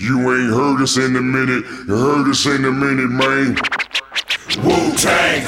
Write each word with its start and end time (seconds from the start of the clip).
You 0.00 0.18
ain't 0.32 0.52
heard 0.54 0.80
us 0.80 0.96
in 0.96 1.16
a 1.16 1.20
minute. 1.20 1.64
You 1.88 1.96
heard 1.96 2.28
us 2.30 2.46
in 2.46 2.64
a 2.64 2.70
minute, 2.70 3.08
man. 3.10 3.56
Wu 4.64 4.96
Tang. 4.96 5.44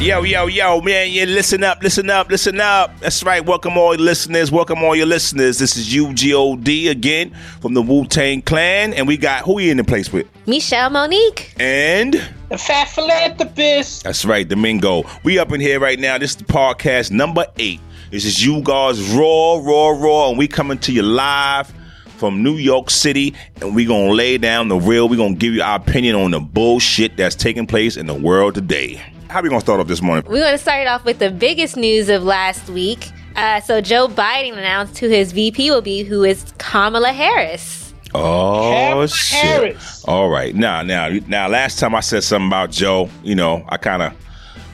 Yo, 0.00 0.22
yo, 0.22 0.46
yo, 0.46 0.80
man, 0.80 1.10
yeah, 1.10 1.24
listen 1.24 1.64
up, 1.64 1.82
listen 1.82 2.08
up, 2.08 2.30
listen 2.30 2.60
up. 2.60 2.96
That's 3.00 3.24
right. 3.24 3.44
Welcome 3.44 3.76
all 3.76 3.96
your 3.96 4.04
listeners. 4.04 4.52
Welcome 4.52 4.84
all 4.84 4.94
your 4.94 5.06
listeners. 5.06 5.58
This 5.58 5.76
is 5.76 5.92
UGOD 5.92 6.88
again 6.90 7.34
from 7.60 7.74
the 7.74 7.82
Wu 7.82 8.06
Tang 8.06 8.40
Clan. 8.40 8.94
And 8.94 9.08
we 9.08 9.16
got 9.16 9.42
who 9.44 9.58
you 9.58 9.72
in 9.72 9.76
the 9.78 9.84
place 9.84 10.12
with? 10.12 10.28
Michelle 10.46 10.90
Monique. 10.90 11.54
And 11.58 12.14
The 12.48 12.56
fat 12.56 12.88
philanthropist. 12.88 14.04
that's 14.04 14.24
right, 14.24 14.48
Domingo. 14.48 15.02
We 15.24 15.40
up 15.40 15.50
in 15.52 15.60
here 15.60 15.80
right 15.80 15.98
now. 15.98 16.16
This 16.18 16.30
is 16.30 16.36
the 16.36 16.44
podcast 16.44 17.10
number 17.10 17.44
eight. 17.58 17.80
This 18.10 18.24
is 18.24 18.42
you 18.42 18.62
guys 18.62 19.02
raw, 19.10 19.58
raw, 19.58 19.90
raw, 19.90 20.30
and 20.30 20.38
we 20.38 20.48
coming 20.48 20.78
to 20.78 20.92
you 20.92 21.02
live 21.02 21.70
from 22.16 22.42
New 22.42 22.54
York 22.54 22.88
City, 22.88 23.34
and 23.60 23.74
we 23.74 23.84
gonna 23.84 24.12
lay 24.12 24.38
down 24.38 24.68
the 24.68 24.76
real. 24.76 25.10
We 25.10 25.18
gonna 25.18 25.34
give 25.34 25.52
you 25.52 25.60
our 25.60 25.76
opinion 25.76 26.16
on 26.16 26.30
the 26.30 26.40
bullshit 26.40 27.18
that's 27.18 27.34
taking 27.34 27.66
place 27.66 27.98
in 27.98 28.06
the 28.06 28.14
world 28.14 28.54
today. 28.54 29.02
How 29.28 29.42
we 29.42 29.50
gonna 29.50 29.60
start 29.60 29.78
off 29.80 29.88
this 29.88 30.00
morning? 30.00 30.24
We're 30.26 30.40
going 30.40 30.52
to 30.52 30.58
start 30.58 30.80
it 30.80 30.88
off 30.88 31.04
with 31.04 31.18
the 31.18 31.30
biggest 31.30 31.76
news 31.76 32.08
of 32.08 32.24
last 32.24 32.70
week. 32.70 33.10
Uh, 33.36 33.60
so 33.60 33.82
Joe 33.82 34.08
Biden 34.08 34.54
announced 34.54 34.98
who 34.98 35.08
his 35.08 35.32
VP 35.32 35.70
will 35.70 35.82
be, 35.82 36.02
who 36.02 36.24
is 36.24 36.46
Kamala 36.56 37.12
Harris. 37.12 37.92
Oh 38.14 38.70
Kamala 38.72 39.08
shit! 39.08 39.38
Harris. 39.38 40.02
All 40.06 40.30
right, 40.30 40.54
now, 40.54 40.80
now, 40.80 41.10
now. 41.26 41.46
Last 41.46 41.78
time 41.78 41.94
I 41.94 42.00
said 42.00 42.24
something 42.24 42.46
about 42.46 42.70
Joe, 42.70 43.10
you 43.22 43.34
know, 43.34 43.66
I 43.68 43.76
kind 43.76 44.00
of 44.00 44.14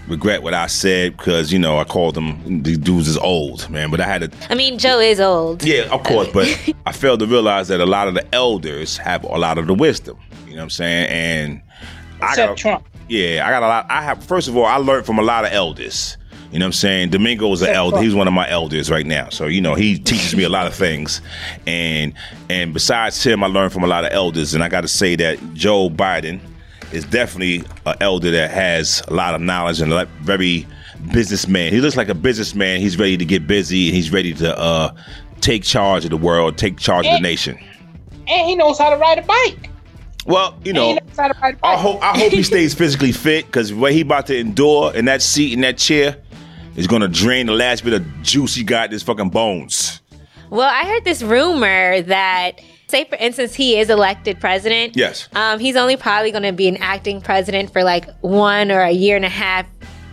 regret 0.08 0.42
what 0.42 0.54
I 0.54 0.66
said 0.66 1.16
because 1.16 1.52
you 1.52 1.58
know 1.58 1.78
I 1.78 1.84
called 1.84 2.14
them 2.14 2.62
these 2.62 2.78
dudes 2.78 3.08
is 3.08 3.16
old, 3.18 3.68
man. 3.70 3.90
But 3.90 4.00
I 4.00 4.06
had 4.06 4.30
to, 4.30 4.52
I 4.52 4.54
mean, 4.54 4.78
Joe 4.78 4.98
is 5.00 5.20
old. 5.20 5.62
yeah, 5.64 5.82
of 5.92 6.02
course. 6.02 6.28
But 6.32 6.46
I 6.86 6.92
failed 6.92 7.20
to 7.20 7.26
realize 7.26 7.68
that 7.68 7.80
a 7.80 7.86
lot 7.86 8.08
of 8.08 8.14
the 8.14 8.34
elders 8.34 8.96
have 8.98 9.24
a 9.24 9.28
lot 9.38 9.58
of 9.58 9.66
the 9.66 9.74
wisdom. 9.74 10.18
You 10.46 10.52
know 10.52 10.58
what 10.58 10.62
I'm 10.64 10.70
saying? 10.70 11.08
And 11.10 11.62
I 12.20 12.28
Except 12.30 12.50
got, 12.50 12.56
Trump. 12.58 12.88
yeah, 13.08 13.46
I 13.46 13.50
got 13.50 13.62
a 13.62 13.66
lot. 13.66 13.86
I 13.90 14.02
have 14.02 14.22
first 14.24 14.48
of 14.48 14.56
all, 14.56 14.66
I 14.66 14.76
learned 14.76 15.06
from 15.06 15.18
a 15.18 15.22
lot 15.22 15.44
of 15.44 15.52
elders. 15.52 16.16
You 16.52 16.60
know 16.60 16.66
what 16.66 16.68
I'm 16.68 16.72
saying? 16.74 17.10
Domingo 17.10 17.50
is 17.52 17.62
an 17.62 17.68
Except 17.70 17.76
elder. 17.78 17.90
Trump. 17.94 18.04
He's 18.04 18.14
one 18.14 18.28
of 18.28 18.34
my 18.34 18.48
elders 18.48 18.88
right 18.88 19.04
now. 19.04 19.28
So 19.30 19.46
you 19.46 19.60
know 19.60 19.74
he 19.74 19.98
teaches 19.98 20.36
me 20.36 20.44
a 20.44 20.48
lot 20.48 20.68
of 20.68 20.74
things. 20.74 21.20
And 21.66 22.12
and 22.48 22.72
besides 22.72 23.20
him, 23.24 23.42
I 23.42 23.48
learned 23.48 23.72
from 23.72 23.82
a 23.82 23.88
lot 23.88 24.04
of 24.04 24.12
elders. 24.12 24.54
And 24.54 24.62
I 24.62 24.68
got 24.68 24.82
to 24.82 24.88
say 24.88 25.16
that 25.16 25.38
Joe 25.54 25.90
Biden 25.90 26.40
is 26.94 27.04
definitely 27.04 27.64
an 27.86 27.96
elder 28.00 28.30
that 28.30 28.50
has 28.50 29.02
a 29.08 29.14
lot 29.14 29.34
of 29.34 29.40
knowledge 29.40 29.80
and 29.80 29.92
a 29.92 30.06
very 30.22 30.66
businessman. 31.12 31.72
He 31.72 31.80
looks 31.80 31.96
like 31.96 32.08
a 32.08 32.14
businessman. 32.14 32.80
He's 32.80 32.98
ready 32.98 33.16
to 33.16 33.24
get 33.24 33.46
busy 33.46 33.88
and 33.88 33.96
he's 33.96 34.12
ready 34.12 34.32
to 34.34 34.58
uh, 34.58 34.94
take 35.40 35.62
charge 35.62 36.04
of 36.04 36.10
the 36.10 36.16
world, 36.16 36.56
take 36.56 36.78
charge 36.78 37.06
of 37.06 37.12
the 37.12 37.20
nation. 37.20 37.58
And 38.26 38.48
he 38.48 38.54
knows 38.56 38.78
how 38.78 38.90
to 38.90 38.96
ride 38.96 39.18
a 39.18 39.22
bike. 39.22 39.70
Well, 40.26 40.58
you 40.64 40.72
know. 40.72 40.88
he 40.88 40.94
knows 40.94 41.16
how 41.18 41.28
to 41.28 41.38
ride 41.40 41.54
a 41.54 41.66
I 41.66 41.74
bike. 41.74 41.78
hope 41.78 42.02
I 42.02 42.18
hope 42.18 42.32
he 42.32 42.42
stays 42.54 42.74
physically 42.74 43.12
fit 43.12 43.46
because 43.46 43.72
what 43.72 43.92
he 43.92 44.00
about 44.00 44.26
to 44.28 44.38
endure 44.38 44.94
in 44.94 45.04
that 45.04 45.20
seat 45.20 45.52
in 45.52 45.60
that 45.60 45.76
chair 45.76 46.16
is 46.76 46.86
gonna 46.86 47.08
drain 47.08 47.46
the 47.46 47.52
last 47.52 47.84
bit 47.84 47.92
of 47.92 48.22
juice 48.22 48.54
he 48.54 48.64
got 48.64 48.86
in 48.86 48.92
his 48.92 49.02
fucking 49.02 49.30
bones. 49.30 50.00
Well, 50.50 50.68
I 50.68 50.86
heard 50.88 51.04
this 51.04 51.22
rumor 51.22 52.00
that, 52.02 52.60
say 52.94 53.04
for 53.04 53.16
instance, 53.16 53.54
he 53.54 53.78
is 53.78 53.90
elected 53.90 54.40
president. 54.40 54.96
Yes. 54.96 55.28
Um, 55.34 55.58
he's 55.58 55.76
only 55.76 55.96
probably 55.96 56.30
going 56.30 56.44
to 56.44 56.52
be 56.52 56.68
an 56.68 56.76
acting 56.78 57.20
president 57.20 57.72
for 57.72 57.82
like 57.82 58.08
one 58.20 58.70
or 58.70 58.80
a 58.80 58.90
year 58.92 59.16
and 59.16 59.24
a 59.24 59.28
half, 59.28 59.66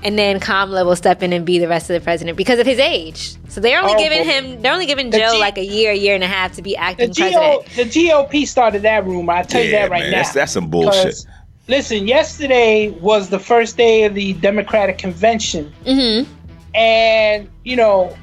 and 0.03 0.17
then 0.17 0.39
Kamala 0.39 0.83
will 0.83 0.95
step 0.95 1.21
in 1.21 1.31
and 1.31 1.45
be 1.45 1.59
the 1.59 1.67
rest 1.67 1.89
of 1.89 1.93
the 1.93 2.01
president 2.01 2.37
because 2.37 2.57
of 2.59 2.65
his 2.65 2.79
age. 2.79 3.35
So 3.49 3.61
they're 3.61 3.79
only 3.79 3.93
Oh, 3.93 3.97
giving 3.99 4.25
well, 4.25 4.43
him, 4.43 4.61
they're 4.61 4.73
only 4.73 4.87
giving 4.87 5.11
the 5.11 5.19
Joe 5.19 5.33
G- 5.33 5.39
like 5.39 5.57
a 5.59 5.63
year, 5.65 5.91
a 5.91 5.95
year 5.95 6.15
and 6.15 6.23
a 6.23 6.27
half 6.27 6.53
to 6.53 6.61
be 6.61 6.71
the, 6.71 6.77
acting 6.77 7.09
GO, 7.11 7.13
president. 7.61 7.65
the 7.93 7.99
GOP 8.07 8.47
started 8.47 8.81
that 8.81 9.05
rumor. 9.05 9.33
I 9.33 9.43
tell 9.43 9.63
you 9.63 9.71
that 9.71 9.91
right 9.91 10.01
man, 10.01 10.11
now. 10.11 10.17
that's- 10.17 10.33
that's 10.33 10.51
some 10.51 10.69
bullshit. 10.69 11.25
Listen, 11.67 12.07
yesterday 12.07 12.89
was 12.89 13.29
the 13.29 13.39
first 13.39 13.77
day 13.77 14.03
of 14.05 14.15
the 14.15 14.33
Democratic 14.33 14.97
convention, 14.97 15.71
Mm-hmm. 15.85 16.29
and 16.75 17.47
you 17.63 17.75
know, 17.75 18.15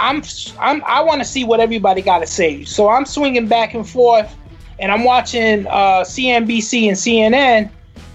I'm 0.00 0.22
I'm 0.60 0.82
I 0.84 1.00
want 1.02 1.20
to 1.20 1.24
see 1.24 1.44
what 1.44 1.60
everybody 1.60 2.02
got 2.02 2.18
to 2.20 2.26
say. 2.26 2.64
So 2.64 2.88
I'm 2.88 3.04
swinging 3.04 3.46
back 3.48 3.74
and 3.74 3.88
forth, 3.88 4.32
and 4.78 4.92
I'm 4.92 5.04
watching 5.04 5.66
uh, 5.66 6.02
CNBC 6.04 6.88
and 6.88 6.96
CNN, 6.96 7.70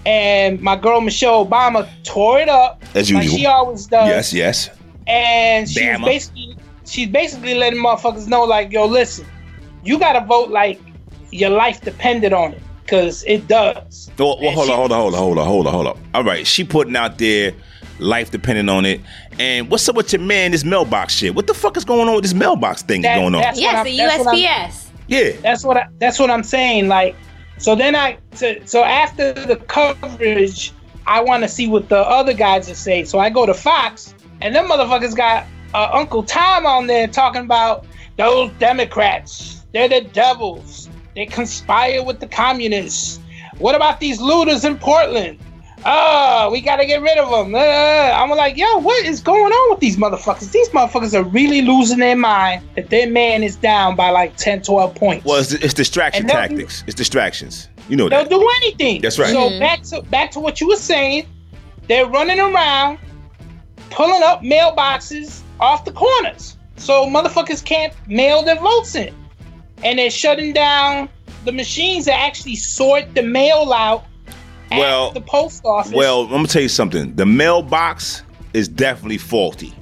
and 0.06 0.60
my 0.60 0.76
girl 0.76 1.00
Michelle 1.00 1.46
Obama 1.46 1.88
tore 2.04 2.40
it 2.40 2.48
up 2.48 2.82
As 2.94 3.12
like 3.12 3.24
usual. 3.24 3.38
she 3.38 3.46
always 3.46 3.86
does. 3.86 4.08
yes, 4.08 4.32
yes. 4.32 4.70
and 5.06 5.68
she's 5.68 6.00
basically 6.00 6.56
she's 6.86 7.08
basically 7.08 7.54
letting 7.54 7.78
motherfuckers 7.82 8.26
know 8.28 8.44
like 8.44 8.70
yo 8.72 8.86
listen 8.86 9.26
you 9.82 9.98
gotta 9.98 10.24
vote 10.26 10.50
like 10.50 10.80
your 11.30 11.50
life 11.50 11.80
depended 11.82 12.32
on 12.32 12.52
it 12.52 12.62
because 12.82 13.24
it 13.24 13.46
does 13.48 14.10
Well, 14.18 14.38
well 14.40 14.52
hold 14.52 14.66
she- 14.66 14.72
on, 14.72 14.78
hold 14.78 14.92
on, 14.92 14.98
hold 14.98 15.14
on, 15.14 15.18
hold 15.18 15.38
on, 15.38 15.46
hold 15.46 15.66
on, 15.66 15.72
hold 15.72 15.86
on. 15.88 15.98
All 16.14 16.24
right, 16.24 16.46
she 16.46 16.64
putting 16.64 16.96
out 16.96 17.18
there 17.18 17.52
life 17.98 18.30
depending 18.30 18.68
on 18.68 18.84
it. 18.84 19.00
And 19.38 19.70
what's 19.70 19.88
up 19.88 19.96
with 19.96 20.12
your 20.12 20.20
man? 20.22 20.50
This 20.52 20.64
mailbox 20.64 21.14
shit. 21.14 21.34
What 21.34 21.46
the 21.46 21.54
fuck 21.54 21.76
is 21.76 21.84
going 21.84 22.08
on 22.08 22.14
with 22.14 22.24
this 22.24 22.34
mailbox 22.34 22.82
thing 22.82 23.02
That- 23.02 23.16
going 23.16 23.34
on? 23.34 23.40
that's- 23.40 23.58
Yes, 23.60 23.84
the 23.84 24.00
I'm- 24.00 24.08
that's 24.08 24.18
what 24.24 24.28
I'm- 24.28 24.36
USPS. 24.70 24.86
yeah. 25.08 25.30
that's 25.42 25.64
what 25.64 25.76
I, 25.76 25.86
that's 25.98 26.18
what 26.18 26.30
i'm 26.30 26.42
saying 26.42 26.88
like 26.88 27.14
so 27.58 27.74
then 27.74 27.94
i 27.94 28.16
so, 28.32 28.54
so 28.64 28.82
after 28.82 29.32
the 29.34 29.56
coverage 29.56 30.72
i 31.06 31.20
want 31.20 31.42
to 31.42 31.48
see 31.48 31.66
what 31.68 31.88
the 31.90 31.98
other 31.98 32.32
guys 32.32 32.70
are 32.70 32.74
saying 32.74 33.04
so 33.04 33.18
i 33.18 33.28
go 33.28 33.44
to 33.44 33.52
fox 33.54 34.14
and 34.40 34.54
them 34.54 34.66
motherfuckers 34.66 35.14
got 35.14 35.46
uh, 35.74 35.90
uncle 35.92 36.22
tom 36.22 36.64
on 36.64 36.86
there 36.86 37.06
talking 37.06 37.42
about 37.42 37.84
those 38.16 38.50
democrats 38.58 39.66
they're 39.74 39.88
the 39.88 40.00
devils 40.12 40.88
they 41.14 41.26
conspire 41.26 42.02
with 42.02 42.20
the 42.20 42.26
communists 42.26 43.20
what 43.58 43.74
about 43.74 44.00
these 44.00 44.20
looters 44.20 44.64
in 44.64 44.78
portland 44.78 45.38
oh 45.86 46.48
we 46.50 46.60
gotta 46.60 46.86
get 46.86 47.00
rid 47.02 47.18
of 47.18 47.30
them 47.30 47.54
Uh, 47.54 47.58
i'm 47.58 48.30
like 48.30 48.56
yo 48.56 48.78
what 48.78 49.04
is 49.04 49.20
going 49.20 49.52
on 49.52 49.70
with 49.70 49.80
these 49.80 49.96
motherfuckers 49.96 50.50
these 50.52 50.68
motherfuckers 50.70 51.12
are 51.14 51.24
really 51.24 51.62
losing 51.62 51.98
their 51.98 52.16
mind 52.16 52.62
that 52.74 52.88
their 52.90 53.08
man 53.10 53.42
is 53.42 53.56
down 53.56 53.94
by 53.94 54.10
like 54.10 54.36
10 54.36 54.62
12 54.62 54.94
points 54.94 55.24
Well, 55.26 55.36
it's, 55.40 55.52
it's 55.52 55.74
distraction 55.74 56.22
And 56.22 56.30
they'll 56.30 56.42
do- 56.48 56.56
tactics. 56.56 56.84
It's 56.86 56.94
distractions. 56.94 57.68
You 57.88 57.96
know 57.96 58.08
that 58.08 58.30
They'll 58.30 58.38
that. 58.40 58.44
do 58.44 58.50
anything. 58.62 59.02
That's 59.02 59.18
right. 59.18 59.30
So 59.30 59.50
Mhm. 59.50 59.60
back 59.60 59.82
to 59.84 60.00
back 60.02 60.30
to 60.32 60.40
what 60.40 60.60
you 60.60 60.68
were 60.68 60.76
saying. 60.76 61.26
They're 61.86 62.06
running 62.06 62.40
around, 62.40 62.98
pulling 63.90 64.22
up 64.22 64.40
mailboxes 64.42 65.40
off 65.60 65.84
the 65.84 65.92
corners, 65.92 66.56
so 66.76 67.04
motherfuckers 67.06 67.62
can't 67.62 67.92
mail 68.08 68.42
their 68.42 68.56
votes 68.58 68.94
in, 68.94 69.14
and 69.82 69.98
they're 69.98 70.10
shutting 70.10 70.54
down 70.54 71.08
the 71.44 71.52
machines 71.52 72.06
that 72.06 72.18
actually 72.18 72.56
sort 72.56 73.14
the 73.14 73.22
mail 73.22 73.70
out 73.74 74.04
at 74.04 74.08
Well- 74.78 75.12
the 75.12 75.20
post 75.20 75.64
office. 75.64 75.92
Well, 75.92 76.22
I'm 76.22 76.30
gonna 76.30 76.48
tell 76.48 76.62
you 76.62 76.68
something. 76.68 77.14
The 77.14 77.26
mailbox 77.26 78.22
is 78.52 78.68
definitely 78.68 79.18
faulty. 79.18 79.72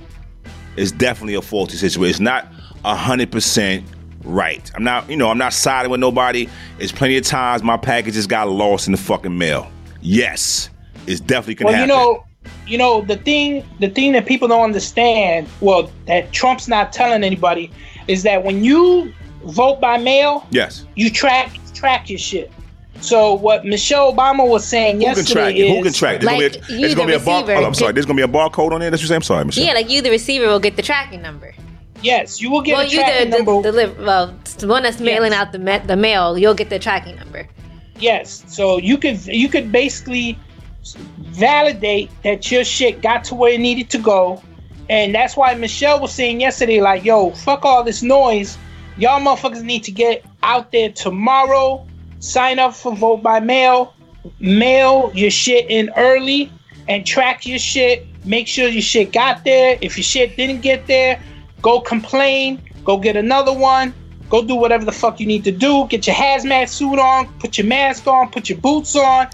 It's 0.76 0.90
definitely 0.92 1.34
a 1.34 1.42
faulty 1.42 1.76
situation. 1.76 2.10
It's 2.10 2.20
not 2.20 2.48
hundred 2.84 3.30
percent 3.30 3.84
right. 4.24 4.70
I'm 4.74 4.84
not, 4.84 5.08
you 5.08 5.16
know, 5.16 5.30
I'm 5.30 5.38
not 5.38 5.52
siding 5.52 5.90
with 5.90 6.00
nobody. 6.00 6.48
It's 6.78 6.92
plenty 6.92 7.16
of 7.16 7.24
times 7.24 7.62
my 7.62 7.76
packages 7.76 8.26
got 8.26 8.48
lost 8.48 8.86
in 8.86 8.92
the 8.92 8.98
fucking 8.98 9.36
mail. 9.36 9.70
Yes, 10.00 10.70
it's 11.06 11.20
definitely 11.20 11.56
can 11.56 11.66
well, 11.66 11.74
happen. 11.74 11.88
you 11.88 11.94
know, 11.94 12.24
you 12.66 12.78
know 12.78 13.02
the 13.02 13.16
thing. 13.16 13.64
The 13.80 13.88
thing 13.88 14.12
that 14.12 14.26
people 14.26 14.48
don't 14.48 14.64
understand, 14.64 15.48
well, 15.60 15.90
that 16.06 16.32
Trump's 16.32 16.68
not 16.68 16.92
telling 16.92 17.22
anybody, 17.24 17.70
is 18.08 18.22
that 18.24 18.44
when 18.44 18.64
you 18.64 19.12
vote 19.44 19.80
by 19.80 19.98
mail, 19.98 20.46
yes. 20.50 20.86
you 20.96 21.10
track 21.10 21.58
track 21.74 22.08
your 22.08 22.18
shit. 22.18 22.50
So 23.02 23.34
what 23.34 23.64
Michelle 23.64 24.12
Obama 24.14 24.48
was 24.48 24.64
saying 24.64 24.96
Who 25.00 25.06
can 25.06 25.16
yesterday 25.16 25.32
track 25.32 25.54
it? 25.54 25.58
is 25.58 25.76
Who 25.76 25.82
can 25.82 25.92
track 25.92 26.14
it? 26.16 26.20
There's 26.22 26.32
Like, 26.32 26.52
gonna 26.52 26.66
be 26.68 26.72
a, 26.72 26.76
you, 26.76 26.80
there's 26.82 26.94
gonna 26.94 27.08
be 27.08 27.14
a 27.14 27.18
bar. 27.18 27.44
Oh, 27.48 27.64
I'm 27.64 27.74
sorry. 27.74 27.92
There's 27.92 28.06
gonna 28.06 28.16
be 28.16 28.22
a 28.22 28.28
barcode 28.28 28.72
on 28.72 28.80
there. 28.80 28.90
That's 28.90 29.02
what 29.02 29.08
you're 29.08 29.08
saying. 29.08 29.16
I'm 29.16 29.22
sorry, 29.22 29.44
Michelle. 29.44 29.64
Yeah, 29.66 29.72
like 29.74 29.90
you, 29.90 30.02
the 30.02 30.10
receiver, 30.10 30.46
will 30.46 30.60
get 30.60 30.76
the 30.76 30.82
tracking 30.82 31.20
number. 31.20 31.52
yes, 32.02 32.40
you 32.40 32.50
will 32.50 32.62
get 32.62 32.76
well, 32.76 32.86
a 32.86 32.90
tracking 32.90 33.30
the, 33.30 33.36
the, 33.38 33.42
number. 33.44 33.62
deliver, 33.62 34.04
well, 34.04 34.34
the 34.58 34.66
one 34.68 34.82
that's 34.84 35.00
mailing 35.00 35.32
Yes. 35.32 35.40
out 35.40 35.52
the 35.52 35.58
ma- 35.58 35.78
the 35.78 35.96
mail, 35.96 36.38
you'll 36.38 36.54
get 36.54 36.70
the 36.70 36.78
tracking 36.78 37.16
number. 37.16 37.48
yes, 37.98 38.44
so 38.46 38.78
you 38.78 38.96
could 38.98 39.24
you 39.26 39.48
could 39.48 39.70
basically 39.72 40.38
validate 41.18 42.10
that 42.22 42.50
your 42.50 42.64
shit 42.64 43.02
got 43.02 43.24
to 43.24 43.34
where 43.34 43.52
it 43.52 43.60
needed 43.60 43.90
to 43.90 43.98
go, 43.98 44.42
and 44.88 45.14
that's 45.14 45.36
why 45.36 45.54
Michelle 45.54 46.00
was 46.00 46.12
saying 46.12 46.40
yesterday, 46.40 46.80
like, 46.80 47.04
yo, 47.04 47.30
fuck 47.30 47.64
all 47.64 47.82
this 47.84 48.02
noise. 48.02 48.58
Y'all 48.98 49.20
motherfuckers 49.20 49.62
need 49.62 49.84
to 49.84 49.90
get 49.90 50.24
out 50.42 50.70
there 50.72 50.90
tomorrow. 50.90 51.86
Sign 52.22 52.60
up 52.60 52.72
for 52.72 52.94
vote 52.94 53.20
by 53.20 53.40
mail. 53.40 53.94
Mail 54.38 55.10
your 55.12 55.30
shit 55.30 55.68
in 55.68 55.90
early 55.96 56.52
and 56.88 57.04
track 57.04 57.44
your 57.44 57.58
shit. 57.58 58.06
Make 58.24 58.46
sure 58.46 58.68
your 58.68 58.80
shit 58.80 59.12
got 59.12 59.44
there. 59.44 59.76
If 59.80 59.96
your 59.96 60.04
shit 60.04 60.36
didn't 60.36 60.60
get 60.60 60.86
there, 60.86 61.20
go 61.60 61.80
complain. 61.80 62.62
Go 62.84 62.96
get 62.96 63.16
another 63.16 63.52
one. 63.52 63.92
Go 64.30 64.40
do 64.40 64.54
whatever 64.54 64.84
the 64.84 64.92
fuck 64.92 65.18
you 65.18 65.26
need 65.26 65.42
to 65.42 65.50
do. 65.50 65.88
Get 65.88 66.06
your 66.06 66.14
hazmat 66.14 66.68
suit 66.68 67.00
on. 67.00 67.26
Put 67.40 67.58
your 67.58 67.66
mask 67.66 68.06
on. 68.06 68.30
Put 68.30 68.48
your 68.48 68.58
boots 68.58 68.94
on. 68.94 69.26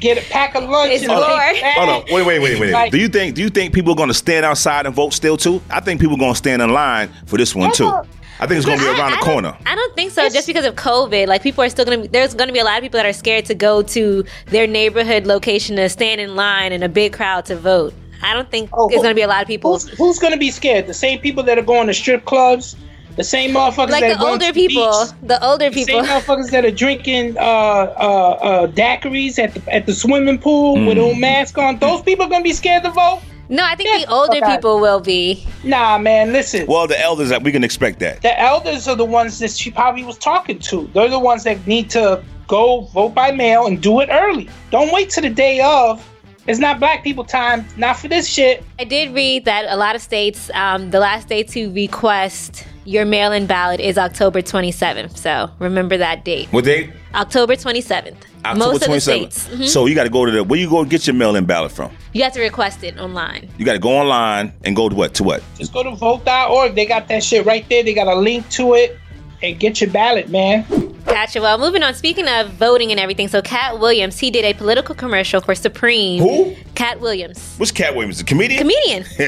Get 0.00 0.16
a 0.16 0.22
pack 0.30 0.54
of 0.54 0.64
lunch. 0.64 0.92
It's 0.92 1.04
in 1.04 1.10
a 1.10 1.14
war. 1.14 1.22
Hold 1.28 1.88
on, 1.90 2.04
wait, 2.10 2.26
wait, 2.26 2.38
wait, 2.38 2.58
wait. 2.58 2.72
Like- 2.72 2.90
do 2.90 2.98
you 2.98 3.08
think 3.08 3.34
do 3.34 3.42
you 3.42 3.50
think 3.50 3.74
people 3.74 3.92
are 3.92 3.96
gonna 3.96 4.14
stand 4.14 4.46
outside 4.46 4.86
and 4.86 4.94
vote 4.94 5.12
still 5.12 5.36
too? 5.36 5.60
I 5.70 5.80
think 5.80 6.00
people 6.00 6.16
are 6.16 6.18
gonna 6.18 6.34
stand 6.34 6.62
in 6.62 6.72
line 6.72 7.10
for 7.26 7.36
this 7.36 7.54
one 7.54 7.70
too. 7.72 7.86
I 7.86 8.02
I 8.44 8.46
think 8.46 8.58
it's 8.58 8.66
gonna 8.66 8.78
be 8.80 8.86
around 8.86 9.12
I 9.14 9.16
the 9.16 9.22
corner. 9.22 9.56
I 9.66 9.74
don't 9.74 9.94
think 9.96 10.12
so. 10.12 10.28
Just 10.28 10.46
because 10.46 10.66
of 10.66 10.74
COVID, 10.76 11.26
like 11.28 11.42
people 11.42 11.64
are 11.64 11.68
still 11.70 11.84
gonna. 11.86 12.02
Be, 12.02 12.08
there's 12.08 12.34
gonna 12.34 12.52
be 12.52 12.58
a 12.58 12.64
lot 12.64 12.76
of 12.76 12.82
people 12.82 12.98
that 12.98 13.06
are 13.06 13.12
scared 13.12 13.46
to 13.46 13.54
go 13.54 13.82
to 13.82 14.24
their 14.46 14.66
neighborhood 14.66 15.26
location 15.26 15.76
to 15.76 15.88
stand 15.88 16.20
in 16.20 16.36
line 16.36 16.72
in 16.72 16.82
a 16.82 16.88
big 16.88 17.14
crowd 17.14 17.46
to 17.46 17.56
vote. 17.56 17.94
I 18.22 18.32
don't 18.34 18.50
think 18.50 18.70
Oh, 18.72 18.88
there's 18.90 19.02
gonna 19.02 19.14
be 19.14 19.22
a 19.22 19.26
lot 19.28 19.40
of 19.42 19.48
people. 19.48 19.72
Who's, 19.72 19.88
who's 19.98 20.18
gonna 20.18 20.36
be 20.36 20.50
scared? 20.50 20.86
The 20.86 20.94
same 20.94 21.18
people 21.20 21.42
that 21.44 21.58
are 21.58 21.62
going 21.62 21.86
to 21.88 21.94
strip 21.94 22.24
clubs, 22.26 22.76
the 23.16 23.24
same 23.24 23.52
motherfuckers 23.52 23.90
Like 23.90 24.00
that 24.02 24.18
the 24.18 24.24
are 24.24 24.30
older 24.32 24.46
to 24.46 24.52
the 24.52 24.66
people, 24.68 25.04
beach, 25.04 25.14
the 25.22 25.44
older 25.46 25.70
the 25.70 25.74
people. 25.74 26.02
same 26.04 26.04
motherfuckers 26.20 26.50
that 26.50 26.64
are 26.64 26.70
drinking 26.70 27.36
uh, 27.38 27.40
uh, 27.40 28.38
uh, 28.42 28.66
daiquiris 28.68 29.38
at 29.38 29.54
the 29.54 29.72
at 29.74 29.86
the 29.86 29.94
swimming 29.94 30.38
pool 30.38 30.74
with 30.74 30.96
Mm. 30.96 30.96
no 30.96 31.14
mask 31.14 31.56
on. 31.58 31.78
Those 31.78 32.02
people 32.02 32.26
are 32.26 32.28
gonna 32.28 32.44
be 32.44 32.52
scared 32.52 32.82
to 32.84 32.90
vote. 32.90 33.20
No, 33.48 33.62
I 33.64 33.74
think 33.74 33.88
Get 33.90 34.00
the 34.00 34.06
the 34.06 34.12
older 34.12 34.40
fuck 34.40 34.50
people 34.56 34.80
will 34.80 35.00
be. 35.00 35.46
Nah, 35.64 35.98
man. 35.98 36.32
Listen, 36.32 36.66
Well, 36.66 36.86
the 36.86 36.98
elders, 37.00 37.32
we 37.40 37.52
can 37.52 37.64
expect 37.64 37.98
that. 38.00 38.22
the 38.22 38.38
elders 38.40 38.88
are 38.88 38.96
the 38.96 39.04
ones 39.04 39.38
that 39.40 39.50
she 39.50 39.70
probably 39.70 40.04
was 40.04 40.18
talking 40.18 40.58
to. 40.60 40.88
They're 40.94 41.08
the 41.10 41.18
ones 41.18 41.44
that 41.44 41.66
need 41.66 41.90
to 41.90 42.22
go 42.48 42.82
vote 42.92 43.14
by 43.14 43.32
mail 43.32 43.66
and 43.66 43.82
do 43.82 44.00
it 44.00 44.08
early. 44.10 44.48
Don't 44.70 44.92
wait 44.92 45.10
till 45.10 45.22
the 45.22 45.30
day 45.30 45.60
of. 45.60 46.06
It's 46.46 46.58
not 46.58 46.78
black 46.78 47.02
people 47.02 47.24
time. 47.24 47.66
Not 47.76 47.96
for 47.96 48.08
this 48.08 48.28
shit. 48.28 48.62
I 48.78 48.84
did 48.84 49.14
read 49.14 49.44
that 49.46 49.64
a 49.68 49.76
lot 49.76 49.94
of 49.94 50.02
states, 50.02 50.50
um, 50.54 50.90
the 50.90 51.00
last 51.00 51.28
day 51.28 51.42
to 51.42 51.72
request 51.72 52.66
your 52.84 53.04
mail-in 53.04 53.46
ballot 53.46 53.80
is 53.80 53.96
October 53.98 54.42
27th. 54.42 55.16
So 55.16 55.50
remember 55.58 55.96
that 55.98 56.24
date, 56.24 56.48
What 56.50 56.64
date? 56.64 56.90
October 57.14 57.54
27th. 57.56 58.16
October 58.44 58.58
Most 58.58 58.74
of 58.74 58.80
the 58.80 58.86
27th. 58.88 59.32
states, 59.32 59.48
Mhm. 59.54 59.68
So 59.68 59.86
you 59.86 59.94
got 59.94 60.04
to 60.04 60.10
go 60.10 60.26
to 60.26 60.30
the 60.32 60.44
where 60.44 60.60
you 60.60 60.68
go 60.68 60.84
get 60.84 61.06
your 61.06 61.14
mail-in 61.14 61.44
ballot 61.46 61.72
from. 61.72 61.90
you 62.12 62.22
have 62.22 62.32
to 62.34 62.40
request 62.42 62.84
it 62.84 62.98
online. 62.98 63.48
You 63.58 63.64
got 63.64 63.72
to 63.72 63.78
go 63.78 63.90
online 63.90 64.52
and 64.64 64.76
go 64.76 64.88
to 64.88 64.94
what 64.94 65.14
to 65.14 65.24
what? 65.24 65.42
Just 65.58 65.72
go 65.72 65.82
to 65.82 65.92
vote.org. 65.92 66.74
They 66.74 66.84
got 66.86 67.08
that 67.08 67.22
shit 67.24 67.46
right 67.46 67.64
there. 67.70 67.82
They 67.82 67.94
got 67.94 68.06
a 68.08 68.14
link 68.14 68.48
to 68.50 68.74
it. 68.74 68.98
And 69.42 69.58
get 69.58 69.80
your 69.80 69.90
ballot, 69.90 70.28
man. 70.30 70.64
Gotcha. 71.06 71.40
Well, 71.40 71.58
moving 71.58 71.82
on. 71.82 71.94
Speaking 71.94 72.26
of 72.28 72.50
voting 72.50 72.90
and 72.90 72.98
everything, 72.98 73.28
so 73.28 73.42
Katt 73.42 73.78
Williams, 73.78 74.18
he 74.18 74.30
did 74.30 74.44
a 74.44 74.54
political 74.54 74.94
commercial 74.94 75.40
for 75.40 75.54
Supreme. 75.54 76.22
Who? 76.22 76.56
Katt 76.74 77.00
Williams. 77.00 77.54
What's 77.56 77.72
Katt 77.72 77.94
Williams? 77.94 78.18
The 78.18 78.24
comedian? 78.24 78.58
Comedian. 78.58 79.02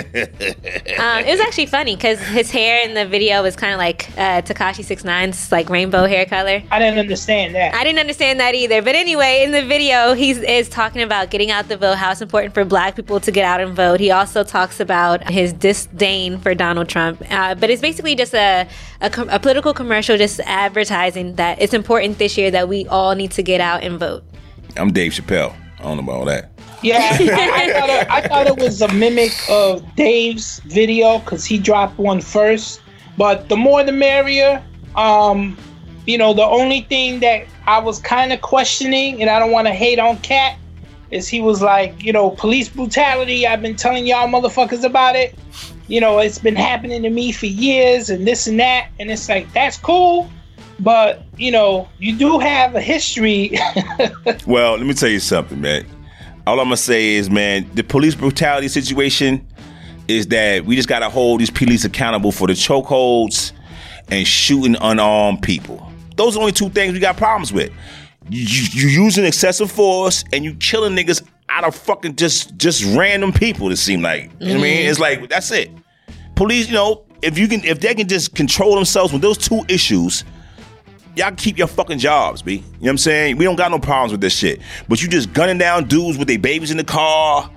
um, 1.01 1.25
it 1.25 1.31
was 1.31 1.41
actually 1.41 1.67
funny 1.67 1.95
because 1.95 2.19
his 2.21 2.51
hair 2.51 2.85
in 2.85 2.95
the 2.95 3.07
video 3.07 3.43
was 3.43 3.57
kind 3.57 3.73
of 3.73 3.79
like 3.79 4.09
uh, 4.17 4.43
Tekashi 4.43 4.85
69's 4.85 5.53
like 5.53 5.69
rainbow 5.69 6.07
hair 6.07 6.27
color. 6.27 6.63
I 6.71 6.79
didn't 6.79 6.99
understand 6.99 7.55
that. 7.55 7.75
I 7.75 7.85
didn't 7.85 8.01
understand 8.01 8.41
that 8.41 8.55
either. 8.55 8.83
But 8.83 8.95
anyway, 8.95 9.43
in 9.45 9.53
the 9.53 9.63
video, 9.63 10.15
he 10.15 10.31
is 10.31 10.69
talking 10.69 11.03
about 11.03 11.31
getting 11.31 11.51
out 11.51 11.69
the 11.69 11.77
vote, 11.77 11.97
how 11.97 12.11
it's 12.11 12.23
important 12.23 12.55
for 12.55 12.65
black 12.65 12.97
people 12.97 13.21
to 13.21 13.31
get 13.31 13.45
out 13.45 13.61
and 13.61 13.75
vote. 13.75 14.01
He 14.01 14.11
also 14.11 14.43
talks 14.45 14.81
about 14.81 15.29
his 15.31 15.53
disdain 15.53 16.39
for 16.39 16.55
Donald 16.55 16.89
Trump. 16.89 17.23
Uh, 17.31 17.55
but 17.55 17.71
it's 17.71 17.83
basically 17.83 18.15
just 18.15 18.35
a, 18.35 18.67
a, 19.01 19.11
com- 19.11 19.29
a 19.29 19.39
political 19.39 19.75
commercial 19.75 20.17
just 20.17 20.41
advertising 20.41 21.35
that 21.37 21.61
it's 21.61 21.75
important 21.75 22.19
this 22.19 22.37
year 22.37 22.51
that 22.51 22.69
we 22.69 22.87
all 22.87 23.15
need 23.15 23.31
to 23.33 23.43
get 23.43 23.61
out 23.61 23.83
and 23.83 23.99
vote. 23.99 24.25
I'm 24.77 24.93
Dave 24.93 25.13
Chappelle. 25.13 25.55
I 25.79 25.83
don't 25.83 25.97
know 25.97 26.03
about 26.03 26.17
all 26.17 26.25
that. 26.27 26.51
Yeah, 26.83 26.99
I, 27.21 27.73
I, 27.73 27.73
thought 27.73 27.91
it, 27.91 28.11
I 28.11 28.29
thought 28.29 28.47
it 28.47 28.57
was 28.59 28.83
a 28.83 28.93
mimic 28.93 29.33
of 29.51 29.83
Dave's 29.97 30.61
video 30.61 31.19
because 31.19 31.45
he 31.45 31.59
dropped 31.59 31.99
one 31.99 32.21
first. 32.21 32.81
But 33.17 33.49
the 33.49 33.57
more 33.57 33.83
the 33.83 33.93
merrier. 33.93 34.63
Um, 34.95 35.57
you 36.07 36.17
know, 36.17 36.33
the 36.33 36.45
only 36.45 36.83
thing 36.83 37.21
that 37.21 37.47
I 37.67 37.79
was 37.81 37.99
kind 37.99 38.33
of 38.33 38.41
questioning, 38.41 39.21
and 39.21 39.29
I 39.29 39.39
don't 39.39 39.51
want 39.51 39.67
to 39.67 39.75
hate 39.75 39.99
on 39.99 40.19
Katt, 40.19 40.57
is 41.11 41.29
he 41.29 41.41
was 41.41 41.63
like, 41.63 42.03
you 42.03 42.13
know, 42.13 42.31
police 42.31 42.69
brutality. 42.69 43.47
I've 43.47 43.61
been 43.61 43.77
telling 43.77 44.07
y'all 44.07 44.29
motherfuckers 44.29 44.85
about 44.85 45.17
it. 45.17 45.37
You 45.89 46.01
know, 46.01 46.19
it's 46.19 46.39
been 46.39 46.57
happening 46.57 47.03
to 47.03 47.11
me 47.11 47.33
for 47.33 47.47
years, 47.47 48.11
and 48.11 48.27
this 48.27 48.47
and 48.47 48.59
that. 48.61 48.89
And 48.99 49.11
it's 49.11 49.29
like 49.29 49.53
that's 49.53 49.77
cool, 49.77 50.31
but 50.81 51.23
you 51.37 51.51
know, 51.51 51.89
you 51.99 52.17
do 52.17 52.39
have 52.39 52.75
a 52.75 52.81
history. 52.81 53.53
Well, 54.47 54.77
let 54.77 54.87
me 54.87 54.95
tell 54.95 55.09
you 55.09 55.21
something, 55.21 55.61
man. 55.61 55.87
All 56.47 56.61
I'm 56.61 56.67
gonna 56.67 56.77
say 56.77 57.15
is, 57.15 57.29
man, 57.31 57.69
the 57.75 57.83
police 57.83 58.15
brutality 58.15 58.69
situation 58.69 59.47
is 60.09 60.29
that 60.29 60.65
we 60.65 60.77
just 60.77 60.89
gotta 60.89 61.09
hold 61.09 61.41
these 61.41 61.51
police 61.51 61.85
accountable 61.85 62.33
for 62.33 62.47
the 62.47 62.53
chokeholds 62.53 63.53
and 64.09 64.27
shooting 64.27 64.77
unarmed 64.81 65.43
people. 65.43 65.91
Those 66.17 66.35
are 66.35 66.39
the 66.39 66.41
only 66.41 66.53
two 66.53 66.71
things 66.71 66.93
we 66.93 67.01
got 67.01 67.17
problems 67.17 67.53
with. 67.53 67.73
You, 68.29 68.67
you 68.73 68.89
using 68.89 69.25
excessive 69.25 69.71
force 69.71 70.25
and 70.33 70.45
you 70.45 70.55
killing 70.55 70.95
niggas 70.95 71.23
out 71.57 71.65
of 71.65 71.75
fucking 71.75 72.17
just 72.17 72.57
just 72.59 72.85
random 72.97 73.33
people. 73.33 73.71
It 73.71 73.77
seem 73.77 74.03
like. 74.03 74.25
You 74.25 74.29
know 74.29 74.31
what 74.31 74.41
I 74.41 74.63
mean, 74.63 74.79
mm-hmm. 74.79 74.91
it's 74.91 74.99
like 74.99 75.29
that's 75.29 75.51
it. 75.51 75.71
Police, 76.35 76.69
you 76.69 76.75
know, 76.75 77.05
if 77.23 77.39
you 77.39 77.49
can, 77.49 77.65
if 77.65 77.81
they 77.81 77.95
can 77.95 78.07
just 78.07 78.35
control 78.35 78.75
themselves 78.75 79.11
with 79.11 79.23
those 79.23 79.39
two 79.39 79.65
issues, 79.69 80.25
y'all 81.17 81.33
keep 81.35 81.57
your 81.57 81.67
fucking 81.67 81.99
jobs, 81.99 82.43
B. 82.43 82.57
You 82.57 82.61
know 82.61 82.67
what 82.81 82.91
I'm 82.91 82.99
saying? 82.99 83.39
We 83.39 83.45
don't 83.45 83.57
got 83.57 83.71
no 83.71 83.79
problems 83.79 84.13
with 84.13 84.21
this 84.21 84.37
shit. 84.37 84.61
But 84.87 85.03
you 85.03 85.09
just 85.09 85.33
gunning 85.33 85.57
down 85.57 85.89
dudes 85.89 86.19
with 86.19 86.29
their 86.29 86.39
babies 86.39 86.71
in 86.71 86.77
the 86.77 86.85
car 86.85 87.51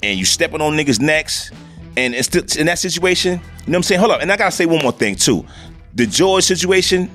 and 0.00 0.16
you 0.16 0.24
stepping 0.24 0.60
on 0.60 0.74
niggas' 0.74 1.00
necks. 1.00 1.50
And 1.96 2.14
in 2.14 2.66
that 2.66 2.78
situation, 2.78 3.32
you 3.32 3.36
know 3.38 3.42
what 3.66 3.76
I'm 3.76 3.82
saying? 3.82 3.98
Hold 3.98 4.12
up. 4.12 4.22
And 4.22 4.30
I 4.30 4.36
gotta 4.36 4.52
say 4.52 4.64
one 4.64 4.80
more 4.80 4.92
thing 4.92 5.16
too. 5.16 5.44
The 5.96 6.06
George 6.06 6.44
situation 6.44 7.10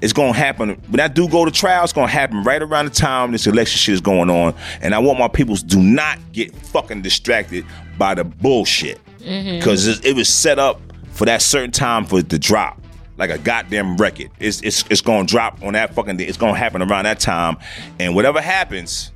is 0.00 0.12
gonna 0.12 0.32
happen 0.32 0.70
when 0.88 1.00
I 1.00 1.08
do 1.08 1.28
go 1.28 1.44
to 1.44 1.50
trial, 1.50 1.84
it's 1.84 1.92
gonna 1.92 2.06
happen 2.08 2.42
right 2.42 2.62
around 2.62 2.86
the 2.86 2.90
time 2.90 3.32
this 3.32 3.46
election 3.46 3.78
shit 3.78 3.94
is 3.94 4.00
going 4.00 4.30
on. 4.30 4.54
And 4.80 4.94
I 4.94 4.98
want 4.98 5.18
my 5.18 5.28
peoples 5.28 5.62
do 5.62 5.80
not 5.82 6.18
get 6.32 6.54
fucking 6.54 7.02
distracted 7.02 7.64
by 7.98 8.14
the 8.14 8.24
bullshit. 8.24 9.00
Mm-hmm. 9.20 9.62
Cause 9.64 9.86
it, 9.86 10.04
it 10.04 10.14
was 10.14 10.28
set 10.28 10.58
up 10.58 10.80
for 11.12 11.24
that 11.24 11.42
certain 11.42 11.70
time 11.70 12.04
for 12.04 12.18
it 12.18 12.28
to 12.30 12.38
drop 12.38 12.80
like 13.18 13.30
a 13.30 13.38
goddamn 13.38 13.96
record. 13.96 14.30
It's 14.38 14.60
it's 14.62 14.84
it's 14.90 15.00
gonna 15.00 15.26
drop 15.26 15.62
on 15.62 15.72
that 15.72 15.94
fucking 15.94 16.16
day. 16.16 16.24
It's 16.24 16.36
gonna 16.36 16.56
happen 16.56 16.82
around 16.82 17.04
that 17.04 17.20
time, 17.20 17.56
and 17.98 18.14
whatever 18.14 18.40
happens, 18.40 19.12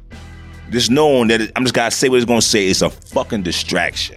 just 0.71 0.91
knowing 0.91 1.29
that 1.29 1.41
it, 1.41 1.53
I'm 1.57 1.65
just 1.65 1.75
gotta 1.75 1.95
say 1.95 2.09
what 2.09 2.17
it's 2.17 2.25
gonna 2.25 2.43
say. 2.43 2.69
It's 2.69 2.83
a 2.83 2.91
fucking 2.91 3.43
distraction, 3.43 4.17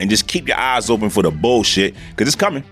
and 0.00 0.08
just 0.08 0.26
keep 0.26 0.48
your 0.48 0.56
eyes 0.56 0.90
open 0.90 1.10
for 1.10 1.22
the 1.22 1.30
bullshit 1.30 1.94
because 2.10 2.28
it's 2.28 2.36
coming. 2.36 2.64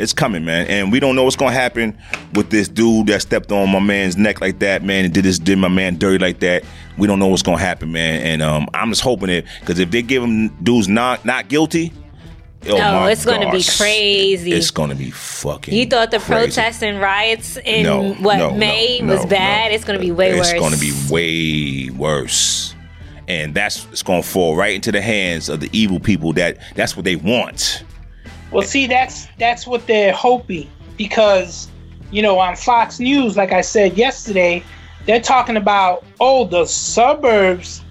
It's 0.00 0.12
coming, 0.14 0.44
man, 0.44 0.66
and 0.68 0.90
we 0.90 0.98
don't 0.98 1.14
know 1.14 1.24
what's 1.24 1.36
gonna 1.36 1.52
happen 1.52 1.96
with 2.34 2.50
this 2.50 2.68
dude 2.68 3.08
that 3.08 3.20
stepped 3.22 3.52
on 3.52 3.68
my 3.70 3.80
man's 3.80 4.16
neck 4.16 4.40
like 4.40 4.58
that, 4.60 4.82
man, 4.82 5.04
and 5.04 5.12
did 5.12 5.24
this, 5.24 5.38
did 5.38 5.58
my 5.58 5.68
man 5.68 5.96
dirty 5.98 6.18
like 6.18 6.40
that. 6.40 6.64
We 6.96 7.06
don't 7.06 7.18
know 7.18 7.26
what's 7.28 7.42
gonna 7.42 7.58
happen, 7.58 7.92
man, 7.92 8.22
and 8.22 8.42
um, 8.42 8.66
I'm 8.74 8.88
just 8.90 9.02
hoping 9.02 9.28
it 9.28 9.44
because 9.60 9.78
if 9.78 9.90
they 9.90 10.02
give 10.02 10.22
him 10.22 10.48
dudes 10.62 10.88
not 10.88 11.24
not 11.24 11.48
guilty, 11.48 11.92
oh, 12.68 12.78
my 12.78 13.10
it's 13.10 13.24
gonna 13.24 13.50
be 13.50 13.62
crazy. 13.62 14.52
It's 14.52 14.70
gonna 14.70 14.94
be 14.94 15.10
fucking. 15.10 15.74
You 15.74 15.86
thought 15.86 16.10
the 16.10 16.18
crazy. 16.18 16.52
protests 16.52 16.82
and 16.82 17.00
riots 17.00 17.56
in 17.58 17.84
No, 17.84 18.14
what 18.14 18.38
no, 18.38 18.54
May 18.54 19.00
no, 19.02 19.14
was 19.14 19.24
no, 19.24 19.30
bad? 19.30 19.70
no. 19.70 19.74
It's 19.74 19.84
going 19.84 19.98
to 19.98 20.04
be 20.04 20.10
way 20.12 20.30
it's 20.30 20.38
worse. 20.38 20.50
It's 20.52 20.60
going 20.60 20.72
to 20.72 20.80
be 20.80 20.92
way 21.10 21.90
worse, 21.90 22.74
and 23.28 23.54
that's 23.54 23.86
it's 23.92 24.02
going 24.02 24.22
to 24.22 24.28
fall 24.28 24.56
right 24.56 24.74
into 24.74 24.92
the 24.92 25.00
hands 25.02 25.48
of 25.48 25.60
the 25.60 25.68
evil 25.72 26.00
people. 26.00 26.32
That 26.34 26.58
that's 26.74 26.96
what 26.96 27.04
they 27.04 27.16
want. 27.16 27.84
Well, 28.50 28.66
see, 28.66 28.86
that's 28.86 29.26
that's 29.38 29.66
what 29.66 29.86
they're 29.86 30.12
hoping 30.12 30.68
because, 30.96 31.68
you 32.10 32.22
know, 32.22 32.38
on 32.38 32.56
Fox 32.56 32.98
News, 32.98 33.36
like 33.36 33.52
I 33.52 33.60
said 33.60 33.96
yesterday, 33.96 34.64
they're 35.06 35.20
talking 35.20 35.56
about 35.56 36.04
oh, 36.20 36.46
the 36.46 36.66
suburbs. 36.66 37.82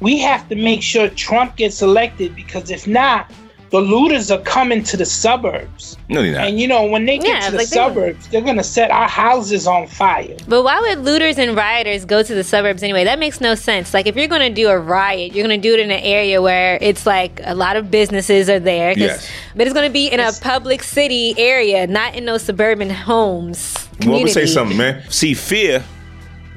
We 0.00 0.18
have 0.18 0.48
to 0.50 0.56
make 0.56 0.82
sure 0.82 1.08
Trump 1.08 1.56
gets 1.56 1.80
elected 1.80 2.34
because 2.34 2.70
if 2.70 2.86
not, 2.86 3.30
the 3.74 3.80
looters 3.80 4.30
are 4.30 4.38
coming 4.42 4.84
to 4.84 4.96
the 4.96 5.04
suburbs. 5.04 5.96
No, 6.08 6.22
they're 6.22 6.30
not. 6.32 6.46
And 6.46 6.60
you 6.60 6.68
know, 6.68 6.84
when 6.84 7.06
they 7.06 7.18
get 7.18 7.26
Yeah, 7.26 7.40
to 7.46 7.50
the 7.50 7.56
like 7.58 7.66
suburbs, 7.66 8.28
they're 8.28 8.40
gonna 8.40 8.62
set 8.62 8.92
our 8.92 9.08
houses 9.08 9.66
on 9.66 9.88
fire. 9.88 10.36
But 10.46 10.62
why 10.62 10.78
would 10.80 11.00
looters 11.04 11.38
and 11.38 11.56
rioters 11.56 12.04
go 12.04 12.22
to 12.22 12.34
the 12.36 12.44
suburbs 12.44 12.84
anyway? 12.84 13.02
That 13.02 13.18
makes 13.18 13.40
no 13.40 13.56
sense. 13.56 13.92
Like, 13.92 14.06
if 14.06 14.14
you're 14.14 14.28
going 14.28 14.42
to 14.48 14.54
do 14.62 14.68
a 14.68 14.78
riot, 14.78 15.34
you're 15.34 15.44
going 15.44 15.60
to 15.60 15.68
do 15.68 15.74
it 15.74 15.80
in 15.80 15.90
an 15.90 16.00
area 16.04 16.40
where 16.40 16.78
it's 16.80 17.04
like 17.04 17.40
a 17.42 17.54
lot 17.56 17.74
of 17.74 17.90
businesses 17.90 18.48
are 18.48 18.60
there. 18.60 18.94
Yes. 18.96 19.28
But 19.56 19.66
it's 19.66 19.74
going 19.74 19.88
to 19.88 19.92
be 19.92 20.06
in 20.06 20.20
Yes. 20.20 20.38
a 20.38 20.42
public 20.42 20.82
city 20.84 21.34
area, 21.36 21.86
not 21.88 22.14
in 22.14 22.26
those 22.26 22.42
suburban 22.42 22.90
homes. 22.90 23.74
Well, 24.00 24.14
I'm 24.14 24.20
gonna 24.20 24.28
say 24.28 24.46
something, 24.46 24.76
man. 24.76 25.02
See, 25.10 25.34
fear 25.34 25.82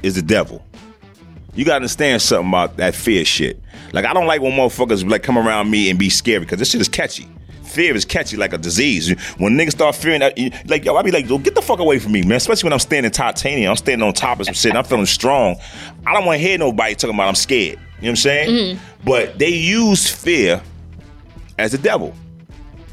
is 0.04 0.14
the 0.14 0.22
devil. 0.22 0.64
You 1.58 1.64
gotta 1.64 1.78
understand 1.78 2.22
something 2.22 2.50
about 2.50 2.76
that 2.76 2.94
fear 2.94 3.24
shit. 3.24 3.60
Like, 3.92 4.04
I 4.04 4.14
don't 4.14 4.28
like 4.28 4.40
when 4.40 4.52
motherfuckers 4.52 5.08
like 5.10 5.24
come 5.24 5.36
around 5.36 5.68
me 5.68 5.90
and 5.90 5.98
be 5.98 6.08
scary 6.08 6.38
because 6.38 6.60
this 6.60 6.70
shit 6.70 6.80
is 6.80 6.88
catchy. 6.88 7.28
Fear 7.64 7.96
is 7.96 8.04
catchy 8.04 8.36
like 8.36 8.52
a 8.52 8.58
disease. 8.58 9.10
When 9.38 9.54
niggas 9.58 9.72
start 9.72 9.96
fearing 9.96 10.20
like 10.20 10.84
yo, 10.84 10.94
I 10.94 11.02
be 11.02 11.10
like, 11.10 11.28
yo, 11.28 11.36
get 11.38 11.56
the 11.56 11.60
fuck 11.60 11.80
away 11.80 11.98
from 11.98 12.12
me, 12.12 12.22
man. 12.22 12.36
Especially 12.36 12.68
when 12.68 12.74
I'm 12.74 12.78
standing 12.78 13.10
titanium, 13.10 13.70
I'm 13.70 13.76
standing 13.76 14.06
on 14.06 14.14
top 14.14 14.38
of 14.38 14.46
some 14.46 14.54
shit, 14.54 14.70
and 14.70 14.78
I'm 14.78 14.84
feeling 14.84 15.04
strong. 15.06 15.56
I 16.06 16.14
don't 16.14 16.24
want 16.24 16.40
to 16.40 16.46
hear 16.46 16.58
nobody 16.58 16.94
talking 16.94 17.16
about 17.16 17.26
I'm 17.26 17.34
scared. 17.34 17.72
You 17.72 17.76
know 17.76 17.80
what 18.02 18.08
I'm 18.10 18.16
saying? 18.16 18.50
Mm-hmm. 18.50 19.04
But 19.04 19.40
they 19.40 19.50
use 19.50 20.08
fear 20.08 20.62
as 21.58 21.72
the 21.72 21.78
devil. 21.78 22.14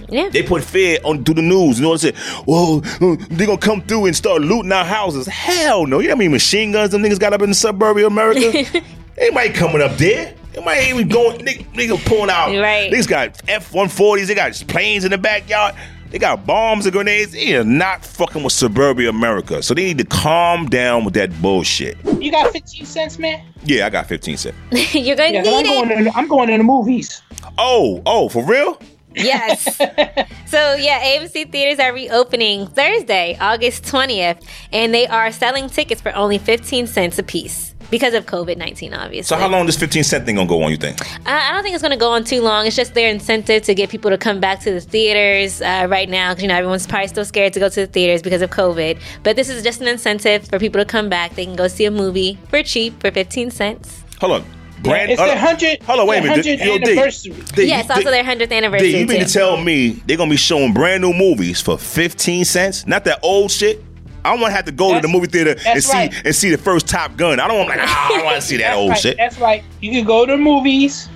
Yeah. 0.10 0.30
They 0.30 0.44
put 0.44 0.64
fear 0.64 1.00
on 1.04 1.24
through 1.24 1.36
the 1.36 1.42
news. 1.42 1.78
You 1.80 1.84
know 1.84 1.90
what 1.90 2.04
I'm 2.06 2.14
saying? 2.14 2.44
Whoa, 2.46 2.80
uh, 2.80 3.16
they're 3.30 3.48
gonna 3.48 3.58
come 3.60 3.82
through 3.82 4.06
and 4.06 4.16
start 4.16 4.42
looting 4.42 4.72
our 4.72 4.86
houses. 4.86 5.28
Hell 5.28 5.86
no. 5.86 6.00
You 6.00 6.08
know 6.10 6.14
how 6.14 6.18
many 6.18 6.30
machine 6.30 6.72
guns 6.72 6.92
them 6.92 7.02
niggas 7.04 7.20
got 7.20 7.34
up 7.34 7.42
in 7.42 7.50
the 7.50 7.56
suburb 7.56 7.98
of 7.98 8.04
America? 8.04 8.66
Anybody 9.18 9.50
coming 9.52 9.82
up 9.82 9.98
there? 9.98 10.34
Anybody 10.56 10.82
even 10.90 11.08
going, 11.10 11.40
nigga, 11.40 11.66
nigga 11.74 12.06
pulling 12.06 12.30
out. 12.30 12.48
Right. 12.58 12.92
Niggas 12.92 13.08
got 13.08 13.42
F-140s, 13.50 14.28
they 14.28 14.36
got 14.36 14.54
planes 14.68 15.04
in 15.06 15.12
the 15.12 15.18
backyard. 15.18 15.76
They 16.12 16.20
got 16.20 16.46
bombs 16.46 16.86
and 16.86 16.94
grenades. 16.94 17.34
They 17.34 17.56
are 17.58 17.64
not 17.66 18.06
fucking 18.06 18.42
with 18.42 18.54
suburbia 18.54 19.10
America. 19.10 19.62
So 19.62 19.74
they 19.74 19.84
need 19.84 19.98
to 19.98 20.06
calm 20.06 20.68
down 20.70 21.04
with 21.04 21.14
that 21.16 21.42
bullshit. 21.42 21.98
You 22.22 22.32
got 22.32 22.54
15 22.54 22.86
cents, 22.86 23.20
man? 23.20 23.46
Yeah, 23.66 23.86
I 23.86 23.90
got 23.90 24.08
15 24.08 24.38
cents. 24.38 24.56
You're 24.94 25.18
gonna 25.18 25.32
Yeah, 25.34 25.44
'cause 25.44 25.54
I'm 25.54 25.64
need 25.64 25.70
going, 25.70 25.92
it. 25.92 26.04
to, 26.12 26.18
I'm 26.18 26.28
going 26.30 26.48
to 26.50 26.58
the 26.58 26.64
movies. 26.64 27.22
Oh, 27.58 28.02
oh, 28.06 28.30
for 28.30 28.46
real? 28.46 28.80
Yes. 29.16 29.78
so 30.46 30.76
yeah, 30.76 31.18
AMC 31.18 31.52
theaters 31.52 31.80
are 31.80 31.94
reopening 31.94 32.68
Thursday, 32.68 33.38
August 33.40 33.84
20th, 33.84 34.46
and 34.72 34.94
they 34.94 35.08
are 35.08 35.32
selling 35.32 35.70
tickets 35.70 36.02
for 36.02 36.16
only 36.16 36.38
15 36.38 36.88
cents 36.88 37.20
a 37.20 37.24
piece 37.24 37.76
because 37.90 38.14
of 38.14 38.26
COVID 38.26 38.58
19, 38.58 38.94
obviously. 38.94 39.24
So 39.24 39.38
how 39.38 39.48
long 39.48 39.66
this 39.66 39.78
15 39.78 40.04
cent 40.04 40.26
thing 40.26 40.36
gonna 40.36 40.48
go 40.48 40.64
on, 40.64 40.72
you 40.72 40.78
think? 40.78 41.00
I 41.28 41.50
I 41.50 41.52
don't 41.54 41.64
think 41.64 41.76
it's 41.76 41.82
going 41.82 41.92
to 41.92 41.98
go 41.98 42.12
on 42.12 42.24
too 42.24 42.42
long. 42.42 42.66
It's 42.66 42.76
just 42.76 42.94
their 42.94 43.10
incentive 43.10 43.64
to 43.64 43.76
get 43.76 43.90
people 43.90 44.12
to 44.12 44.18
come 44.18 44.40
back 44.40 44.60
to 44.62 44.72
the 44.72 44.82
theaters 44.82 45.62
uh, 45.62 45.88
right 45.90 46.10
now 46.10 46.32
because 46.32 46.44
you 46.44 46.48
know 46.48 46.56
everyone's 46.56 46.88
probably 46.88 47.08
still 47.08 47.26
scared 47.26 47.54
to 47.54 47.60
go 47.60 47.70
to 47.70 47.82
the 47.82 47.88
theaters 47.88 48.22
because 48.22 48.42
of 48.42 48.50
COVID. 48.50 49.00
But 49.24 49.36
this 49.36 49.50
is 49.50 49.64
just 49.64 49.82
an 49.82 49.88
incentive 49.88 50.48
for 50.48 50.60
people 50.60 50.82
to 50.82 50.86
come 50.86 51.10
back. 51.10 51.36
They 51.36 51.46
can 51.46 51.56
go 51.56 51.68
see 51.68 51.86
a 51.86 51.92
movie 51.92 52.38
for 52.50 52.64
cheap 52.64 53.00
for 53.00 53.12
15 53.12 53.52
cents. 53.52 54.04
Hold 54.20 54.42
on. 54.42 54.55
Brand, 54.82 55.12
it's 55.12 55.20
hold 55.20 55.30
their 55.32 55.38
on. 55.38 55.46
100 55.46 55.84
Hold 55.84 56.00
on, 56.00 56.08
wait 56.08 56.20
a 56.20 56.22
their 56.22 56.32
minute. 56.32 56.46
100th 56.46 56.66
Yo, 56.66 56.78
D, 56.78 56.92
anniversary. 56.92 57.32
D, 57.56 57.68
yes, 57.68 57.88
D, 57.88 57.94
also 57.94 58.12
their 58.12 58.24
100th 58.24 58.52
anniversary. 58.52 58.92
D, 58.92 59.00
you 59.00 59.08
mean 59.08 59.20
too. 59.20 59.26
to 59.26 59.34
tell 59.34 59.58
me 59.58 59.90
they're 60.06 60.18
gonna 60.18 60.30
be 60.30 60.38
showing 60.38 60.74
brand 60.74 61.02
new 61.02 61.14
movies 61.14 61.62
for 61.62 61.78
15 61.78 62.46
cents? 62.46 62.86
Not 62.86 63.06
that 63.06 63.20
old 63.24 63.52
shit. 63.52 63.84
I 64.26 64.32
don't 64.32 64.42
want 64.42 64.52
to 64.52 64.56
have 64.56 64.66
to 64.66 64.72
go 64.72 64.96
to 64.96 65.00
the 65.00 65.08
movie 65.08 65.28
theater 65.28 65.52
and 65.52 65.60
that's 65.60 65.86
see 65.86 65.94
right. 65.94 66.26
and 66.26 66.36
see 66.36 66.50
the 66.50 66.58
first 66.58 66.88
Top 66.88 67.16
Gun. 67.16 67.40
I 67.40 67.48
don't 67.48 67.58
want 67.58 67.70
like 67.70 67.80
ah, 67.82 68.08
I 68.08 68.10
don't 68.10 68.26
want 68.26 68.42
to 68.42 68.42
see 68.42 68.58
that 68.58 68.76
old 68.76 68.90
right, 68.90 69.00
shit. 69.00 69.18
That's 69.18 69.40
right. 69.40 69.64
You 69.82 69.92
can 69.92 70.04
go 70.04 70.26
to 70.26 70.32
the 70.32 70.38
movies 70.38 71.10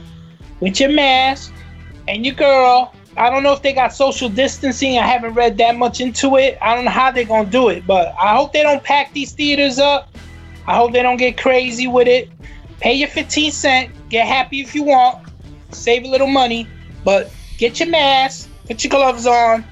with 0.60 0.80
your 0.80 0.92
mask 0.92 1.52
and 2.08 2.24
your 2.24 2.36
girl. 2.36 2.94
I 3.18 3.32
don't 3.32 3.42
know 3.42 3.52
if 3.52 3.64
they 3.64 3.74
got 3.74 3.94
social 3.94 4.30
distancing. 4.30 5.00
I 5.00 5.08
haven't 5.08 5.34
read 5.34 5.58
that 5.58 5.76
much 5.76 6.02
into 6.02 6.38
it. 6.38 6.60
I 6.62 6.76
don't 6.76 6.86
know 6.86 6.92
how 6.92 7.10
they're 7.10 7.26
gonna 7.26 7.50
do 7.50 7.70
it, 7.70 7.88
but 7.88 8.14
I 8.22 8.36
hope 8.36 8.54
they 8.54 8.62
don't 8.62 8.84
pack 8.84 9.12
these 9.14 9.32
theaters 9.32 9.80
up. 9.80 10.16
I 10.68 10.76
hope 10.76 10.94
they 10.94 11.02
don't 11.02 11.18
get 11.18 11.36
crazy 11.36 11.88
with 11.88 12.08
it. 12.08 12.30
Pay 12.80 12.94
your 12.94 13.10
15 13.10 13.52
cent. 13.52 14.10
Get 14.10 14.28
happy 14.28 14.62
if 14.62 14.74
you 14.74 14.84
want. 14.84 15.28
Save 15.72 16.04
a 16.04 16.08
little 16.08 16.28
money, 16.28 16.68
but 17.04 17.32
get 17.58 17.80
your 17.80 17.90
mask, 17.90 18.50
put 18.68 18.84
your 18.84 18.90
gloves 18.90 19.28
on, 19.28 19.64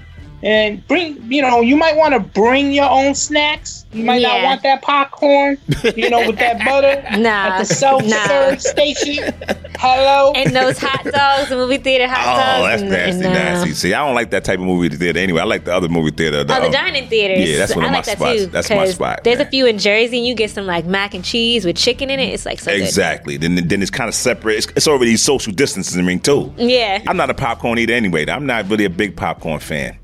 and 0.43 0.85
bring. 0.87 1.31
You 1.31 1.41
know, 1.41 1.61
you 1.61 1.75
might 1.75 1.95
want 1.95 2.13
to 2.13 2.19
bring 2.19 2.71
your 2.71 2.89
own 2.89 3.15
snacks. 3.15 3.85
You 3.93 4.03
might 4.03 4.21
not 4.21 4.43
want 4.43 4.63
that 4.63 4.81
popcorn. 4.81 5.57
You 5.95 6.09
know, 6.09 6.27
with 6.27 6.37
that 6.39 6.59
butter 6.65 7.01
Nah, 7.17 7.29
at 7.29 7.59
the 7.59 7.65
self-serve 7.65 8.09
nah. 8.51 8.55
station. 8.57 9.33
Hello. 9.79 10.31
And 10.35 10.55
those 10.55 10.77
hot 10.77 11.03
dogs, 11.05 11.49
the 11.49 11.55
movie 11.55 11.77
theater 11.77 12.07
hot 12.07 12.19
Oh, 12.27 12.37
dogs. 12.67 12.81
Oh 12.83 12.89
that's 12.89 13.13
n- 13.13 13.21
nasty, 13.21 13.21
no. 13.23 13.33
nasty. 13.33 13.71
See, 13.73 13.93
I 13.93 14.05
don't 14.05 14.15
like 14.15 14.31
that 14.31 14.43
type 14.43 14.59
of 14.59 14.65
movie 14.65 14.89
theater 14.95 15.19
anyway. 15.19 15.41
I 15.41 15.45
like 15.45 15.65
the 15.65 15.73
other 15.73 15.87
movie 15.89 16.11
theater. 16.11 16.39
Oh, 16.39 16.43
the 16.43 16.65
um, 16.65 16.71
dining 16.71 17.07
theaters. 17.07 17.47
yeah, 17.49 17.57
that's 17.57 17.75
one 17.75 17.85
of 17.85 17.89
I 17.89 17.91
my 17.93 17.97
like 17.99 18.05
that 18.05 18.17
too. 18.37 18.45
That's 18.47 18.69
my 18.69 18.75
'cause 18.77 18.95
spot, 18.95 19.23
There's 19.23 19.37
man. 19.37 19.47
a 19.47 19.49
few 19.49 19.65
in 19.65 19.77
Jersey, 19.77 20.17
and 20.17 20.27
you 20.27 20.35
get 20.35 20.51
some 20.51 20.65
like 20.65 20.85
mac 20.85 21.13
and 21.13 21.23
cheese 21.23 21.65
with 21.65 21.77
chicken 21.77 22.09
in 22.09 22.19
it. 22.19 22.33
It's 22.33 22.45
like 22.45 22.59
so 22.59 22.71
good. 22.71 22.81
Exactly. 22.81 23.37
Then 23.37 23.55
then 23.67 23.81
it's 23.81 23.91
kind 23.91 24.07
of 24.07 24.13
separate. 24.15 24.57
It's, 24.57 24.67
it's 24.75 24.87
already 24.87 25.15
social 25.17 25.53
distancing 25.53 26.19
too. 26.19 26.53
Yeah. 26.57 27.01
I'm 27.07 27.17
not 27.17 27.29
a 27.29 27.33
popcorn 27.33 27.79
eater 27.79 27.93
anyway. 27.93 28.25
I'm 28.27 28.45
not 28.45 28.69
really 28.69 28.85
a 28.85 28.89
big 28.89 29.15
popcorn 29.15 29.59
fan. 29.59 29.97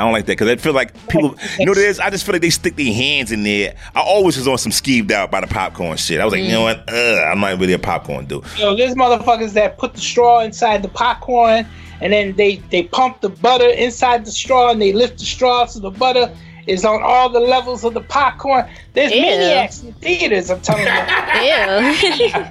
I 0.00 0.04
don't 0.04 0.12
like 0.12 0.24
that 0.26 0.32
because 0.32 0.48
I 0.48 0.56
feel 0.56 0.72
like 0.72 0.94
people, 1.08 1.36
you 1.58 1.66
know 1.66 1.72
what 1.72 1.78
it 1.78 1.84
is? 1.84 2.00
I 2.00 2.08
just 2.08 2.24
feel 2.24 2.32
like 2.32 2.40
they 2.40 2.48
stick 2.48 2.74
their 2.76 2.92
hands 2.92 3.32
in 3.32 3.42
there. 3.42 3.76
I 3.94 4.00
always 4.00 4.38
was 4.38 4.48
on 4.48 4.56
some 4.56 4.72
skeeved 4.72 5.10
out 5.10 5.30
by 5.30 5.42
the 5.42 5.46
popcorn 5.46 5.98
shit. 5.98 6.20
I 6.20 6.24
was 6.24 6.32
like, 6.32 6.42
you 6.42 6.52
know 6.52 6.62
mm. 6.62 6.86
what? 6.86 6.88
Ugh, 6.88 7.24
I'm 7.24 7.40
not 7.40 7.60
really 7.60 7.74
a 7.74 7.78
popcorn 7.78 8.24
dude. 8.24 8.44
Yo, 8.56 8.74
there's 8.74 8.94
motherfuckers 8.94 9.52
that 9.52 9.76
put 9.76 9.92
the 9.92 10.00
straw 10.00 10.40
inside 10.40 10.82
the 10.82 10.88
popcorn, 10.88 11.66
and 12.00 12.14
then 12.14 12.34
they 12.36 12.56
they 12.70 12.84
pump 12.84 13.20
the 13.20 13.28
butter 13.28 13.68
inside 13.68 14.24
the 14.24 14.32
straw, 14.32 14.70
and 14.70 14.80
they 14.80 14.94
lift 14.94 15.18
the 15.18 15.26
straw 15.26 15.66
so 15.66 15.80
the 15.80 15.90
butter 15.90 16.34
is 16.66 16.84
on 16.84 17.02
all 17.02 17.28
the 17.28 17.40
levels 17.40 17.84
of 17.84 17.94
the 17.94 18.00
popcorn. 18.00 18.68
There's 18.92 19.12
Ew. 19.12 19.20
maniacs 19.20 19.82
in 19.82 19.92
theaters. 19.94 20.50
I'm 20.50 20.60
telling 20.60 20.84
you. 20.84 20.92
Ew. 20.92 22.44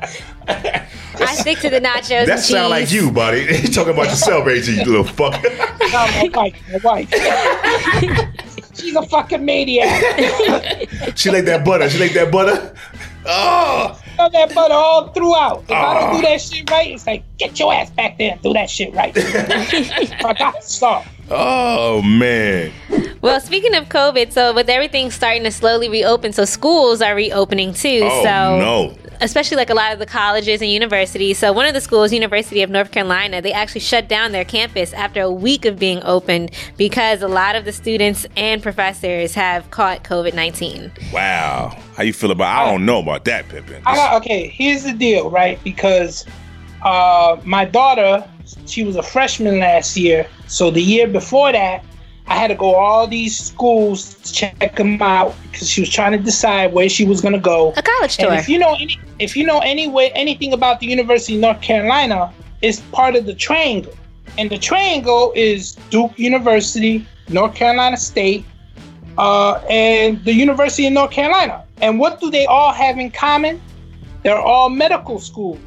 I 1.22 1.36
stick 1.36 1.60
to 1.60 1.70
the 1.70 1.80
nachos. 1.80 2.26
That 2.26 2.30
and 2.30 2.40
sound 2.40 2.70
like 2.70 2.92
you, 2.92 3.12
buddy. 3.12 3.40
you 3.62 3.68
talking 3.68 3.94
about 3.94 4.08
yourself, 4.08 4.48
AG, 4.48 4.72
you 4.72 4.84
little 4.84 5.04
fucker. 5.04 5.44
No, 5.92 6.08
my 6.08 6.30
wife, 6.34 6.62
my 6.72 6.80
wife. 6.84 7.10
She's 8.76 8.96
a 8.96 9.02
fucking 9.04 9.44
maniac. 9.44 10.02
she 11.18 11.30
like 11.30 11.46
that 11.46 11.64
butter. 11.66 11.90
She 11.90 12.00
like 12.00 12.14
that 12.14 12.32
butter. 12.32 12.74
Oh, 13.26 14.00
Got 14.18 14.32
that 14.34 14.56
butter 14.56 14.74
all 14.74 15.08
throughout. 15.10 15.64
If 15.64 15.72
I 15.72 15.94
don't 15.94 16.22
do 16.22 16.28
ah. 16.28 16.30
that 16.30 16.42
shit 16.42 16.70
right, 16.70 16.92
it's 16.92 17.06
like 17.06 17.24
get 17.38 17.60
your 17.60 17.74
ass 17.74 17.90
back 17.90 18.18
there 18.18 18.34
and 18.34 18.42
do 18.42 18.54
that 18.54 18.70
shit 18.70 18.94
right. 18.94 19.14
I 19.16 20.34
got 20.38 20.56
to 20.56 20.62
stop. 20.62 21.06
Oh 21.30 22.02
man. 22.02 22.72
Well, 23.22 23.42
speaking 23.42 23.76
of 23.76 23.90
COVID, 23.90 24.32
so 24.32 24.54
with 24.54 24.70
everything 24.70 25.12
starting 25.12 25.44
to 25.44 25.52
slowly 25.52 25.90
reopen, 25.90 26.32
so 26.34 26.46
schools 26.46 27.02
are 27.02 27.16
reopening 27.16 27.74
too. 27.74 28.02
Oh 28.04 28.24
so 28.24 28.60
no. 28.60 28.98
especially 29.22 29.58
like 29.58 29.70
a 29.70 29.74
lot 29.74 29.92
of 29.92 30.00
the 30.00 30.06
colleges 30.06 30.62
and 30.62 30.72
universities. 30.72 31.38
So 31.38 31.52
one 31.52 31.66
of 31.66 31.74
the 31.74 31.82
schools, 31.82 32.14
University 32.14 32.62
of 32.62 32.70
North 32.70 32.92
Carolina, 32.92 33.42
they 33.42 33.52
actually 33.52 33.82
shut 33.82 34.08
down 34.08 34.32
their 34.32 34.46
campus 34.46 34.94
after 34.94 35.22
a 35.22 35.32
week 35.32 35.66
of 35.66 35.78
being 35.78 36.02
opened 36.04 36.52
because 36.78 37.22
a 37.22 37.28
lot 37.28 37.56
of 37.56 37.66
the 37.66 37.74
students 37.74 38.26
and 38.38 38.64
professors 38.64 39.34
have 39.34 39.70
caught 39.72 40.04
COVID 40.04 40.34
nineteen. 40.34 40.92
Wow. 41.14 41.78
How 41.96 42.04
you 42.04 42.14
feel 42.14 42.32
about? 42.32 42.48
I 42.48 42.72
don't 42.72 42.86
know 42.86 43.00
about 43.00 43.26
that, 43.26 43.50
Pippin. 43.50 43.82
I 43.86 43.96
got, 43.96 44.22
okay, 44.22 44.48
here's 44.48 44.84
the 44.84 44.94
deal, 44.94 45.30
right? 45.30 45.62
Because 45.64 46.26
uh, 46.84 47.38
my 47.44 47.66
daughter, 47.66 48.26
she 48.66 48.84
was 48.84 48.96
a 48.96 49.04
freshman 49.04 49.60
last 49.60 49.98
year. 49.98 50.28
So 50.48 50.72
the 50.72 50.82
year 50.82 51.08
before 51.08 51.52
that, 51.52 51.84
I 52.28 52.36
had 52.36 52.50
to 52.50 52.56
go 52.56 52.76
all 52.76 53.08
these 53.08 53.38
schools 53.38 54.14
to 54.14 54.32
check 54.32 54.76
them 54.76 55.02
out 55.02 55.34
because 55.52 55.68
she 55.68 55.82
was 55.82 55.90
trying 55.90 56.12
to 56.12 56.20
decide 56.20 56.74
where 56.74 56.88
she 56.88 57.04
was 57.06 57.22
going 57.22 57.34
to 57.34 57.40
go. 57.40 57.74
A 57.76 57.82
college 57.82 58.18
tour. 58.18 58.30
And 58.30 58.40
if 58.40 58.48
you 58.48 58.60
know 58.60 58.76
any, 58.76 59.00
if 59.18 59.36
you 59.36 59.46
know 59.46 59.60
any 59.60 59.88
way, 59.88 60.12
anything 60.12 60.54
about 60.54 60.80
the 60.80 60.86
University 60.86 61.36
of 61.36 61.42
North 61.42 61.62
Carolina, 61.62 62.32
it's 62.62 62.82
part 62.92 63.16
of 63.16 63.26
the 63.26 63.34
Triangle, 63.34 63.94
and 64.38 64.50
the 64.50 64.60
Triangle 64.60 65.34
is 65.36 65.76
Duke 65.90 66.20
University, 66.20 67.06
North 67.30 67.56
Carolina 67.56 67.98
State, 67.98 68.46
uh, 69.18 69.56
and 69.70 70.24
the 70.24 70.34
University 70.34 70.86
of 70.86 70.94
North 70.94 71.12
Carolina. 71.12 71.64
And 71.82 72.00
what 72.00 72.20
do 72.20 72.30
they 72.30 72.46
all 72.46 72.74
have 72.74 73.00
in 73.00 73.10
common? 73.12 73.62
They're 74.24 74.38
all 74.38 74.70
medical 74.70 75.20
schools, 75.20 75.60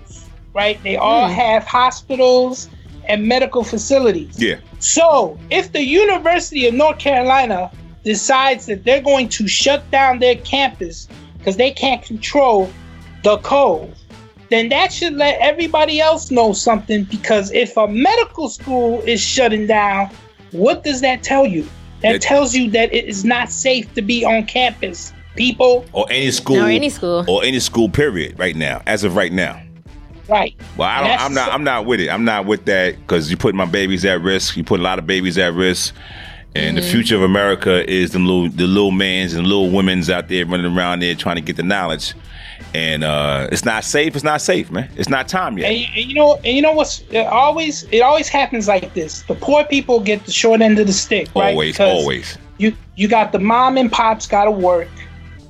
right? 0.54 0.82
They 0.82 0.96
all 0.96 1.28
Hmm. 1.28 1.34
have 1.34 1.64
hospitals 1.64 2.68
and 3.08 3.26
medical 3.26 3.64
facilities. 3.64 4.34
Yeah. 4.38 4.56
So, 4.78 5.38
if 5.50 5.72
the 5.72 5.82
University 5.84 6.66
of 6.66 6.74
North 6.74 6.98
Carolina 6.98 7.70
decides 8.04 8.66
that 8.66 8.84
they're 8.84 9.00
going 9.02 9.28
to 9.30 9.46
shut 9.48 9.88
down 9.90 10.18
their 10.18 10.36
campus 10.36 11.08
because 11.38 11.56
they 11.56 11.70
can't 11.70 12.02
control 12.02 12.70
the 13.22 13.38
code, 13.38 13.92
then 14.50 14.68
that 14.68 14.92
should 14.92 15.14
let 15.14 15.38
everybody 15.40 16.00
else 16.00 16.30
know 16.30 16.52
something. 16.52 17.04
Because 17.04 17.50
if 17.52 17.76
a 17.76 17.88
medical 17.88 18.48
school 18.48 19.00
is 19.06 19.20
shutting 19.20 19.66
down, 19.66 20.10
what 20.50 20.84
does 20.84 21.00
that 21.00 21.22
tell 21.22 21.46
you? 21.46 21.66
That 22.02 22.16
It- 22.16 22.22
tells 22.22 22.54
you 22.54 22.68
that 22.72 22.92
it 22.92 23.06
is 23.06 23.24
not 23.24 23.50
safe 23.50 23.92
to 23.94 24.02
be 24.02 24.24
on 24.24 24.44
campus, 24.44 25.12
people. 25.36 25.84
Or 25.92 26.06
any 26.10 26.30
school. 26.32 26.58
Or 26.58 26.68
any 26.68 26.90
school. 26.90 27.24
Or 27.28 27.44
any 27.44 27.60
school. 27.60 27.88
Period. 27.88 28.38
Right 28.38 28.56
now, 28.56 28.82
as 28.86 29.04
of 29.04 29.14
right 29.16 29.32
now. 29.32 29.61
Right. 30.28 30.54
Well, 30.76 30.88
I 30.88 31.00
don't, 31.06 31.20
I'm 31.20 31.34
not. 31.34 31.52
I'm 31.52 31.64
not 31.64 31.86
with 31.86 32.00
it. 32.00 32.08
I'm 32.08 32.24
not 32.24 32.46
with 32.46 32.64
that 32.66 32.96
because 33.00 33.30
you 33.30 33.36
put 33.36 33.54
my 33.54 33.64
babies 33.64 34.04
at 34.04 34.20
risk. 34.20 34.56
You 34.56 34.64
put 34.64 34.80
a 34.80 34.82
lot 34.82 34.98
of 34.98 35.06
babies 35.06 35.36
at 35.38 35.52
risk, 35.54 35.94
and 36.54 36.76
Mm-hmm. 36.76 36.84
the 36.86 36.90
future 36.92 37.16
of 37.16 37.22
America 37.22 37.88
is 37.90 38.12
the 38.12 38.18
little, 38.18 38.48
the 38.48 38.66
little 38.66 38.90
mans 38.92 39.34
and 39.34 39.46
little 39.46 39.70
women's 39.70 40.08
out 40.10 40.28
there 40.28 40.44
running 40.46 40.76
around 40.76 41.00
there 41.00 41.14
trying 41.14 41.36
to 41.36 41.42
get 41.42 41.56
the 41.56 41.62
knowledge. 41.62 42.14
And 42.74 43.04
uh, 43.04 43.48
it's 43.52 43.64
not 43.66 43.84
safe. 43.84 44.14
It's 44.14 44.24
not 44.24 44.40
safe, 44.40 44.70
man. 44.70 44.88
It's 44.96 45.08
not 45.10 45.28
time 45.28 45.58
yet. 45.58 45.70
And, 45.70 45.78
you- 45.80 45.86
and 45.94 46.04
you 46.06 46.14
know, 46.14 46.36
and 46.36 46.56
you 46.56 46.62
know 46.62 46.72
what's 46.72 47.00
it 47.10 47.26
always 47.26 47.82
it 47.90 48.00
always 48.00 48.28
happens 48.28 48.68
like 48.68 48.94
this. 48.94 49.22
The 49.22 49.34
poor 49.34 49.64
people 49.64 50.00
get 50.00 50.24
the 50.24 50.32
short 50.32 50.60
end 50.62 50.78
of 50.78 50.86
the 50.86 50.92
stick, 50.92 51.28
right? 51.34 51.50
always, 51.50 51.74
Because 51.74 52.00
always. 52.02 52.38
You 52.58 52.74
you 52.96 53.08
got 53.08 53.32
the 53.32 53.38
mom 53.40 53.76
and 53.76 53.90
pops 53.90 54.26
got 54.26 54.44
to 54.44 54.50
work, 54.50 54.88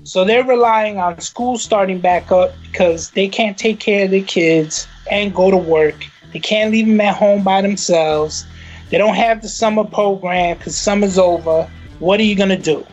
so 0.05 0.25
they're 0.25 0.45
relying 0.45 0.99
on 0.99 1.21
school 1.21 1.57
starting 1.57 2.01
back 2.01 2.33
up 2.33 2.53
because 2.71 3.11
they 3.11 3.29
can't 3.29 3.57
take 3.57 3.79
care 3.79 4.05
of 4.05 4.11
their 4.11 4.23
kids 4.23 4.87
and 5.11 5.35
go 5.35 5.51
to 5.51 5.57
work. 5.57 6.07
They 6.33 6.41
can't 6.41 6.73
leave 6.73 6.87
them 6.87 7.01
at 7.01 7.15
home 7.15 7.45
by 7.45 7.63
themselves. 7.63 8.45
They 8.91 8.99
don't 8.99 9.15
have 9.15 9.43
the 9.43 9.49
summer 9.49 9.85
program 9.85 10.59
because 10.59 10.77
summer's 10.77 11.19
over. 11.19 11.71
What 11.99 12.19
are 12.21 12.25
you 12.25 12.35
gonna 12.35 12.59
do? 12.59 12.85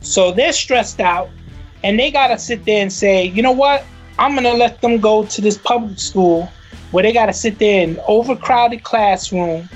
So 0.00 0.32
they're 0.32 0.52
stressed 0.52 1.00
out, 1.00 1.28
and 1.82 1.98
they 1.98 2.10
gotta 2.10 2.38
sit 2.38 2.64
there 2.64 2.80
and 2.80 2.92
say, 2.92 3.26
you 3.26 3.42
know 3.42 3.52
what? 3.52 3.84
I'm 4.18 4.34
gonna 4.34 4.54
let 4.54 4.80
them 4.80 5.00
go 5.00 5.26
to 5.26 5.40
this 5.40 5.58
public 5.58 5.98
school 5.98 6.50
where 6.92 7.02
they 7.02 7.12
gotta 7.12 7.32
sit 7.32 7.58
there 7.58 7.82
in 7.82 7.90
an 7.90 8.00
overcrowded 8.06 8.84
classroom 8.84 9.68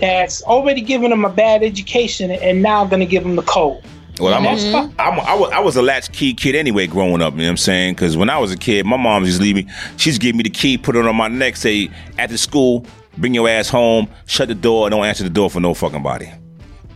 that's 0.00 0.42
already 0.42 0.80
giving 0.80 1.10
them 1.10 1.24
a 1.24 1.30
bad 1.30 1.62
education 1.62 2.30
and 2.30 2.62
now 2.62 2.84
gonna 2.84 3.06
give 3.06 3.22
them 3.22 3.36
the 3.36 3.42
code. 3.42 3.82
Well, 4.20 4.32
I'm, 4.34 4.44
That's 4.44 4.64
a, 4.64 4.72
fine. 4.72 4.94
I'm 4.98 5.18
a, 5.18 5.22
I, 5.22 5.34
was, 5.34 5.50
I 5.52 5.58
was 5.60 5.76
a 5.76 5.82
latchkey 5.82 6.34
kid 6.34 6.54
anyway 6.54 6.86
growing 6.86 7.20
up, 7.20 7.34
you 7.34 7.40
know 7.40 7.44
what 7.44 7.50
I'm 7.50 7.56
saying? 7.58 7.94
Because 7.94 8.16
when 8.16 8.30
I 8.30 8.38
was 8.38 8.50
a 8.50 8.56
kid, 8.56 8.86
my 8.86 8.96
mom 8.96 9.24
used 9.24 9.38
to 9.38 9.42
leave 9.42 9.56
me, 9.56 9.66
she'd 9.98 10.18
give 10.20 10.34
me 10.34 10.42
the 10.42 10.50
key, 10.50 10.78
put 10.78 10.96
it 10.96 11.06
on 11.06 11.16
my 11.16 11.28
neck, 11.28 11.56
say, 11.56 11.90
after 12.18 12.36
school, 12.38 12.86
bring 13.18 13.34
your 13.34 13.48
ass 13.48 13.68
home, 13.68 14.08
shut 14.26 14.48
the 14.48 14.54
door, 14.54 14.88
don't 14.88 15.04
answer 15.04 15.22
the 15.24 15.30
door 15.30 15.50
for 15.50 15.60
no 15.60 15.74
fucking 15.74 16.02
body. 16.02 16.30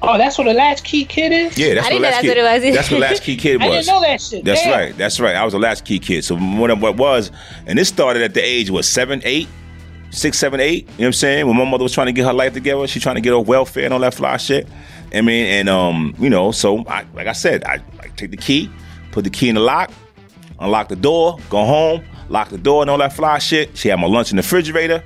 Oh, 0.02 0.16
that's 0.16 0.38
what 0.38 0.46
a 0.46 0.52
latchkey 0.52 1.04
kid 1.04 1.30
is. 1.30 1.58
Yeah, 1.58 1.74
that's 1.74 1.88
I 1.88 1.92
what 1.92 2.00
didn't 2.00 2.02
know 2.02 2.08
latchkey. 2.08 2.28
that's 2.28 2.30
what 2.30 2.38
it 2.38 2.64
was. 2.64 2.74
That's 2.74 2.90
what 2.90 3.00
latchkey 3.00 3.36
kid 3.36 3.60
I 3.62 3.68
was. 3.68 3.86
didn't 3.86 3.94
know 3.94 4.00
that 4.00 4.20
shit. 4.22 4.44
That's 4.46 4.62
Damn. 4.62 4.72
right. 4.72 4.96
That's 4.96 5.20
right. 5.20 5.34
I 5.36 5.44
was 5.44 5.52
a 5.52 5.58
latchkey 5.58 5.98
kid. 5.98 6.24
So 6.24 6.36
what 6.38 6.78
what 6.78 6.96
was, 6.96 7.30
and 7.66 7.78
this 7.78 7.90
started 7.90 8.22
at 8.22 8.32
the 8.32 8.40
age 8.40 8.70
was 8.70 8.88
seven, 8.88 9.20
eight, 9.24 9.46
six, 10.10 10.38
seven, 10.38 10.58
eight. 10.58 10.84
You 10.84 10.86
know 10.86 10.94
what 10.96 11.06
I'm 11.08 11.12
saying? 11.12 11.46
When 11.46 11.56
my 11.56 11.66
mother 11.66 11.82
was 11.82 11.92
trying 11.92 12.06
to 12.06 12.12
get 12.12 12.24
her 12.24 12.32
life 12.32 12.54
together, 12.54 12.86
she 12.86 12.98
trying 12.98 13.16
to 13.16 13.20
get 13.20 13.30
her 13.30 13.40
welfare 13.40 13.84
and 13.84 13.92
all 13.92 14.00
that 14.00 14.14
fly 14.14 14.38
shit. 14.38 14.66
I 15.12 15.20
mean, 15.22 15.46
and 15.46 15.68
um, 15.68 16.14
you 16.18 16.30
know, 16.30 16.52
so 16.52 16.84
I, 16.86 17.04
like 17.14 17.26
I 17.26 17.32
said, 17.32 17.64
I, 17.64 17.80
I 18.00 18.08
take 18.16 18.30
the 18.30 18.36
key, 18.36 18.70
put 19.12 19.24
the 19.24 19.30
key 19.30 19.48
in 19.48 19.56
the 19.56 19.60
lock, 19.60 19.90
unlock 20.58 20.88
the 20.88 20.96
door, 20.96 21.38
go 21.48 21.64
home, 21.64 22.04
lock 22.28 22.48
the 22.48 22.58
door 22.58 22.82
and 22.82 22.90
all 22.90 22.98
that 22.98 23.12
fly 23.12 23.38
shit. 23.38 23.76
She 23.76 23.88
had 23.88 23.98
my 23.98 24.06
lunch 24.06 24.30
in 24.30 24.36
the 24.36 24.42
refrigerator, 24.42 25.02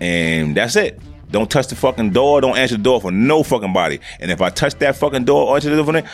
and 0.00 0.56
that's 0.56 0.76
it. 0.76 1.00
Don't 1.30 1.50
touch 1.50 1.68
the 1.68 1.76
fucking 1.76 2.10
door. 2.10 2.40
Don't 2.40 2.56
answer 2.56 2.76
the 2.76 2.82
door 2.82 3.00
for 3.00 3.10
no 3.10 3.42
fucking 3.42 3.72
body. 3.72 4.00
And 4.20 4.30
if 4.30 4.40
I 4.40 4.50
touch 4.50 4.74
that 4.76 4.96
fucking 4.96 5.24
door 5.24 5.48
or 5.48 5.56
answer 5.56 5.70
the 5.70 5.76
door 5.76 5.86
for 5.86 5.92
that, 5.92 6.06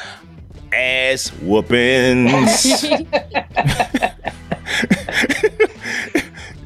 ass 0.73 1.29
whoopings. 1.41 2.85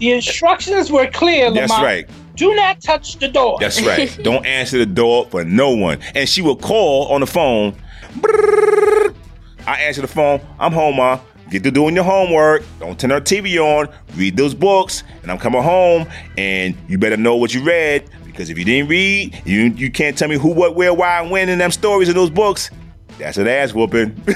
The 0.05 0.13
instructions 0.13 0.93
were 0.93 1.07
clear. 1.07 1.51
That's 1.51 1.73
right. 1.73 2.07
Do 2.35 2.55
not 2.55 2.81
touch 2.81 3.19
the 3.19 3.29
door. 3.29 3.59
That's 3.61 3.81
right. 3.87 4.17
Don't 4.23 4.45
answer 4.45 4.79
the 4.79 4.87
door 4.87 5.27
for 5.31 5.45
no 5.45 5.71
one. 5.71 6.01
And 6.15 6.29
she 6.29 6.43
will 6.43 6.57
call 6.57 7.09
on 7.09 7.21
the 7.21 7.27
phone. 7.27 7.75
I 9.67 9.81
answer 9.81 10.01
the 10.01 10.09
phone. 10.09 10.41
I'm 10.59 10.73
home, 10.73 10.97
ma. 10.97 11.21
Get 11.51 11.63
to 11.65 11.71
doing 11.71 11.95
your 11.95 12.05
homework. 12.05 12.65
Don't 12.81 12.99
turn 12.99 13.13
our 13.13 13.21
TV 13.21 13.59
on. 13.59 13.89
Read 14.17 14.37
those 14.37 14.55
books. 14.55 15.05
And 15.23 15.31
I'm 15.31 15.39
coming 15.39 15.63
home. 15.63 16.07
And 16.37 16.77
you 16.89 16.99
better 16.99 17.17
know 17.17 17.37
what 17.37 17.55
you 17.55 17.63
read. 17.63 18.09
Because 18.25 18.51
if 18.51 18.59
you 18.59 18.65
didn't 18.65 18.89
read, 18.89 19.41
you 19.45 19.65
you 19.77 19.93
can't 19.93 20.19
tell 20.19 20.29
me 20.29 20.37
who, 20.37 20.49
what, 20.49 20.75
where, 20.75 20.93
why, 20.93 21.21
and 21.21 21.31
when 21.31 21.49
in 21.49 21.59
them 21.59 21.71
stories 21.71 22.09
in 22.09 22.17
those 22.17 22.31
books. 22.31 22.71
That's 23.19 23.39
an 23.39 23.47
ass 23.47 23.73
whooping. 23.73 24.23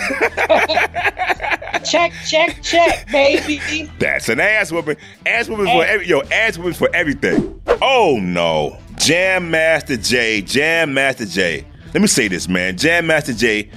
check, 1.85 2.13
check, 2.27 2.63
check, 2.63 3.11
baby. 3.11 3.91
That's 3.99 4.29
an 4.29 4.41
ass 4.41 4.71
whooping. 4.71 4.97
Ass 5.27 5.49
whooping 5.49 5.67
for 5.67 5.85
every 5.85 6.07
yo. 6.07 6.21
Ass 6.21 6.59
whooping 6.59 6.75
for 6.75 6.89
everything. 6.95 7.61
Oh 7.83 8.19
no, 8.21 8.79
Jam 8.97 9.51
Master 9.51 9.97
Jay, 9.97 10.43
Jam 10.43 10.95
Master 10.95 11.27
Jay. 11.27 11.67
Let 11.93 12.01
me 12.01 12.07
say 12.07 12.29
this, 12.29 12.49
man. 12.49 12.77
Jam 12.77 13.07
Master 13.07 13.33
Jay, 13.33 13.71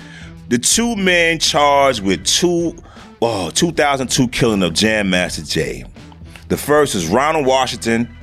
the 0.50 0.58
two 0.58 0.96
men 0.96 1.40
charged 1.40 2.04
with 2.04 2.26
two, 2.26 2.76
oh, 3.22 3.50
2002 3.52 4.28
killing 4.28 4.62
of 4.64 4.74
Jam 4.74 5.10
Master 5.10 5.44
Jay. 5.44 5.86
The 6.50 6.58
first 6.58 6.94
is 6.94 7.08
Ronald 7.08 7.46
Washington, 7.46 8.14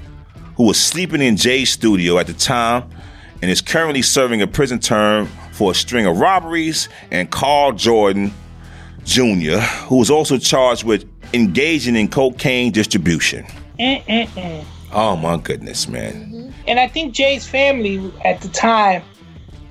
who 0.56 0.64
was 0.64 0.78
sleeping 0.78 1.22
in 1.22 1.36
Jay's 1.36 1.70
studio 1.70 2.18
at 2.18 2.26
the 2.26 2.34
time 2.34 2.88
and 3.40 3.50
is 3.50 3.62
currently 3.62 4.02
serving 4.02 4.42
a 4.42 4.46
prison 4.46 4.78
term 4.78 5.28
for 5.58 5.72
a 5.72 5.74
string 5.74 6.06
of 6.06 6.18
robberies, 6.18 6.88
and 7.10 7.28
Karl 7.32 7.72
Jordan 7.72 8.32
Jr., 9.02 9.58
who 9.88 9.96
was 9.96 10.08
also 10.08 10.38
charged 10.38 10.84
with 10.84 11.04
engaging 11.34 11.96
in 11.96 12.06
cocaine 12.06 12.70
distribution. 12.70 13.44
Mm-mm-mm. 13.80 14.64
Oh 14.92 15.16
my 15.16 15.36
goodness, 15.36 15.88
man. 15.88 16.12
Mm-hmm. 16.12 16.50
And 16.68 16.78
I 16.78 16.86
think 16.86 17.12
Jay's 17.12 17.44
family 17.44 18.12
at 18.24 18.40
the 18.40 18.48
time 18.48 19.02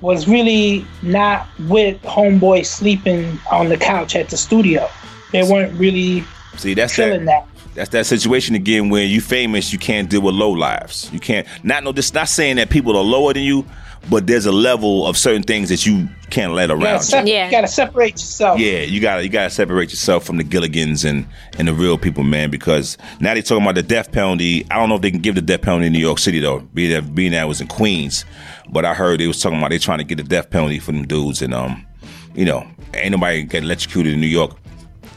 was 0.02 0.28
really 0.28 0.84
not 1.02 1.48
with 1.60 2.00
homeboy 2.02 2.66
sleeping 2.66 3.38
on 3.50 3.70
the 3.70 3.78
couch 3.78 4.14
at 4.14 4.28
the 4.28 4.36
studio. 4.36 4.88
They 5.32 5.42
weren't 5.42 5.72
really 5.78 6.22
See, 6.58 6.74
that's 6.74 6.94
feeling 6.94 7.24
that. 7.24 7.46
that. 7.46 7.74
That's 7.74 7.90
that 7.90 8.06
situation 8.06 8.54
again 8.54 8.90
where 8.90 9.04
you 9.04 9.22
famous, 9.22 9.72
you 9.72 9.78
can't 9.78 10.10
deal 10.10 10.20
with 10.20 10.34
low 10.34 10.50
lives. 10.50 11.08
You 11.12 11.20
can't 11.20 11.46
not 11.62 11.82
no 11.82 11.92
this 11.92 12.12
not 12.12 12.28
saying 12.28 12.56
that 12.56 12.68
people 12.68 12.94
are 12.96 13.04
lower 13.04 13.32
than 13.32 13.42
you, 13.42 13.64
but 14.10 14.26
there's 14.26 14.46
a 14.46 14.52
level 14.52 15.06
of 15.06 15.16
certain 15.16 15.42
things 15.42 15.68
that 15.68 15.84
you 15.86 16.08
can't 16.30 16.52
let 16.52 16.68
You 16.70 16.74
around 16.76 16.82
gotta, 16.82 16.96
you. 16.96 17.02
sep- 17.02 17.26
Yeah. 17.26 17.44
you 17.46 17.50
gotta 17.50 17.68
separate 17.68 18.12
yourself. 18.12 18.58
Yeah, 18.60 18.80
you 18.80 19.00
gotta 19.00 19.22
you 19.22 19.28
gotta 19.28 19.50
separate 19.50 19.90
yourself 19.90 20.24
from 20.24 20.36
the 20.38 20.44
Gilligans 20.44 21.04
and 21.08 21.26
and 21.58 21.68
the 21.68 21.72
real 21.74 21.98
people, 21.98 22.22
man. 22.24 22.50
Because 22.50 22.96
now 23.20 23.34
they 23.34 23.42
talking 23.42 23.62
about 23.62 23.74
the 23.74 23.82
death 23.82 24.12
penalty. 24.12 24.66
I 24.70 24.76
don't 24.76 24.88
know 24.88 24.96
if 24.96 25.02
they 25.02 25.10
can 25.10 25.20
give 25.20 25.34
the 25.34 25.42
death 25.42 25.62
penalty 25.62 25.86
in 25.86 25.92
New 25.92 25.98
York 25.98 26.18
City 26.18 26.40
though. 26.40 26.60
Being 26.74 26.90
that 26.92 27.14
being 27.14 27.32
that 27.32 27.42
it 27.44 27.48
was 27.48 27.60
in 27.60 27.66
Queens, 27.66 28.24
but 28.70 28.84
I 28.84 28.94
heard 28.94 29.20
they 29.20 29.26
was 29.26 29.40
talking 29.40 29.58
about 29.58 29.70
they 29.70 29.78
trying 29.78 29.98
to 29.98 30.04
get 30.04 30.16
the 30.16 30.22
death 30.24 30.50
penalty 30.50 30.78
for 30.78 30.92
them 30.92 31.06
dudes, 31.06 31.42
and 31.42 31.52
um, 31.54 31.86
you 32.34 32.44
know, 32.44 32.66
ain't 32.94 33.12
nobody 33.12 33.42
get 33.42 33.62
electrocuted 33.62 34.12
in 34.14 34.20
New 34.20 34.26
York 34.26 34.56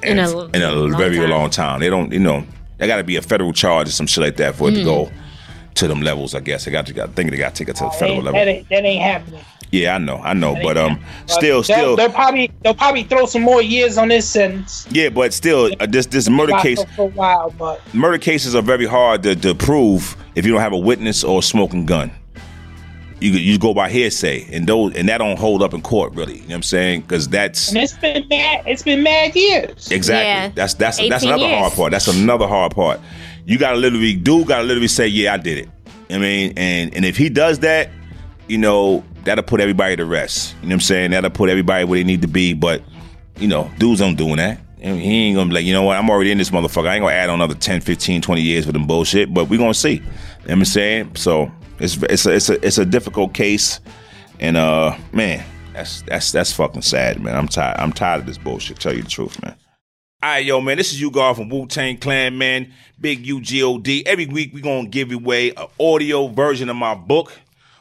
In 0.04 0.18
a 0.20 0.30
in 0.50 0.62
a 0.62 0.72
long 0.72 0.98
very 0.98 1.18
time. 1.18 1.30
long 1.30 1.50
time. 1.50 1.80
They 1.80 1.90
don't, 1.90 2.12
you 2.12 2.20
know, 2.20 2.44
they 2.78 2.88
got 2.88 2.98
to 2.98 3.04
be 3.04 3.16
a 3.18 3.22
federal 3.22 3.54
charge 3.54 3.88
or 3.88 3.92
some 3.92 4.08
shit 4.08 4.24
like 4.24 4.38
that 4.38 4.56
for 4.56 4.70
it 4.70 4.74
to 4.76 4.84
go. 4.84 5.12
To 5.76 5.88
them 5.88 6.02
levels. 6.02 6.36
I 6.36 6.40
guess 6.40 6.66
they 6.66 6.72
got 6.72 6.88
to. 6.88 7.04
I 7.04 7.08
think 7.08 7.32
they 7.32 7.38
got 7.38 7.56
to 7.56 7.64
take 7.64 7.70
it 7.70 7.78
to 7.78 7.86
the 7.86 7.92
federal 7.92 8.18
ain't, 8.18 8.26
level. 8.26 8.40
that, 8.40 8.48
ain't, 8.48 8.70
that 8.70 8.84
ain't 8.86 9.02
happening. 9.02 9.44
Yeah, 9.72 9.96
I 9.96 10.00
know, 10.00 10.18
I 10.18 10.34
know, 10.34 10.56
but 10.62 10.78
um, 10.78 10.92
happening. 10.92 11.08
But 11.28 11.32
still, 11.32 11.42
they'll, 11.42 11.64
still, 11.64 11.96
they'll 11.96 12.12
probably 12.12 12.52
they'll 12.62 12.74
probably 12.74 13.04
throw 13.04 13.26
some 13.26 13.42
more 13.42 13.62
years 13.62 13.98
on 13.98 14.10
this 14.10 14.28
sentence. 14.28 14.86
yeah, 14.92 15.08
but 15.08 15.34
still, 15.34 15.72
uh, 15.80 15.86
this 15.86 16.08
this 16.08 16.28
murder 16.28 16.58
case. 16.60 16.84
for 16.96 17.04
a 17.04 17.06
while, 17.06 17.52
but 17.52 17.82
murder 17.94 18.18
cases 18.18 18.54
are 18.54 18.62
very 18.62 18.86
hard 18.86 19.24
to, 19.24 19.36
to 19.36 19.56
prove 19.56 20.18
if 20.36 20.46
you 20.46 20.52
don't 20.52 20.62
have 20.62 20.74
a 20.74 20.78
witness 20.78 21.24
or 21.24 21.40
a 21.40 21.42
smoking 21.42 21.86
gun. 21.86 22.12
You 23.22 23.32
you 23.32 23.58
go 23.58 23.74
by 23.74 23.90
hearsay, 23.90 24.48
and 24.52 24.68
those 24.68 24.94
and 24.96 25.08
that 25.08 25.20
don't 25.20 25.40
hold 25.40 25.64
up 25.64 25.74
in 25.74 25.82
court, 25.82 26.14
really. 26.16 26.34
You 26.34 26.40
know 26.42 26.48
what 26.48 26.56
I'm 26.56 26.64
saying? 26.64 27.02
Because 27.02 27.30
that's 27.30 27.70
and 27.70 27.78
it's 27.78 27.94
been 27.94 28.28
mad. 28.28 28.64
It's 28.66 28.84
been 28.84 29.04
mad 29.04 29.36
years. 29.36 29.90
exactly 29.90 30.26
Yeah. 30.26 30.52
that's 30.54 30.74
that's 30.74 30.98
that's 30.98 31.24
another 31.24 31.46
years. 31.46 31.60
hard 31.60 31.74
part. 31.74 31.92
That's 31.92 32.08
another 32.08 32.48
hard 32.48 32.74
part. 32.74 33.00
You 33.52 33.58
gotta 33.58 33.76
literally 33.76 34.14
dude 34.14 34.48
gotta 34.48 34.64
literally 34.64 34.88
say, 34.88 35.08
yeah, 35.08 35.34
I 35.34 35.38
did 35.38 35.58
it. 35.58 35.70
I 36.10 36.18
mean, 36.20 36.54
and 36.56 36.96
and 36.96 37.04
if 37.04 37.18
he 37.18 37.28
does 37.28 37.60
that, 37.60 37.90
you 38.48 38.58
know, 38.58 39.04
that'll 39.26 39.44
put 39.44 39.60
everybody 39.60 39.98
to 39.98 40.06
rest. 40.06 40.54
You 40.54 40.62
know 40.62 40.68
what 40.68 40.74
I'm 40.76 40.80
saying? 40.80 41.12
That'll 41.12 41.32
put 41.32 41.50
everybody 41.50 41.84
where 41.84 42.00
they 42.00 42.06
need 42.06 42.22
to 42.22 42.30
be. 42.30 42.54
But 42.54 42.82
you 43.36 43.50
know, 43.50 43.70
dudes 43.78 44.00
don't 44.00 44.16
doing 44.16 44.38
that. 44.38 44.62
And 44.80 45.02
he 45.02 45.28
ain't 45.28 45.36
gonna 45.36 45.50
be 45.50 45.56
like, 45.56 45.66
you 45.66 45.74
know 45.74 45.84
what, 45.84 45.98
I'm 45.98 46.10
already 46.10 46.32
in 46.32 46.38
this 46.38 46.50
motherfucker. 46.50 46.88
I 46.88 46.96
ain't 46.96 47.04
gonna 47.04 47.14
add 47.14 47.30
on 47.30 47.42
another 47.42 47.54
10, 47.54 47.82
15, 47.82 48.22
20 48.22 48.42
years 48.42 48.66
for 48.66 48.72
them 48.72 48.88
bullshit, 48.88 49.34
but 49.34 49.50
we 49.50 49.58
gonna 49.58 49.74
see. 49.74 49.96
You 49.96 50.00
know 50.00 50.06
what 50.46 50.52
I'm 50.54 50.66
saying? 50.66 51.16
So 51.18 51.52
it's 51.78 51.98
it's 52.04 52.26
a 52.26 52.32
it's 52.32 52.50
a 52.50 52.66
it's 52.66 52.78
a 52.78 52.86
difficult 52.86 53.34
case. 53.34 53.82
And 54.40 54.56
uh 54.56 54.96
man, 55.12 55.44
that's 55.74 56.04
that's 56.04 56.32
that's 56.32 56.54
fucking 56.54 56.84
sad, 56.84 57.22
man. 57.22 57.36
I'm 57.36 57.50
tired. 57.50 57.78
I'm 57.82 57.92
tired 57.92 58.22
of 58.22 58.28
this 58.28 58.38
bullshit, 58.38 58.80
tell 58.80 58.96
you 58.96 59.04
the 59.04 59.10
truth, 59.10 59.44
man. 59.44 59.56
All 60.24 60.30
right, 60.30 60.46
yo, 60.46 60.62
man, 60.62 60.78
this 60.78 60.92
is 60.92 61.02
U-God 61.02 61.36
from 61.36 61.50
Wu 61.50 61.66
Tang 61.66 61.98
Clan, 61.98 62.38
man. 62.38 62.72
Big 63.00 63.26
UGOD. 63.26 64.04
Every 64.06 64.28
week 64.28 64.54
we 64.54 64.62
gonna 64.62 64.88
give 64.88 65.12
away 65.12 65.50
an 65.50 65.66
audio 65.80 66.28
version 66.28 66.70
of 66.70 66.76
my 66.76 66.94
book. 66.94 67.34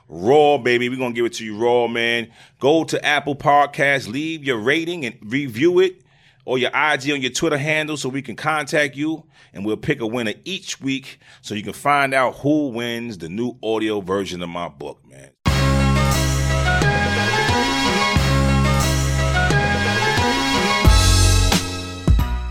Raw, 0.09 0.57
baby. 0.57 0.89
We're 0.89 0.97
gonna 0.97 1.13
give 1.13 1.27
it 1.27 1.35
to 1.35 1.45
you 1.45 1.59
raw, 1.59 1.87
man. 1.87 2.33
Go 2.59 2.85
to 2.85 3.05
Apple 3.05 3.37
Podcasts, 3.37 4.09
leave 4.09 4.43
your 4.43 4.57
rating 4.57 5.05
and 5.05 5.19
review 5.21 5.81
it, 5.81 6.01
or 6.47 6.57
your 6.57 6.71
IG 6.71 7.11
on 7.11 7.21
your 7.21 7.31
Twitter 7.31 7.59
handle 7.59 7.99
so 7.99 8.09
we 8.09 8.23
can 8.23 8.37
contact 8.37 8.97
you 8.97 9.27
and 9.53 9.67
we'll 9.67 9.77
pick 9.77 10.01
a 10.01 10.07
winner 10.07 10.33
each 10.47 10.81
week 10.81 11.19
so 11.43 11.55
you 11.55 11.63
can 11.63 11.75
find 11.75 12.15
out 12.15 12.37
who 12.37 12.69
wins 12.69 13.19
the 13.19 13.29
new 13.29 13.59
audio 13.63 14.01
version 14.01 14.43
of 14.43 14.49
my 14.49 14.71
book, 14.71 14.99
man. 15.07 15.29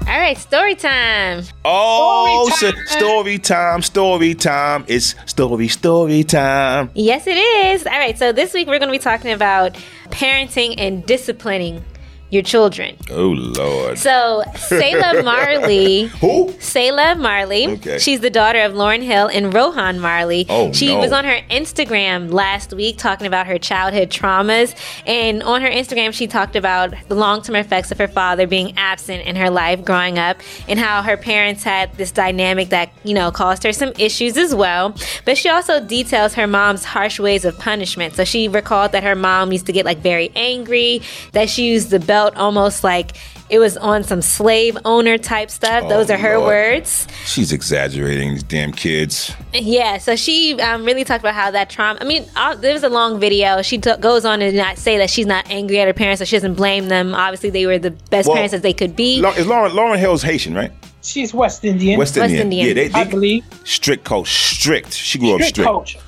All 0.09 0.17
right, 0.17 0.37
story 0.37 0.73
time. 0.73 1.43
Oh, 1.63 2.49
Story 2.55 2.71
so- 2.71 2.75
time. 2.75 2.87
story 2.87 3.37
time, 3.37 3.81
story 3.83 4.33
time. 4.33 4.85
It's 4.87 5.13
story, 5.27 5.67
story 5.67 6.23
time. 6.23 6.89
Yes, 6.95 7.27
it 7.27 7.37
is. 7.37 7.85
All 7.85 7.91
right, 7.93 8.17
so 8.17 8.31
this 8.31 8.51
week 8.55 8.67
we're 8.67 8.79
going 8.79 8.89
to 8.89 8.97
be 8.97 8.97
talking 8.97 9.31
about 9.31 9.73
parenting 10.09 10.73
and 10.79 11.05
disciplining 11.05 11.85
your 12.29 12.43
children. 12.43 12.95
Oh, 13.09 13.29
Lord. 13.29 13.97
So, 13.97 14.43
Sayla 14.53 15.23
Marley. 15.25 16.05
Who? 16.21 16.53
Selah 16.59 17.15
Marley. 17.15 17.67
Okay. 17.67 17.97
She's 17.97 18.19
the 18.19 18.29
daughter 18.29 18.61
of 18.61 18.73
Lauryn 18.73 19.03
Hill 19.03 19.27
and 19.27 19.53
Rohan 19.53 19.99
Marley. 19.99 20.45
Oh, 20.49 20.71
she 20.71 20.87
no. 20.89 20.99
was 20.99 21.11
on 21.11 21.25
her 21.25 21.39
Instagram 21.49 22.31
last 22.31 22.73
week 22.73 22.97
talking 22.97 23.27
about 23.27 23.47
her 23.47 23.57
childhood 23.57 24.09
traumas. 24.09 24.75
And 25.07 25.41
on 25.43 25.61
her 25.61 25.69
Instagram, 25.69 26.13
she 26.13 26.27
talked 26.27 26.55
about 26.55 26.93
the 27.07 27.15
long 27.15 27.41
term 27.41 27.55
effects 27.55 27.91
of 27.91 27.97
her 27.97 28.07
father 28.07 28.45
being 28.47 28.73
absent 28.77 29.25
in 29.25 29.35
her 29.35 29.49
life 29.49 29.83
growing 29.83 30.19
up 30.19 30.37
and 30.67 30.79
how 30.79 31.01
her 31.01 31.17
parents 31.17 31.63
had 31.63 31.93
this 31.95 32.11
dynamic 32.11 32.69
that, 32.69 32.91
you 33.03 33.13
know, 33.13 33.31
caused 33.31 33.63
her 33.63 33.73
some 33.73 33.91
issues 33.97 34.37
as 34.37 34.53
well. 34.53 34.95
But 35.25 35.37
she 35.37 35.49
also 35.49 35.79
details 35.83 36.35
her 36.35 36.47
mom's 36.47 36.83
harsh 36.85 37.19
ways 37.19 37.45
of 37.45 37.57
punishment. 37.57 38.15
So 38.15 38.23
she 38.23 38.47
recalled 38.47 38.91
that 38.91 39.03
her 39.03 39.15
mom 39.15 39.51
used 39.51 39.65
to 39.65 39.71
get 39.71 39.85
like 39.85 39.99
very 39.99 40.31
angry, 40.35 41.01
that 41.31 41.49
she 41.49 41.67
used 41.67 41.89
the 41.89 41.99
belt 42.19 42.35
almost 42.35 42.83
like 42.83 43.15
it 43.49 43.57
was 43.59 43.77
on 43.77 44.03
some 44.03 44.21
slave 44.21 44.77
owner 44.85 45.17
type 45.17 45.49
stuff. 45.49 45.83
Oh, 45.85 45.89
Those 45.89 46.09
are 46.11 46.17
her 46.17 46.37
Lord. 46.37 46.47
words. 46.47 47.07
She's 47.25 47.51
exaggerating, 47.51 48.33
these 48.33 48.43
damn 48.43 48.71
kids. 48.71 49.33
Yeah, 49.53 49.97
so 49.97 50.15
she 50.15 50.59
um, 50.61 50.85
really 50.85 51.03
talked 51.03 51.21
about 51.23 51.33
how 51.33 51.49
that 51.51 51.69
trauma. 51.69 51.97
I 52.01 52.03
mean, 52.03 52.25
uh, 52.35 52.55
there 52.55 52.73
was 52.73 52.83
a 52.83 52.89
long 52.89 53.19
video. 53.19 53.61
She 53.61 53.77
t- 53.79 53.95
goes 53.99 54.23
on 54.25 54.39
to 54.39 54.51
not 54.51 54.77
say 54.77 54.97
that 54.97 55.09
she's 55.09 55.25
not 55.25 55.49
angry 55.49 55.79
at 55.79 55.87
her 55.87 55.93
parents, 55.93 56.19
so 56.19 56.25
she 56.25 56.35
doesn't 56.35 56.55
blame 56.55 56.89
them. 56.89 57.15
Obviously, 57.15 57.49
they 57.49 57.65
were 57.65 57.79
the 57.79 57.91
best 58.11 58.27
Well, 58.27 58.35
parents 58.35 58.51
that 58.51 58.61
they 58.61 58.73
could 58.73 58.95
be. 58.95 59.19
Lau- 59.21 59.31
Is 59.31 59.47
Lauryn, 59.47 59.71
Lauryn 59.71 59.97
Hill's 59.97 60.21
Haitian, 60.21 60.53
right? 60.53 60.71
She's 61.01 61.33
West 61.33 61.63
Indian. 61.63 61.97
West 61.97 62.17
West 62.17 62.31
Indian. 62.33 62.41
Indian. 62.51 62.67
Yeah, 62.67 62.73
they, 62.89 62.93
I 62.93 63.03
believe. 63.05 63.43
strict 63.63 64.03
coach, 64.03 64.27
strict. 64.57 64.93
She 64.93 65.17
grew 65.17 65.31
up 65.33 65.37
Strict 65.41 65.55
strict. 65.55 65.67
culture. 65.67 65.99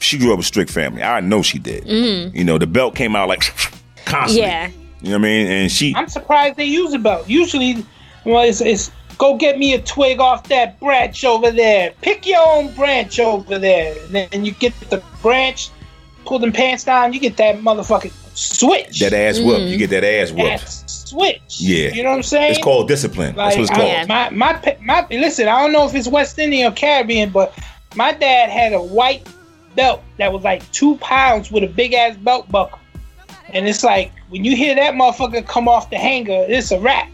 she 0.00 0.18
grew 0.18 0.32
up 0.32 0.40
a 0.40 0.42
strict 0.42 0.70
family. 0.70 1.02
I 1.02 1.20
know 1.20 1.42
she 1.42 1.58
did. 1.60 1.86
You 1.86 2.44
know, 2.44 2.56
the 2.58 2.66
belt 2.66 2.94
came 2.96 3.14
out 3.14 3.28
like 3.28 3.42
constantly. 4.06 4.40
Yeah. 4.48 4.70
You 5.00 5.10
know 5.10 5.18
what 5.18 5.26
I 5.26 5.28
mean? 5.28 5.46
And 5.46 5.70
she 5.70 5.94
I'm 5.94 6.08
surprised 6.08 6.56
they 6.56 6.64
use 6.64 6.92
a 6.92 6.98
belt. 6.98 7.28
Usually, 7.28 7.84
well, 8.24 8.42
it's, 8.42 8.60
it's 8.60 8.90
go 9.16 9.36
get 9.36 9.58
me 9.58 9.74
a 9.74 9.82
twig 9.82 10.20
off 10.20 10.48
that 10.48 10.78
branch 10.80 11.24
over 11.24 11.50
there. 11.50 11.92
Pick 12.02 12.26
your 12.26 12.44
own 12.46 12.74
branch 12.74 13.20
over 13.20 13.58
there. 13.58 13.96
And 14.04 14.30
then 14.32 14.44
you 14.44 14.52
get 14.52 14.78
the 14.90 15.02
branch, 15.22 15.70
pull 16.24 16.38
them 16.38 16.52
pants 16.52 16.84
down, 16.84 17.12
you 17.12 17.20
get 17.20 17.36
that 17.36 17.58
motherfucking 17.58 18.12
switch. 18.36 19.00
that 19.00 19.12
ass 19.12 19.38
whoop. 19.38 19.68
You 19.68 19.76
get 19.76 19.90
that 19.90 20.04
ass 20.04 20.32
whoop. 20.32 20.52
Ass 20.52 21.06
switch. 21.08 21.60
Yeah. 21.60 21.94
You 21.94 22.02
know 22.02 22.10
what 22.10 22.16
I'm 22.16 22.22
saying? 22.22 22.52
It's 22.52 22.62
called 22.62 22.88
discipline. 22.88 23.34
That's 23.36 23.56
what 23.56 23.62
it's 23.62 23.70
called. 23.70 23.90
I, 23.90 24.04
my, 24.06 24.30
my 24.30 24.76
my 24.82 25.06
listen, 25.10 25.48
I 25.48 25.60
don't 25.62 25.72
know 25.72 25.86
if 25.86 25.94
it's 25.94 26.08
West 26.08 26.38
Indian 26.38 26.72
or 26.72 26.74
Caribbean, 26.74 27.30
but 27.30 27.56
my 27.94 28.12
dad 28.12 28.50
had 28.50 28.72
a 28.72 28.82
white 28.82 29.26
belt 29.74 30.02
that 30.18 30.32
was 30.32 30.42
like 30.42 30.70
two 30.72 30.96
pounds 30.96 31.50
with 31.50 31.64
a 31.64 31.68
big 31.68 31.94
ass 31.94 32.16
belt 32.16 32.50
buckle. 32.50 32.78
And 33.50 33.66
it's 33.66 33.82
like 33.82 34.12
when 34.28 34.44
you 34.44 34.56
hear 34.56 34.74
that 34.74 34.94
motherfucker 34.94 35.46
come 35.46 35.68
off 35.68 35.90
the 35.90 35.96
hanger, 35.96 36.44
it's 36.48 36.70
a 36.70 36.80
wrap. 36.80 37.08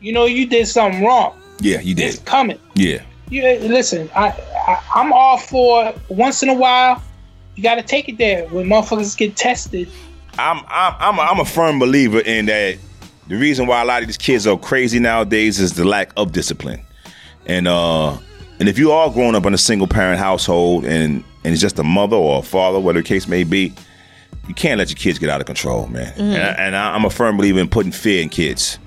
You 0.00 0.12
know 0.12 0.26
you 0.26 0.46
did 0.46 0.66
something 0.68 1.04
wrong. 1.04 1.40
Yeah, 1.60 1.80
you 1.80 1.94
did. 1.94 2.06
It's 2.06 2.18
coming. 2.20 2.58
Yeah. 2.74 3.02
You 3.30 3.42
listen, 3.42 4.10
I, 4.14 4.28
I 4.28 4.82
I'm 4.94 5.12
all 5.12 5.38
for 5.38 5.94
once 6.08 6.42
in 6.42 6.48
a 6.48 6.54
while. 6.54 7.02
You 7.54 7.62
got 7.62 7.76
to 7.76 7.82
take 7.82 8.08
it 8.08 8.18
there 8.18 8.46
when 8.48 8.66
motherfuckers 8.66 9.16
get 9.16 9.36
tested. 9.36 9.88
I'm 10.38 10.58
I'm 10.68 10.94
I'm 10.98 11.18
a, 11.18 11.22
I'm 11.22 11.40
a 11.40 11.44
firm 11.44 11.78
believer 11.78 12.20
in 12.20 12.46
that. 12.46 12.78
The 13.26 13.36
reason 13.36 13.66
why 13.66 13.80
a 13.80 13.84
lot 13.86 14.02
of 14.02 14.08
these 14.08 14.18
kids 14.18 14.46
are 14.46 14.58
crazy 14.58 14.98
nowadays 14.98 15.58
is 15.58 15.72
the 15.72 15.84
lack 15.86 16.12
of 16.18 16.32
discipline, 16.32 16.82
and 17.46 17.66
uh, 17.66 18.18
and 18.60 18.68
if 18.68 18.78
you 18.78 18.92
are 18.92 19.10
growing 19.10 19.34
up 19.34 19.46
in 19.46 19.54
a 19.54 19.58
single 19.58 19.86
parent 19.86 20.18
household 20.18 20.84
and 20.84 21.24
and 21.44 21.52
it's 21.52 21.62
just 21.62 21.78
a 21.78 21.84
mother 21.84 22.16
or 22.16 22.40
a 22.40 22.42
father, 22.42 22.78
whatever 22.78 23.02
the 23.02 23.08
case 23.08 23.26
may 23.26 23.44
be, 23.44 23.72
you 24.48 24.54
can't 24.54 24.78
let 24.78 24.88
your 24.90 24.96
kids 24.96 25.18
get 25.18 25.30
out 25.30 25.40
of 25.40 25.46
control, 25.46 25.86
man. 25.86 26.12
Mm-hmm. 26.12 26.20
And, 26.22 26.42
I, 26.42 26.48
and 26.52 26.76
I, 26.76 26.94
I'm 26.94 27.04
a 27.04 27.10
firm 27.10 27.36
believer 27.36 27.60
in 27.60 27.68
putting 27.68 27.92
fear 27.92 28.22
in 28.22 28.28
kids. 28.28 28.78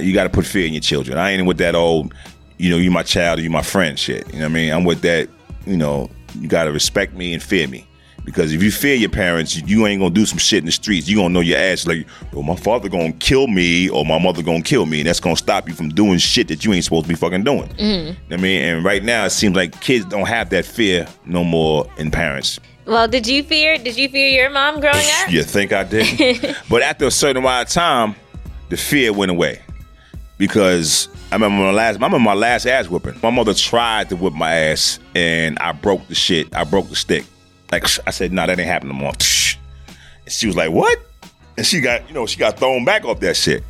You 0.00 0.12
got 0.12 0.24
to 0.24 0.30
put 0.30 0.44
fear 0.44 0.66
in 0.66 0.72
your 0.74 0.82
children. 0.82 1.16
I 1.16 1.30
ain't 1.30 1.46
with 1.46 1.58
that 1.58 1.74
old, 1.74 2.14
you 2.58 2.70
know, 2.70 2.76
you 2.76 2.90
my 2.90 3.02
child 3.02 3.38
or 3.38 3.42
you 3.42 3.50
my 3.50 3.62
friend 3.62 3.98
shit. 3.98 4.26
You 4.32 4.40
know 4.40 4.44
what 4.44 4.50
I 4.50 4.54
mean? 4.54 4.72
I'm 4.72 4.84
with 4.84 5.00
that. 5.02 5.28
You 5.64 5.76
know, 5.76 6.10
you 6.38 6.48
got 6.48 6.64
to 6.64 6.72
respect 6.72 7.14
me 7.14 7.32
and 7.32 7.42
fear 7.42 7.66
me. 7.66 7.86
Because 8.26 8.52
if 8.52 8.60
you 8.60 8.72
fear 8.72 8.96
your 8.96 9.08
parents, 9.08 9.56
you- 9.56 9.86
ain't 9.86 10.00
gonna 10.00 10.12
do 10.12 10.26
some 10.26 10.38
shit 10.38 10.58
in 10.58 10.66
the 10.66 10.72
streets. 10.72 11.08
You 11.08 11.16
gonna 11.18 11.28
know 11.28 11.40
your 11.40 11.58
ass 11.58 11.86
like, 11.86 12.06
well, 12.32 12.42
my 12.42 12.56
father 12.56 12.88
gonna 12.88 13.12
kill 13.12 13.46
me 13.46 13.88
or 13.88 14.04
my 14.04 14.18
mother 14.18 14.42
gonna 14.42 14.62
kill 14.62 14.84
me, 14.84 14.98
and 14.98 15.08
that's 15.08 15.20
gonna 15.20 15.36
stop 15.36 15.68
you 15.68 15.74
from 15.74 15.90
doing 15.90 16.18
shit 16.18 16.48
that 16.48 16.64
you 16.64 16.72
ain't 16.72 16.82
supposed 16.82 17.04
to 17.04 17.08
be 17.08 17.14
fucking 17.14 17.44
doing. 17.44 17.68
Mm-hmm. 17.68 18.34
I 18.34 18.36
mean, 18.36 18.62
and 18.62 18.84
right 18.84 19.04
now 19.04 19.24
it 19.26 19.30
seems 19.30 19.54
like 19.54 19.80
kids 19.80 20.04
don't 20.06 20.26
have 20.26 20.50
that 20.50 20.64
fear 20.64 21.06
no 21.24 21.44
more 21.44 21.88
in 21.98 22.10
parents. 22.10 22.58
Well, 22.86 23.08
did 23.08 23.26
you 23.26 23.42
fear? 23.42 23.78
Did 23.78 23.96
you 23.96 24.08
fear 24.08 24.28
your 24.28 24.48
mom 24.48 24.80
growing 24.80 25.04
up? 25.22 25.30
You 25.30 25.42
think 25.42 25.72
I 25.72 25.82
did? 25.82 26.56
but 26.70 26.82
after 26.82 27.06
a 27.06 27.10
certain 27.10 27.38
amount 27.38 27.68
of 27.68 27.74
time, 27.74 28.14
the 28.68 28.76
fear 28.76 29.12
went 29.12 29.32
away 29.32 29.60
because 30.38 31.08
I 31.32 31.34
remember 31.34 31.64
my 31.64 31.72
last. 31.72 31.94
I 31.94 31.96
remember 31.96 32.20
my 32.20 32.34
last 32.34 32.64
ass 32.64 32.88
whipping. 32.88 33.18
My 33.24 33.30
mother 33.30 33.54
tried 33.54 34.08
to 34.10 34.16
whip 34.16 34.34
my 34.34 34.54
ass, 34.54 35.00
and 35.16 35.58
I 35.58 35.72
broke 35.72 36.06
the 36.06 36.14
shit. 36.14 36.54
I 36.54 36.62
broke 36.62 36.88
the 36.88 36.94
stick. 36.94 37.24
Like 37.72 37.84
I 38.06 38.10
said, 38.10 38.32
nah, 38.32 38.46
that 38.46 38.56
ain't 38.56 38.68
happening 38.68 38.96
no 38.96 39.02
more. 39.02 39.12
And 39.12 40.32
she 40.32 40.46
was 40.46 40.54
like, 40.54 40.70
"What?" 40.70 40.98
And 41.56 41.66
she 41.66 41.80
got, 41.80 42.06
you 42.06 42.14
know, 42.14 42.26
she 42.26 42.38
got 42.38 42.56
thrown 42.56 42.84
back 42.84 43.04
off 43.04 43.18
that 43.20 43.36
shit. 43.36 43.64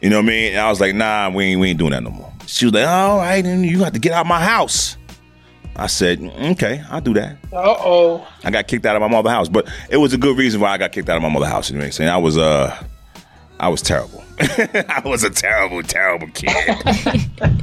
You 0.00 0.10
know 0.10 0.16
what 0.16 0.24
I 0.24 0.28
mean? 0.28 0.52
And 0.52 0.60
I 0.60 0.68
was 0.68 0.80
like, 0.80 0.94
"Nah, 0.94 1.30
we 1.30 1.44
ain't, 1.44 1.60
we 1.60 1.70
ain't 1.70 1.78
doing 1.78 1.92
that 1.92 2.02
no 2.02 2.10
more." 2.10 2.32
She 2.46 2.64
was 2.64 2.74
like, 2.74 2.88
"All 2.88 3.18
right, 3.18 3.44
then 3.44 3.62
you 3.62 3.78
got 3.78 3.92
to 3.94 4.00
get 4.00 4.10
out 4.10 4.22
of 4.22 4.26
my 4.26 4.42
house." 4.42 4.95
I 5.78 5.86
said, 5.88 6.20
"Okay, 6.52 6.82
I'll 6.90 7.00
do 7.00 7.12
that." 7.14 7.36
Uh 7.52 7.56
oh. 7.78 8.26
I 8.44 8.50
got 8.50 8.66
kicked 8.66 8.86
out 8.86 8.96
of 8.96 9.02
my 9.02 9.08
mother's 9.08 9.30
house, 9.32 9.48
but 9.48 9.68
it 9.90 9.98
was 9.98 10.12
a 10.14 10.18
good 10.18 10.36
reason 10.38 10.60
why 10.60 10.70
I 10.70 10.78
got 10.78 10.92
kicked 10.92 11.08
out 11.08 11.16
of 11.16 11.22
my 11.22 11.28
mother's 11.28 11.48
house. 11.50 11.68
You 11.70 11.76
know 11.76 11.80
what 11.80 11.86
I'm 11.86 11.92
saying? 11.92 12.10
I 12.10 12.16
was 12.16 12.38
uh, 12.38 12.82
I 13.60 13.68
was 13.68 13.82
terrible. 13.82 14.22
I 14.40 15.02
was 15.04 15.22
a 15.24 15.30
terrible, 15.30 15.82
terrible 15.82 16.28
kid. 16.34 16.50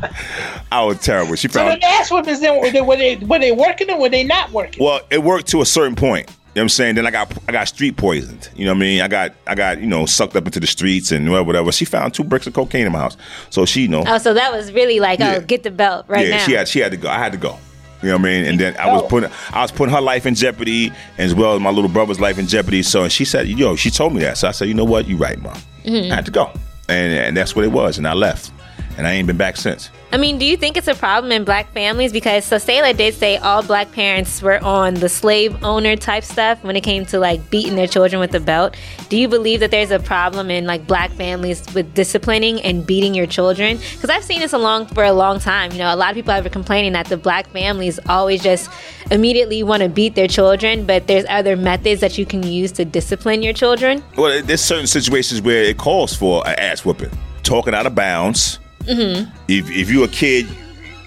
I 0.71 0.84
was 0.84 0.99
terrible. 1.02 1.36
She 1.36 1.47
So 1.47 1.60
found 1.60 1.82
the 1.82 1.86
ass 1.86 2.10
whippings 2.10 2.39
then 2.41 2.60
were 2.60 2.71
they, 2.71 2.82
were 2.82 2.95
they 2.97 3.15
were 3.17 3.39
they 3.39 3.52
working 3.52 3.89
or 3.91 3.99
were 3.99 4.10
they 4.10 4.23
not 4.23 4.52
working? 4.52 4.84
well, 4.84 5.02
it 5.12 5.21
worked 5.23 5.47
to 5.49 5.62
a 5.62 5.65
certain 5.65 5.95
point. 5.95 6.30
You 6.30 6.60
know 6.60 6.62
what 6.62 6.63
I'm 6.65 6.69
saying? 6.69 6.95
Then 6.95 7.08
I 7.08 7.12
got 7.12 7.32
I 7.47 7.52
got 7.52 7.67
street 7.67 7.97
poisoned. 7.97 8.49
You 8.56 8.65
know 8.65 8.71
what 8.73 8.78
I 8.78 8.82
mean? 8.82 9.02
I 9.02 9.08
got 9.08 9.34
I 9.47 9.56
got 9.56 9.80
you 9.82 9.88
know 9.88 10.06
sucked 10.06 10.36
up 10.36 10.45
into 10.45 10.60
the 10.60 10.67
streets 10.67 11.12
and 11.12 11.30
whatever. 11.30 11.47
whatever. 11.47 11.71
She 11.71 11.86
found 11.86 12.13
two 12.13 12.23
bricks 12.23 12.45
of 12.47 12.54
cocaine 12.54 12.86
in 12.86 12.91
my 12.91 12.99
house, 12.99 13.17
so 13.49 13.65
she 13.65 13.82
you 13.84 13.88
know 13.88 14.04
Oh, 14.06 14.17
so 14.19 14.34
that 14.36 14.52
was 14.54 14.71
really 14.71 14.99
like, 14.99 15.19
Yeah. 15.19 15.38
oh, 15.38 15.41
get 15.41 15.63
the 15.63 15.71
belt 15.71 16.06
right 16.08 16.28
yeah, 16.28 16.38
now. 16.38 16.45
she 16.45 16.52
had 16.54 16.67
she 16.67 16.80
had 16.80 16.91
to 16.91 16.97
go. 16.97 17.10
I 17.10 17.17
had 17.17 17.32
to 17.32 17.38
go. 17.39 17.58
You 18.04 18.10
know 18.10 18.18
what 18.18 18.22
I 18.22 18.24
mean? 18.24 18.46
And 18.46 18.60
then 18.60 18.76
I 18.78 18.92
was 18.92 19.02
Oh. 19.04 19.08
putting 19.08 19.32
I 19.52 19.62
was 19.62 19.72
putting 19.72 19.94
her 19.96 20.02
life 20.02 20.26
in 20.26 20.36
jeopardy 20.36 20.92
as 21.18 21.34
well 21.34 21.56
as 21.56 21.62
my 21.62 21.70
little 21.72 21.89
brother's 21.89 22.20
life 22.20 22.38
in 22.38 22.48
jeopardy. 22.48 22.84
So 22.84 23.04
and 23.04 23.12
she 23.12 23.26
said, 23.26 23.48
yo, 23.48 23.76
she 23.76 23.89
told 23.89 24.13
me 24.13 24.20
that. 24.22 24.38
So 24.38 24.48
I 24.48 24.52
said, 24.52 24.68
you 24.68 24.74
know 24.74 24.84
what? 24.84 25.08
You 25.08 25.18
right, 25.18 25.42
mom. 25.42 25.56
Mm-hmm. 25.86 26.12
I 26.12 26.16
had 26.16 26.26
to 26.26 26.32
go. 26.32 26.52
And 26.89 27.13
and 27.13 27.38
that's 27.38 27.56
what 27.56 27.66
it 27.66 27.72
was. 27.72 27.98
And 27.98 28.08
I 28.08 28.13
left. 28.13 28.52
And 28.98 29.08
I 29.08 29.13
ain't 29.13 29.26
been 29.26 29.38
back 29.38 29.58
since. 29.58 29.89
I 30.13 30.17
mean, 30.17 30.38
do 30.38 30.45
you 30.45 30.58
think 30.58 30.78
it's 30.78 30.88
a 30.88 30.93
problem 30.93 31.32
in 31.32 31.43
black 31.43 31.71
families? 31.71 32.13
Because 32.13 32.45
so 32.45 32.60
Selah 32.60 32.93
did 32.93 33.15
say 33.15 33.38
all 33.38 33.63
black 33.63 33.91
parents 33.91 34.43
were 34.43 34.63
on 34.63 34.93
the 34.93 35.10
slave 35.10 35.63
owner 35.63 35.95
type 35.95 36.23
stuff 36.23 36.63
when 36.63 36.76
it 36.76 36.82
came 36.82 37.04
to 37.08 37.17
like 37.17 37.49
beating 37.49 37.76
their 37.76 37.88
children 37.88 38.19
with 38.19 38.30
the 38.30 38.39
belt. 38.39 38.78
Do 39.10 39.17
you 39.17 39.28
believe 39.28 39.60
that 39.62 39.71
there's 39.71 39.89
a 39.89 39.97
problem 39.97 40.52
in 40.52 40.67
like 40.67 40.86
black 40.86 41.10
families 41.10 41.65
with 41.73 41.95
disciplining 41.95 42.62
and 42.62 42.86
beating 42.86 43.15
your 43.15 43.26
children? 43.26 43.78
Because 43.78 44.12
I've 44.12 44.23
seen 44.23 44.39
this 44.39 44.54
along 44.54 44.86
for 44.86 45.04
a 45.04 45.13
long 45.13 45.39
time. 45.39 45.71
You 45.71 45.80
know, 45.80 45.91
a 45.91 45.97
lot 45.97 46.12
of 46.12 46.15
people 46.15 46.32
have 46.32 46.43
been 46.43 46.54
complaining 46.54 46.93
that 46.93 47.08
the 47.08 47.17
black 47.17 47.47
families 47.47 47.99
always 48.08 48.43
just 48.43 48.69
immediately 49.10 49.63
want 49.63 49.82
to 49.82 49.89
beat 49.89 50.13
their 50.13 50.28
children, 50.28 50.86
but 50.86 51.08
there's 51.08 51.26
other 51.28 51.58
methods 51.58 52.02
that 52.02 52.19
you 52.19 52.28
can 52.28 52.43
use 52.43 52.71
to 52.73 52.86
discipline 52.86 53.41
your 53.41 53.54
children. 53.54 54.04
Well, 54.15 54.43
there's 54.43 54.62
certain 54.62 54.86
situations 54.86 55.41
where 55.41 55.63
it 55.63 55.80
calls 55.80 56.15
for 56.15 56.47
an 56.47 56.54
ass 56.60 56.86
whooping. 56.86 57.10
Talking 57.41 57.73
out 57.73 57.88
of 57.88 57.95
bounds. 57.95 58.60
Mm-hmm. 58.86 59.30
If 59.48 59.69
if 59.69 59.89
you're 59.89 60.06
a 60.06 60.10
kid, 60.10 60.48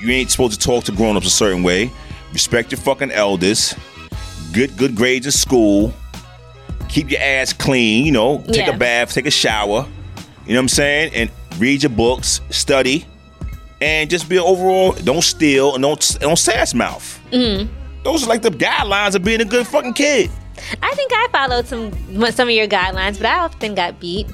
you 0.00 0.10
ain't 0.10 0.30
supposed 0.30 0.60
to 0.60 0.66
talk 0.66 0.84
to 0.84 0.92
grown 0.92 1.16
ups 1.16 1.26
a 1.26 1.30
certain 1.30 1.62
way. 1.62 1.90
Respect 2.32 2.70
your 2.72 2.80
fucking 2.80 3.10
elders. 3.12 3.74
Good 4.52 4.76
good 4.76 4.94
grades 4.94 5.26
in 5.26 5.32
school. 5.32 5.92
Keep 6.88 7.10
your 7.10 7.20
ass 7.20 7.52
clean. 7.52 8.04
You 8.06 8.12
know, 8.12 8.38
take 8.46 8.66
Yeah. 8.66 8.74
a 8.74 8.78
bath, 8.78 9.12
take 9.12 9.26
a 9.26 9.30
shower. 9.30 9.86
You 10.46 10.52
know 10.54 10.58
what 10.60 10.64
I'm 10.64 10.68
saying? 10.68 11.12
And 11.14 11.30
read 11.58 11.82
your 11.82 11.90
books, 11.90 12.40
study, 12.50 13.04
and 13.80 14.08
just 14.08 14.28
be 14.28 14.38
overall. 14.38 14.92
Don't 14.92 15.22
steal 15.22 15.74
and 15.74 15.82
don't 15.82 16.16
don't 16.20 16.38
sass 16.38 16.74
mouth. 16.74 17.20
Mm-hmm. 17.32 17.72
Those 18.04 18.24
are 18.24 18.28
like 18.28 18.42
the 18.42 18.50
guidelines 18.50 19.14
of 19.16 19.24
being 19.24 19.40
a 19.40 19.44
good 19.44 19.66
fucking 19.66 19.94
kid. 19.94 20.30
I 20.82 20.94
think 20.94 21.10
I 21.12 21.28
followed 21.32 21.66
some 21.66 21.92
some 22.32 22.48
of 22.48 22.54
your 22.54 22.68
guidelines, 22.68 23.16
but 23.18 23.26
I 23.26 23.38
often 23.40 23.74
got 23.74 23.98
beat. 24.00 24.26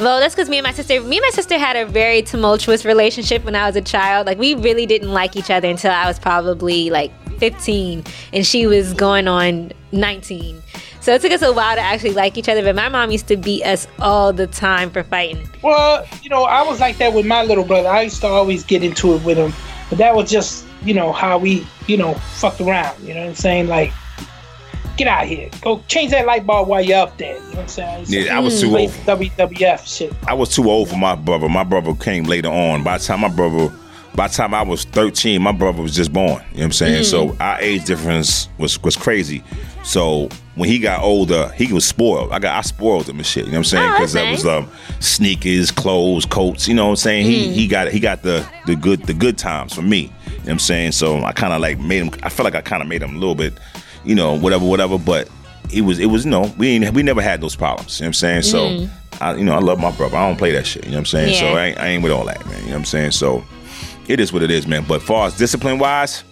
Well, 0.00 0.18
that's 0.18 0.34
because 0.34 0.48
me 0.48 0.56
and 0.56 0.64
my 0.64 0.72
sister, 0.72 0.98
me 1.02 1.18
and 1.18 1.24
my 1.24 1.30
sister 1.30 1.58
had 1.58 1.76
a 1.76 1.84
very 1.84 2.22
tumultuous 2.22 2.86
relationship 2.86 3.44
when 3.44 3.54
I 3.54 3.66
was 3.66 3.76
a 3.76 3.82
child. 3.82 4.26
Like 4.26 4.38
we 4.38 4.54
really 4.54 4.86
didn't 4.86 5.12
like 5.12 5.36
each 5.36 5.50
other 5.50 5.68
until 5.68 5.90
I 5.90 6.06
was 6.06 6.18
probably 6.18 6.88
like 6.88 7.12
15, 7.38 8.04
and 8.32 8.46
she 8.46 8.66
was 8.66 8.94
going 8.94 9.28
on 9.28 9.72
19. 9.92 10.62
So 11.00 11.12
it 11.12 11.20
took 11.20 11.32
us 11.32 11.42
a 11.42 11.52
while 11.52 11.76
to 11.76 11.82
actually 11.82 12.12
like 12.12 12.38
each 12.38 12.48
other. 12.48 12.62
But 12.62 12.76
my 12.76 12.88
mom 12.88 13.10
used 13.10 13.28
to 13.28 13.36
beat 13.36 13.62
us 13.62 13.86
all 13.98 14.32
the 14.32 14.46
time 14.46 14.90
for 14.90 15.02
fighting. 15.02 15.46
Well, 15.62 16.06
you 16.22 16.30
know, 16.30 16.44
I 16.44 16.62
was 16.62 16.80
like 16.80 16.96
that 16.96 17.12
with 17.12 17.26
my 17.26 17.44
little 17.44 17.64
brother. 17.64 17.90
I 17.90 18.02
used 18.02 18.22
to 18.22 18.26
always 18.26 18.64
get 18.64 18.82
into 18.82 19.14
it 19.14 19.22
with 19.22 19.36
him, 19.36 19.52
but 19.90 19.98
that 19.98 20.14
was 20.14 20.30
just, 20.30 20.64
you 20.82 20.94
know, 20.94 21.12
how 21.12 21.36
we, 21.36 21.66
you 21.86 21.98
know, 21.98 22.14
fucked 22.14 22.62
around. 22.62 22.98
You 23.02 23.12
know 23.12 23.20
what 23.20 23.28
I'm 23.28 23.34
saying? 23.34 23.66
Like, 23.66 23.92
get 25.04 25.08
out 25.08 25.26
here, 25.26 25.48
go 25.62 25.82
change 25.88 26.10
that 26.10 26.26
light 26.26 26.46
bulb 26.46 26.68
while 26.68 26.80
you're 26.82 26.98
up 26.98 27.16
there. 27.18 27.34
You 27.36 27.40
know 27.40 27.48
what 27.48 27.58
I'm 27.58 27.68
saying? 27.68 28.06
So, 28.06 28.12
Yeah, 28.16 28.36
I 28.36 28.40
was 28.40 28.60
too 28.60 28.76
old. 28.76 28.92
for 28.92 29.16
WWF 29.16 29.86
shit. 29.86 30.12
I 30.26 30.34
was 30.34 30.54
too 30.54 30.70
old 30.70 30.88
for 30.90 30.96
my 30.96 31.14
brother. 31.14 31.48
My 31.48 31.64
brother 31.64 31.94
came 31.94 32.24
later 32.24 32.48
on. 32.48 32.82
By 32.84 32.98
the 32.98 33.04
time 33.04 33.20
my 33.20 33.28
brother, 33.28 33.72
by 34.14 34.28
the 34.28 34.34
time 34.34 34.52
I 34.54 34.62
was 34.62 34.84
13, 34.84 35.40
my 35.40 35.52
brother 35.52 35.80
was 35.82 35.94
just 35.94 36.12
born. 36.12 36.28
You 36.28 36.34
know 36.34 36.42
what 36.52 36.62
I'm 36.64 36.72
saying? 36.72 37.04
So 37.04 37.34
our 37.40 37.58
age 37.60 37.84
difference 37.84 38.48
was 38.58 38.82
was 38.82 38.96
crazy. 38.96 39.42
So 39.84 40.28
when 40.56 40.68
he 40.68 40.78
got 40.78 41.02
older, 41.02 41.48
he 41.52 41.72
was 41.72 41.86
spoiled. 41.86 42.32
I 42.32 42.38
got 42.38 42.58
I 42.58 42.60
spoiled 42.60 43.08
him 43.08 43.16
and 43.16 43.26
shit. 43.26 43.46
You 43.46 43.52
know 43.52 43.58
what 43.58 43.58
I'm 43.58 43.64
saying? 43.64 43.90
Oh, 43.90 43.94
Because 43.94 44.12
that's 44.12 44.42
that 44.42 44.50
was 44.52 44.64
um, 44.66 44.70
sneakers, 45.00 45.70
clothes, 45.70 46.26
coats. 46.26 46.68
You 46.68 46.74
know 46.74 46.84
what 46.84 46.90
I'm 46.90 46.96
saying? 46.96 47.24
He 47.26 47.52
he 47.52 47.66
got 47.66 47.88
he 47.88 48.00
got 48.00 48.22
the 48.22 48.46
the 48.66 48.76
good 48.76 49.04
the 49.04 49.14
good 49.14 49.38
times 49.38 49.74
for 49.74 49.82
me. 49.82 50.00
You 50.26 50.36
know 50.36 50.42
what 50.44 50.48
I'm 50.52 50.58
saying? 50.58 50.92
So 50.92 51.22
I 51.24 51.32
kind 51.32 51.52
of 51.52 51.60
like 51.60 51.78
made 51.78 52.02
him. 52.02 52.10
I 52.22 52.28
feel 52.28 52.44
like 52.44 52.54
I 52.54 52.60
kind 52.60 52.82
of 52.82 52.88
made 52.88 53.02
him 53.02 53.14
a 53.16 53.18
little 53.18 53.34
bit, 53.34 53.54
you 54.04 54.14
know, 54.14 54.34
whatever, 54.38 54.64
whatever. 54.64 54.98
But 54.98 55.28
it 55.72 55.82
was 55.82 55.98
it 55.98 56.06
was 56.06 56.24
you 56.24 56.30
know 56.30 56.52
we 56.58 56.68
ain't, 56.68 56.94
we 56.94 57.02
never 57.02 57.22
had 57.22 57.40
those 57.40 57.56
problems. 57.56 58.00
You 58.00 58.04
know 58.04 58.08
what 58.08 58.08
I'm 58.08 58.14
saying? 58.14 58.42
So 58.42 58.68
mm. 58.68 58.90
I 59.20 59.34
you 59.34 59.44
know 59.44 59.54
I 59.54 59.60
love 59.60 59.78
my 59.78 59.90
brother. 59.92 60.16
I 60.16 60.26
don't 60.26 60.36
play 60.36 60.52
that 60.52 60.66
shit. 60.66 60.84
You 60.84 60.90
know 60.90 60.96
what 60.96 61.00
I'm 61.00 61.06
saying? 61.06 61.34
So 61.34 61.46
I 61.46 61.66
ain't, 61.66 61.78
I 61.78 61.86
ain't 61.88 62.02
with 62.02 62.12
all 62.12 62.24
that, 62.24 62.44
man. 62.46 62.58
You 62.60 62.66
know 62.66 62.72
what 62.72 62.78
I'm 62.78 62.84
saying? 62.84 63.12
So 63.12 63.44
it 64.08 64.20
is 64.20 64.32
what 64.32 64.42
it 64.42 64.50
is, 64.50 64.66
man. 64.66 64.84
But 64.86 65.02
far 65.02 65.26
as 65.26 65.36
discipline 65.36 65.78
wise. 65.78 66.24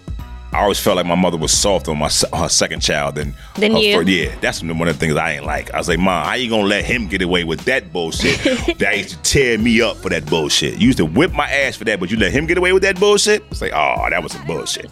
I 0.53 0.63
always 0.63 0.79
felt 0.81 0.97
like 0.97 1.05
my 1.05 1.15
mother 1.15 1.37
was 1.37 1.53
soft 1.53 1.89
on 1.89 1.99
my 1.99 2.09
se- 2.09 2.29
her 2.35 2.49
second 2.49 2.81
child 2.81 3.17
than 3.17 3.35
Than 3.57 3.73
her 3.73 3.79
you. 3.79 3.95
first- 3.97 4.09
yeah, 4.09 4.35
that's 4.41 4.63
one 4.63 4.81
of 4.81 4.87
the 4.87 4.95
things 4.95 5.15
I 5.15 5.33
ain't 5.33 5.45
like. 5.45 5.73
I 5.75 5.79
was 5.79 5.89
like, 5.89 5.99
Mom, 5.99 6.25
how 6.25 6.35
you 6.35 6.49
gonna 6.49 6.63
let 6.65 6.85
him 6.87 7.07
get 7.07 7.21
away 7.21 7.45
with 7.45 7.61
that 7.67 7.93
bullshit? 7.93 8.39
that 8.79 8.97
used 8.97 9.11
to 9.11 9.23
tear 9.23 9.59
me 9.59 9.83
up 9.83 9.99
for 9.99 10.09
that 10.09 10.25
bullshit. 10.27 10.79
You 10.81 10.87
used 10.87 10.99
to 10.99 11.05
whip 11.05 11.33
my 11.33 11.49
ass 11.51 11.77
for 11.77 11.85
that, 11.85 12.01
but 12.01 12.11
you 12.11 12.17
let 12.17 12.33
him 12.33 12.47
get 12.47 12.57
away 12.57 12.73
with 12.73 12.83
that 12.83 12.99
bullshit? 12.99 13.45
It's 13.51 13.61
like, 13.61 13.73
oh, 13.75 14.07
that 14.09 14.23
was 14.23 14.33
some 14.33 14.47
bullshit. 14.47 14.89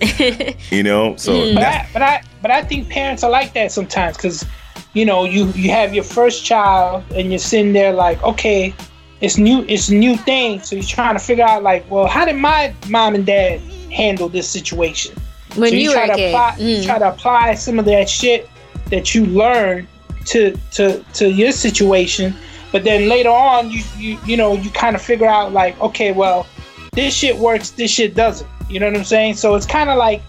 you 0.71 0.83
know? 0.83 1.17
So 1.17 1.33
mm. 1.33 1.55
But 1.55 1.63
I, 1.63 1.89
but 1.93 2.03
I, 2.03 2.23
but 2.43 2.51
I 2.51 2.63
think 2.63 2.91
parents 2.91 3.25
are 3.25 3.31
like 3.31 3.55
that 3.55 3.73
sometimes 3.73 4.17
because, 4.19 4.45
you 4.93 5.07
know, 5.07 5.25
you 5.25 5.47
you 5.53 5.71
have 5.71 5.95
your 5.95 6.05
first 6.05 6.45
child 6.45 7.03
and 7.15 7.31
you're 7.31 7.39
sitting 7.39 7.73
there 7.73 7.93
like, 7.95 8.23
okay, 8.23 8.75
it's 9.23 9.39
new, 9.39 9.65
it's 9.69 9.89
a 9.89 9.95
new 9.95 10.17
thing. 10.19 10.61
So 10.61 10.77
you're 10.77 10.85
trying 10.85 11.15
to 11.15 11.19
figure 11.25 11.45
out 11.45 11.63
like, 11.63 11.91
well, 11.91 12.07
how 12.07 12.27
did 12.27 12.37
my 12.37 12.75
mom 12.89 13.15
and 13.15 13.25
dad 13.25 13.61
handle 13.91 14.29
this 14.29 14.49
situation? 14.49 15.17
When 15.57 15.71
so 15.71 15.77
you, 15.77 15.93
try 15.93 16.09
were 16.09 16.15
to 16.17 16.29
apply, 16.29 16.57
you 16.59 16.77
Mm. 16.79 16.85
try 16.85 16.99
to 16.99 17.09
apply 17.09 17.55
some 17.55 17.79
of 17.79 17.85
that 17.87 18.09
shit 18.09 18.49
that 18.91 19.15
you 19.15 19.27
learned 19.27 19.87
to 20.27 20.57
to 20.73 21.03
to 21.15 21.31
your 21.31 21.53
situation, 21.53 22.35
but 22.73 22.85
then 22.85 23.09
later 23.09 23.31
on, 23.31 23.71
you 23.71 23.83
you 23.99 24.19
you 24.27 24.37
know 24.37 24.55
you 24.55 24.71
kind 24.71 24.95
of 24.97 25.03
figure 25.03 25.27
out 25.27 25.53
like, 25.53 25.81
okay, 25.81 26.13
well, 26.13 26.47
this 26.93 27.15
shit 27.15 27.37
works, 27.37 27.71
this 27.71 27.91
shit 27.91 28.15
doesn't. 28.15 28.49
You 28.69 28.81
know 28.81 28.87
what 28.87 28.97
I'm 28.97 29.05
saying? 29.05 29.35
So 29.37 29.55
it's 29.55 29.67
kind 29.67 29.91
of 29.91 29.97
like 29.97 30.23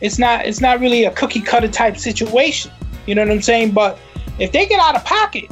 it's 0.00 0.18
not 0.18 0.46
it's 0.46 0.60
not 0.60 0.80
really 0.80 1.04
a 1.04 1.10
cookie 1.12 1.40
cutter 1.40 1.68
type 1.68 1.96
situation. 1.96 2.70
You 3.06 3.14
know 3.14 3.22
what 3.22 3.30
I'm 3.30 3.42
saying? 3.42 3.72
But 3.72 3.98
if 4.38 4.50
they 4.50 4.66
get 4.66 4.80
out 4.80 4.96
of 4.96 5.04
pocket, 5.04 5.44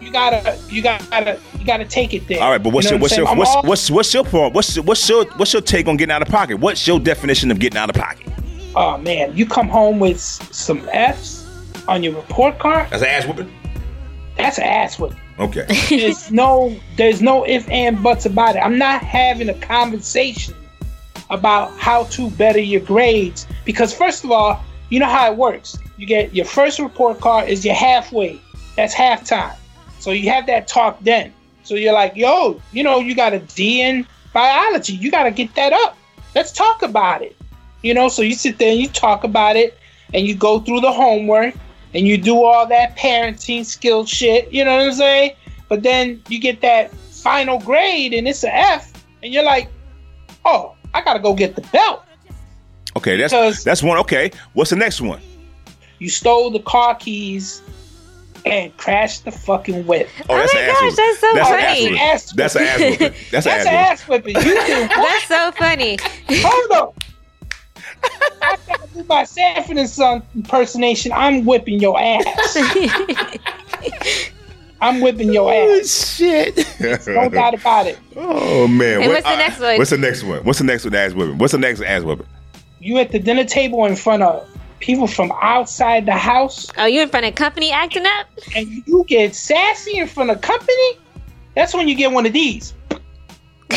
you 0.00 0.10
gotta 0.10 0.58
you 0.68 0.82
gotta 0.82 1.38
you 1.58 1.64
gotta 1.64 1.84
take 1.84 2.14
it 2.14 2.26
there. 2.26 2.42
All 2.42 2.50
right, 2.50 2.62
but 2.62 2.72
what's 2.72 2.90
You 2.90 2.92
know 2.92 2.96
your 2.96 3.00
what 3.02 3.10
what's 3.10 3.16
your 3.16 3.36
what's 3.36 3.50
all- 3.50 3.62
what's 3.62 3.90
what's 3.90 4.14
your 4.14 4.24
point? 4.24 4.54
What's 4.54 4.78
what's 4.80 5.08
your 5.08 5.24
what's 5.36 5.52
your 5.52 5.62
take 5.62 5.88
on 5.88 5.96
getting 5.96 6.12
out 6.12 6.22
of 6.22 6.28
pocket? 6.28 6.58
What's 6.58 6.86
your 6.86 6.98
definition 6.98 7.50
of 7.50 7.58
getting 7.58 7.78
out 7.78 7.90
of 7.90 7.96
pocket? 7.96 8.26
oh 8.76 8.96
man, 8.98 9.36
you 9.36 9.44
come 9.46 9.68
home 9.68 9.98
with 9.98 10.20
some 10.20 10.88
F's 10.92 11.44
on 11.88 12.02
your 12.02 12.14
report 12.14 12.58
card. 12.58 12.88
That's 12.90 13.02
an 13.02 13.08
ass 13.08 13.26
whooping. 13.26 13.52
That's 14.36 14.58
an 14.58 14.64
ass 14.64 14.98
whip. 14.98 15.12
Okay. 15.38 15.66
there's 15.90 16.30
no 16.30 16.74
there's 16.96 17.20
no 17.20 17.44
if 17.44 17.68
and 17.68 18.02
buts 18.02 18.26
about 18.26 18.56
it. 18.56 18.60
I'm 18.60 18.78
not 18.78 19.02
having 19.02 19.48
a 19.48 19.54
conversation 19.54 20.54
about 21.30 21.76
how 21.78 22.04
to 22.04 22.30
better 22.30 22.60
your 22.60 22.80
grades 22.80 23.46
because 23.64 23.92
first 23.92 24.24
of 24.24 24.30
all, 24.30 24.62
you 24.88 24.98
know 24.98 25.06
how 25.06 25.30
it 25.30 25.36
works. 25.36 25.78
You 25.96 26.06
get 26.06 26.34
your 26.34 26.44
first 26.44 26.78
report 26.78 27.20
card 27.20 27.48
is 27.48 27.64
your 27.64 27.74
halfway. 27.74 28.40
That's 28.76 28.94
halftime. 28.94 29.54
So 30.00 30.10
you 30.10 30.28
have 30.30 30.46
that 30.46 30.66
talk 30.66 30.98
then. 31.02 31.32
So 31.62 31.74
you're 31.76 31.92
like, 31.92 32.16
yo, 32.16 32.60
you 32.72 32.82
know, 32.82 32.98
you 32.98 33.14
got 33.14 33.32
a 33.32 33.38
D 33.38 33.82
in 33.82 34.06
biology. 34.32 34.94
You 34.94 35.10
got 35.10 35.24
to 35.24 35.30
get 35.30 35.54
that 35.54 35.72
up. 35.72 35.96
Let's 36.34 36.50
talk 36.52 36.82
about 36.82 37.22
it. 37.22 37.36
You 37.82 37.94
know, 37.94 38.08
so 38.08 38.22
you 38.22 38.34
sit 38.34 38.58
there 38.58 38.72
and 38.72 38.80
you 38.80 38.88
talk 38.88 39.24
about 39.24 39.56
it 39.56 39.78
and 40.12 40.26
you 40.26 40.34
go 40.34 40.58
through 40.58 40.80
the 40.80 40.90
homework 40.92 41.54
and 41.94 42.06
you 42.06 42.18
do 42.18 42.42
all 42.42 42.66
that 42.66 42.96
parenting 42.96 43.64
skill 43.64 44.04
shit. 44.04 44.52
You 44.52 44.64
know 44.64 44.76
what 44.76 44.86
I'm 44.86 44.92
saying? 44.94 45.32
But 45.68 45.82
then 45.82 46.22
you 46.28 46.40
get 46.40 46.60
that 46.62 46.92
final 46.92 47.58
grade 47.60 48.12
and 48.12 48.26
it's 48.26 48.42
an 48.42 48.50
F, 48.52 48.92
and 49.22 49.32
you're 49.32 49.44
like, 49.44 49.68
oh, 50.44 50.74
I 50.94 51.02
gotta 51.02 51.20
go 51.20 51.34
get 51.34 51.54
the 51.54 51.62
belt. 51.72 52.02
Okay, 52.96 53.16
that's 53.16 53.62
that's 53.62 53.82
one. 53.82 53.98
Okay, 53.98 54.32
what's 54.54 54.70
the 54.70 54.76
next 54.76 55.00
one? 55.00 55.20
You 55.98 56.08
stole 56.08 56.50
the 56.50 56.60
car 56.60 56.94
keys 56.94 57.62
and 58.44 58.76
crashed 58.76 59.24
the 59.24 59.30
fucking 59.30 59.86
whip. 59.86 60.08
Oh 60.28 60.36
that's 60.36 60.52
oh 60.54 60.56
my 60.56 60.60
an 60.62 60.66
gosh, 60.68 60.82
whooping. 60.82 60.96
that's 60.96 61.20
so 61.20 61.30
that's 61.34 61.50
An 61.50 61.60
funny. 61.60 61.98
ass. 61.98 62.32
That's 62.32 62.56
an 62.56 62.62
ass 62.62 62.80
whooping. 62.80 62.98
That's 62.98 63.06
an 63.10 63.14
That's 63.30 63.46
ass 63.46 63.66
an 63.66 63.74
ass 63.74 64.08
whipping. 64.08 64.34
You 64.36 64.42
do. 64.42 64.88
That's 64.96 65.26
so 65.26 65.52
funny. 65.52 65.98
Hold 66.30 66.70
on. 66.72 66.92
I 68.42 68.56
gotta 68.66 68.88
do 68.94 69.04
my 69.04 69.24
Sanford 69.24 69.76
and 69.76 69.88
Son 69.88 70.22
impersonation. 70.34 71.12
I'm 71.12 71.44
whipping 71.44 71.80
your 71.80 71.98
ass. 72.00 72.24
I'm 74.82 75.00
whipping 75.02 75.30
your 75.32 75.52
ass. 75.52 75.60
Oh, 75.60 75.78
ass. 75.80 76.14
shit. 76.16 76.56
No 77.06 77.28
doubt 77.28 77.54
about 77.54 77.86
it. 77.86 77.98
Oh 78.16 78.66
man. 78.66 79.02
And 79.02 79.12
what's 79.12 79.26
the 79.26 79.36
next 79.36 79.60
one? 79.60 79.76
What's 79.78 79.90
the 79.90 79.98
next 79.98 80.24
one? 80.24 80.44
What's 80.44 80.58
the 80.58 80.64
next 80.64 80.84
one? 80.84 80.94
Ass 80.94 81.12
whipping. 81.12 81.38
What's 81.38 81.52
the 81.52 81.58
next 81.58 81.82
ass 81.82 82.02
whipping? 82.02 82.26
You 82.78 82.96
at 82.98 83.12
the 83.12 83.18
dinner 83.18 83.44
table 83.44 83.84
in 83.84 83.94
front 83.96 84.22
of 84.22 84.48
people 84.80 85.06
from 85.06 85.32
outside 85.40 86.06
the 86.06 86.12
house, 86.12 86.70
oh, 86.78 86.86
you 86.86 87.02
in 87.02 87.08
front 87.08 87.26
of 87.26 87.34
company 87.34 87.70
acting 87.70 88.06
up? 88.06 88.26
and 88.54 88.68
you 88.86 89.04
get 89.06 89.34
sassy 89.34 89.98
in 89.98 90.06
front 90.06 90.30
of 90.30 90.40
company. 90.40 90.98
That's 91.54 91.74
when 91.74 91.88
you 91.88 91.94
get 91.94 92.12
one 92.12 92.26
of 92.26 92.32
these. 92.32 92.74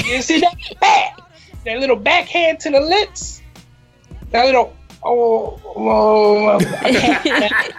You 0.06 0.22
see 0.22 0.40
that? 0.40 0.56
Back. 0.82 1.20
That 1.66 1.80
little 1.80 1.96
backhand 1.96 2.60
to 2.62 2.72
the 2.72 2.80
lips. 2.82 3.42
That 4.32 4.46
little. 4.46 4.76
Oh, 5.06 5.60
oh 5.76 6.58
I 6.58 6.92
can't. 6.92 7.76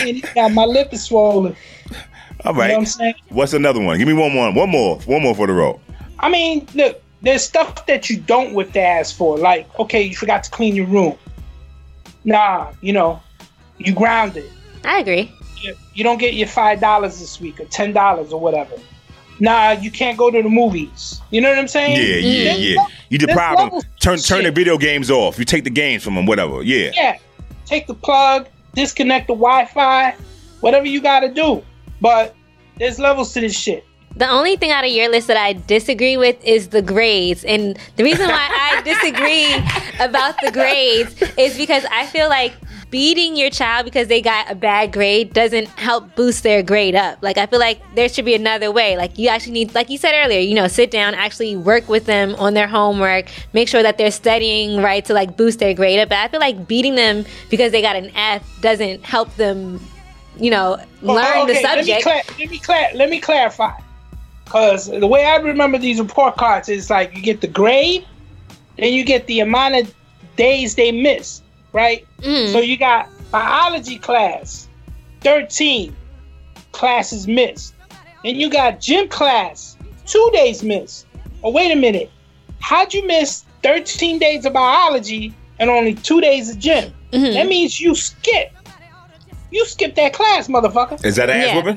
And 0.00 0.24
now 0.36 0.48
my 0.48 0.64
lip 0.64 0.92
is 0.92 1.04
swollen. 1.04 1.56
All 2.44 2.54
right. 2.54 2.66
You 2.66 2.72
know 2.72 2.74
what 2.74 2.78
I'm 2.78 2.86
saying? 2.86 3.14
What's 3.28 3.52
another 3.52 3.80
one? 3.80 3.98
Give 3.98 4.06
me 4.06 4.14
one 4.14 4.32
more. 4.32 4.52
One 4.52 4.70
more. 4.70 4.98
One 5.00 5.22
more 5.22 5.34
for 5.34 5.46
the 5.46 5.52
road. 5.52 5.80
I 6.18 6.28
mean, 6.28 6.66
look, 6.74 7.02
there's 7.22 7.42
stuff 7.42 7.86
that 7.86 8.10
you 8.10 8.18
don't 8.18 8.54
whip 8.54 8.72
the 8.72 8.80
ass 8.80 9.12
for. 9.12 9.38
Like, 9.38 9.66
okay, 9.78 10.02
you 10.02 10.16
forgot 10.16 10.44
to 10.44 10.50
clean 10.50 10.74
your 10.74 10.86
room. 10.86 11.16
Nah, 12.26 12.72
you 12.82 12.92
know, 12.92 13.22
you 13.78 13.94
grounded. 13.94 14.50
I 14.84 14.98
agree. 14.98 15.32
You, 15.62 15.74
you 15.94 16.04
don't 16.04 16.18
get 16.18 16.34
your 16.34 16.48
five 16.48 16.80
dollars 16.80 17.18
this 17.18 17.40
week 17.40 17.58
or 17.60 17.64
ten 17.66 17.92
dollars 17.94 18.32
or 18.32 18.38
whatever. 18.40 18.74
Nah, 19.38 19.72
you 19.72 19.90
can't 19.90 20.16
go 20.18 20.30
to 20.30 20.42
the 20.42 20.48
movies. 20.48 21.20
You 21.30 21.40
know 21.40 21.50
what 21.50 21.58
I'm 21.58 21.68
saying? 21.68 21.96
Yeah, 21.96 22.16
yeah, 22.16 22.44
There's 22.44 22.60
yeah. 22.60 22.76
level- 22.76 22.92
You 23.10 23.18
deprive 23.18 23.58
them. 23.58 23.80
Turn 24.00 24.18
turn 24.18 24.44
the 24.44 24.50
video 24.50 24.76
games 24.76 25.10
off. 25.10 25.38
You 25.38 25.44
take 25.44 25.64
the 25.64 25.70
games 25.70 26.02
from 26.02 26.14
them. 26.16 26.26
Whatever. 26.26 26.62
Yeah. 26.62 26.90
Yeah, 26.94 27.18
take 27.64 27.86
the 27.86 27.94
plug, 27.94 28.48
disconnect 28.74 29.28
the 29.28 29.34
Wi-Fi, 29.34 30.14
whatever 30.60 30.86
you 30.86 31.00
got 31.00 31.20
to 31.20 31.32
do. 31.32 31.62
But 32.00 32.34
there's 32.76 32.98
levels 32.98 33.32
to 33.34 33.40
this 33.40 33.56
shit. 33.56 33.84
The 34.16 34.26
only 34.28 34.56
thing 34.56 34.70
out 34.70 34.82
of 34.84 34.90
your 34.90 35.10
list 35.10 35.26
that 35.26 35.36
I 35.36 35.52
disagree 35.52 36.16
with 36.16 36.42
is 36.42 36.68
the 36.68 36.80
grades. 36.80 37.44
And 37.44 37.78
the 37.96 38.02
reason 38.04 38.26
why 38.28 38.48
I 38.50 38.80
disagree 38.84 39.54
about 40.02 40.36
the 40.42 40.50
grades 40.50 41.14
is 41.36 41.58
because 41.58 41.84
I 41.92 42.06
feel 42.06 42.30
like 42.30 42.54
beating 42.90 43.36
your 43.36 43.50
child 43.50 43.84
because 43.84 44.08
they 44.08 44.22
got 44.22 44.50
a 44.50 44.54
bad 44.54 44.90
grade 44.92 45.34
doesn't 45.34 45.66
help 45.66 46.14
boost 46.14 46.42
their 46.44 46.62
grade 46.62 46.94
up. 46.94 47.18
Like 47.20 47.36
I 47.36 47.44
feel 47.44 47.58
like 47.58 47.78
there 47.94 48.08
should 48.08 48.24
be 48.24 48.34
another 48.34 48.72
way. 48.72 48.96
Like 48.96 49.18
you 49.18 49.28
actually 49.28 49.52
need 49.52 49.74
like 49.74 49.90
you 49.90 49.98
said 49.98 50.12
earlier, 50.24 50.40
you 50.40 50.54
know, 50.54 50.66
sit 50.68 50.90
down, 50.90 51.12
actually 51.14 51.54
work 51.56 51.86
with 51.86 52.06
them 52.06 52.34
on 52.36 52.54
their 52.54 52.68
homework, 52.68 53.26
make 53.52 53.68
sure 53.68 53.82
that 53.82 53.98
they're 53.98 54.10
studying 54.10 54.80
right 54.80 55.04
to 55.04 55.12
like 55.12 55.36
boost 55.36 55.58
their 55.58 55.74
grade 55.74 55.98
up. 55.98 56.08
But 56.08 56.18
I 56.18 56.28
feel 56.28 56.40
like 56.40 56.66
beating 56.66 56.94
them 56.94 57.26
because 57.50 57.70
they 57.70 57.82
got 57.82 57.96
an 57.96 58.10
F 58.16 58.42
doesn't 58.62 59.04
help 59.04 59.34
them, 59.36 59.78
you 60.38 60.50
know, 60.50 60.78
oh, 61.02 61.06
learn 61.14 61.24
Oh, 61.34 61.46
the 61.46 61.52
okay, 61.52 61.62
Let 61.64 61.78
me, 61.78 61.84
subject. 61.84 62.02
cla- 62.02 62.34
let 62.38 62.50
me, 62.50 62.58
cla- 62.60 62.90
let 62.94 63.10
me 63.10 63.20
clarify. 63.20 63.72
Because 64.46 64.86
the 64.86 65.06
way 65.08 65.24
I 65.24 65.36
remember 65.38 65.76
these 65.76 65.98
report 65.98 66.36
cards 66.36 66.68
is 66.68 66.88
like 66.88 67.14
you 67.14 67.20
get 67.20 67.40
the 67.40 67.48
grade, 67.48 68.06
then 68.78 68.92
you 68.92 69.04
get 69.04 69.26
the 69.26 69.40
amount 69.40 69.74
of 69.74 69.92
days 70.36 70.76
they 70.76 70.92
missed, 70.92 71.42
right? 71.72 72.06
Mm. 72.20 72.52
So 72.52 72.60
you 72.60 72.76
got 72.78 73.08
biology 73.32 73.98
class, 73.98 74.68
13 75.22 75.94
classes 76.70 77.26
missed. 77.26 77.74
Then 78.22 78.36
you 78.36 78.48
got 78.48 78.80
gym 78.80 79.08
class, 79.08 79.76
two 80.06 80.30
days 80.32 80.62
missed. 80.62 81.06
Oh, 81.42 81.50
wait 81.50 81.72
a 81.72 81.76
minute. 81.76 82.10
How'd 82.60 82.94
you 82.94 83.04
miss 83.04 83.44
13 83.64 84.20
days 84.20 84.44
of 84.46 84.52
biology 84.52 85.34
and 85.58 85.68
only 85.68 85.94
two 85.94 86.20
days 86.20 86.50
of 86.50 86.58
gym? 86.60 86.94
Mhm. 87.12 87.34
That 87.34 87.48
means 87.48 87.80
you 87.80 87.96
skip. 87.96 88.52
You 89.50 89.66
skip 89.66 89.96
that 89.96 90.12
class, 90.12 90.46
motherfucker. 90.46 91.04
Is 91.04 91.16
that 91.16 91.30
an 91.30 91.40
ass 91.40 91.64
Yeah. 91.64 91.76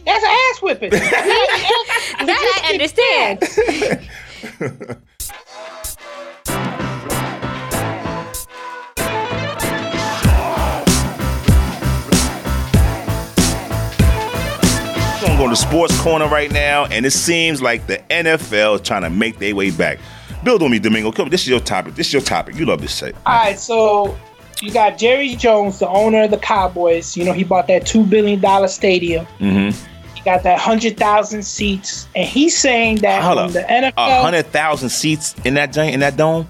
Whipping? 0.00 0.04
That's 0.04 0.24
an 0.24 0.30
ass 0.30 0.62
whipping. 0.62 0.90
that 2.26 2.62
I 2.64 2.72
understand. 2.72 3.38
We're 15.22 15.46
gonna 15.46 15.54
to 15.54 15.56
sports 15.56 15.98
corner 16.02 16.28
right 16.28 16.50
now, 16.52 16.84
and 16.86 17.06
it 17.06 17.12
seems 17.12 17.62
like 17.62 17.86
the 17.86 17.98
NFL 18.10 18.76
is 18.76 18.80
trying 18.82 19.02
to 19.02 19.10
make 19.10 19.38
their 19.38 19.54
way 19.54 19.70
back. 19.70 19.98
Build 20.44 20.62
on 20.62 20.70
me, 20.70 20.78
Domingo. 20.78 21.12
Come, 21.12 21.24
on, 21.24 21.30
this 21.30 21.42
is 21.42 21.48
your 21.48 21.60
topic. 21.60 21.94
This 21.94 22.08
is 22.08 22.12
your 22.12 22.22
topic. 22.22 22.56
You 22.56 22.66
love 22.66 22.80
this 22.80 22.96
shit. 22.96 23.14
All 23.26 23.44
right, 23.44 23.58
so 23.58 24.18
you 24.60 24.72
got 24.72 24.98
Jerry 24.98 25.34
Jones, 25.36 25.78
the 25.78 25.88
owner 25.88 26.24
of 26.24 26.30
the 26.30 26.38
Cowboys. 26.38 27.16
You 27.16 27.24
know, 27.24 27.32
he 27.32 27.44
bought 27.44 27.66
that 27.68 27.82
$2 27.82 28.08
billion 28.08 28.68
stadium. 28.68 29.26
Mm-hmm. 29.38 29.89
He 30.22 30.24
got 30.24 30.42
that 30.42 30.52
100,000 30.54 31.42
seats. 31.42 32.06
And 32.14 32.28
he's 32.28 32.56
saying 32.58 32.96
that 32.96 33.22
Hold 33.22 33.36
when 33.36 33.46
up. 33.46 33.52
the 33.52 33.60
NFL, 33.60 34.22
hundred 34.22 34.46
thousand 34.46 34.90
seats 34.90 35.34
in 35.44 35.54
that 35.54 35.72
giant 35.72 35.94
in 35.94 36.00
that 36.00 36.16
dome. 36.16 36.46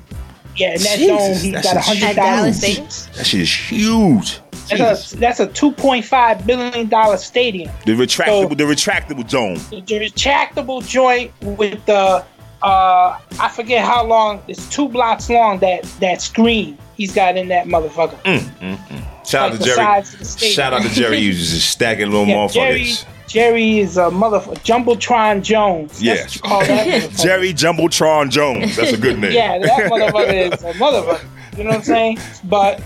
yeah, 0.56 0.74
in 0.74 0.83
that 0.83 0.98
Jesus, 0.98 1.09
dome, 1.42 1.44
he 1.44 1.50
that's 1.52 1.72
got 1.72 1.76
a 1.76 1.83
shit. 1.83 2.02
100,000 2.02 2.16
Dallas 2.16 2.59
Stadium? 2.59 2.90
seats. 2.90 3.06
That 3.16 3.26
shit 3.26 3.40
is 3.42 3.54
huge. 3.54 4.40
That's 4.70 5.12
a, 5.12 5.16
that's 5.16 5.40
a 5.40 5.46
$2.5 5.48 6.46
billion 6.46 7.18
stadium. 7.18 7.70
The 7.87 7.92
retractable, 7.92 8.48
So- 8.48 8.54
the 8.54 8.64
retractable 8.64 9.28
dome. 9.28 9.54
The 9.87 9.98
retractable 9.98 10.87
joint 10.87 11.33
with 11.40 11.85
the, 11.87 12.24
uh, 12.62 13.18
I 13.40 13.48
forget 13.54 13.85
how 13.85 14.04
long, 14.04 14.42
it's 14.48 14.68
two 14.70 14.88
blocks 14.88 15.28
long, 15.30 15.59
that, 15.61 15.83
that 16.00 16.20
screen 16.22 16.76
he's 16.96 17.12
got 17.14 17.37
in 17.37 17.48
that 17.48 17.66
motherfucker. 17.66 18.20
Mm, 18.22 18.38
mm, 18.38 18.76
mm. 18.76 19.26
Shout 19.26 19.42
out 19.42 19.50
Like 19.50 19.52
to 19.52 19.59
the 19.59 19.64
Jerry. 19.64 19.76
size 19.76 20.12
of 20.12 20.18
the 20.20 20.24
stadium. 20.24 20.54
Shout 20.54 20.72
out 20.72 20.83
to 20.83 20.88
Jerry. 20.90 21.20
He 21.20 21.28
was 21.28 21.50
just 21.50 21.70
stacking 21.70 22.11
little 22.11 22.26
Yeah, 22.28 22.46
Jerry, 22.48 22.80
motherfuckers. 22.83 23.04
Jerry 23.31 23.79
is 23.79 23.97
a 23.97 24.07
uh, 24.07 24.11
motherfucker. 24.11 24.59
Jumbotron 24.64 25.43
Jones. 25.43 25.90
That's 25.93 26.03
Yes. 26.03 26.25
what 26.25 26.35
you 26.35 26.40
call 26.40 26.61
that. 26.66 27.11
Jerry 27.23 27.55
Jumbotron 27.55 28.29
Jones. 28.29 28.75
That's 28.75 28.93
a 28.93 28.97
good 28.97 29.21
name. 29.21 29.31
Yeah, 29.31 29.59
that 29.61 29.79
motherfucker 29.90 30.53
is 30.53 30.62
a 30.64 30.73
motherfucker. 30.73 31.25
You 31.57 31.62
know 31.62 31.71
what 31.71 31.77
I'm 31.77 31.83
saying? 31.85 32.19
But 32.45 32.83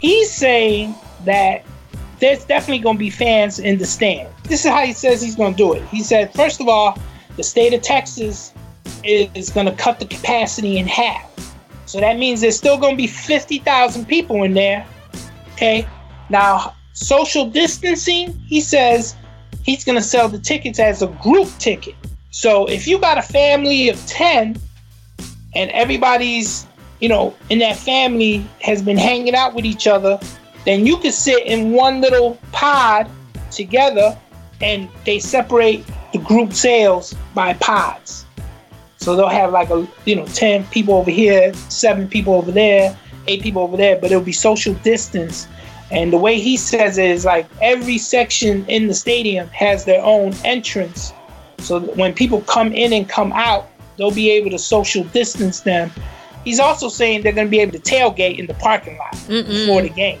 he's 0.00 0.32
saying 0.32 0.96
that 1.26 1.64
there's 2.18 2.44
definitely 2.44 2.82
going 2.82 2.96
to 2.96 2.98
be 2.98 3.08
fans 3.10 3.60
in 3.60 3.78
the 3.78 3.86
stand. 3.86 4.28
This 4.44 4.64
is 4.64 4.70
how 4.72 4.84
he 4.84 4.92
says 4.92 5.22
he's 5.22 5.36
going 5.36 5.52
to 5.52 5.56
do 5.56 5.74
it. 5.74 5.82
He 5.88 6.02
said, 6.02 6.34
first 6.34 6.60
of 6.60 6.66
all, 6.66 6.98
the 7.36 7.44
state 7.44 7.72
of 7.72 7.82
Texas 7.82 8.52
is 9.04 9.50
going 9.50 9.66
to 9.66 9.72
cut 9.76 10.00
the 10.00 10.06
capacity 10.06 10.78
in 10.78 10.88
half. 10.88 11.30
So 11.86 12.00
that 12.00 12.18
means 12.18 12.40
there's 12.40 12.56
still 12.56 12.78
going 12.78 12.94
to 12.94 12.96
be 12.96 13.06
50,000 13.06 14.06
people 14.06 14.42
in 14.42 14.54
there. 14.54 14.84
Okay. 15.52 15.86
Now, 16.30 16.74
social 16.94 17.48
distancing, 17.48 18.36
he 18.46 18.60
says 18.60 19.14
he's 19.64 19.84
going 19.84 19.98
to 19.98 20.04
sell 20.04 20.28
the 20.28 20.38
tickets 20.38 20.78
as 20.78 21.02
a 21.02 21.08
group 21.08 21.48
ticket. 21.58 21.94
So 22.30 22.66
if 22.66 22.86
you 22.86 22.98
got 22.98 23.18
a 23.18 23.22
family 23.22 23.88
of 23.88 24.04
10 24.06 24.56
and 25.54 25.70
everybody's, 25.70 26.66
you 27.00 27.08
know, 27.08 27.34
in 27.50 27.58
that 27.60 27.76
family 27.76 28.46
has 28.60 28.82
been 28.82 28.96
hanging 28.96 29.34
out 29.34 29.54
with 29.54 29.64
each 29.64 29.86
other, 29.86 30.18
then 30.64 30.86
you 30.86 30.96
could 30.98 31.14
sit 31.14 31.44
in 31.46 31.72
one 31.72 32.00
little 32.00 32.38
pod 32.52 33.08
together 33.50 34.16
and 34.60 34.88
they 35.04 35.18
separate 35.18 35.84
the 36.12 36.18
group 36.18 36.52
sales 36.52 37.14
by 37.34 37.54
pods. 37.54 38.24
So 38.96 39.16
they'll 39.16 39.28
have 39.28 39.52
like 39.52 39.70
a 39.70 39.86
you 40.06 40.16
know 40.16 40.26
10 40.26 40.64
people 40.68 40.94
over 40.94 41.10
here, 41.10 41.52
seven 41.54 42.08
people 42.08 42.34
over 42.34 42.50
there, 42.50 42.96
eight 43.26 43.42
people 43.42 43.62
over 43.62 43.76
there, 43.76 43.96
but 43.96 44.10
it'll 44.10 44.22
be 44.22 44.32
social 44.32 44.74
distance. 44.76 45.46
And 45.94 46.12
the 46.12 46.18
way 46.18 46.40
he 46.40 46.56
says 46.56 46.98
it 46.98 47.08
is 47.10 47.24
like 47.24 47.46
every 47.62 47.98
section 47.98 48.66
in 48.66 48.88
the 48.88 48.94
stadium 48.94 49.46
has 49.48 49.84
their 49.84 50.02
own 50.02 50.34
entrance. 50.44 51.12
So 51.58 51.80
when 51.80 52.12
people 52.14 52.40
come 52.42 52.72
in 52.72 52.92
and 52.92 53.08
come 53.08 53.32
out, 53.32 53.68
they'll 53.96 54.10
be 54.10 54.30
able 54.30 54.50
to 54.50 54.58
social 54.58 55.04
distance 55.04 55.60
them. 55.60 55.90
He's 56.44 56.58
also 56.60 56.88
saying 56.88 57.22
they're 57.22 57.32
going 57.32 57.46
to 57.46 57.50
be 57.50 57.60
able 57.60 57.72
to 57.72 57.78
tailgate 57.78 58.38
in 58.38 58.46
the 58.46 58.54
parking 58.54 58.98
lot 58.98 59.12
Mm-mm. 59.12 59.46
before 59.46 59.82
the 59.82 59.88
game. 59.88 60.18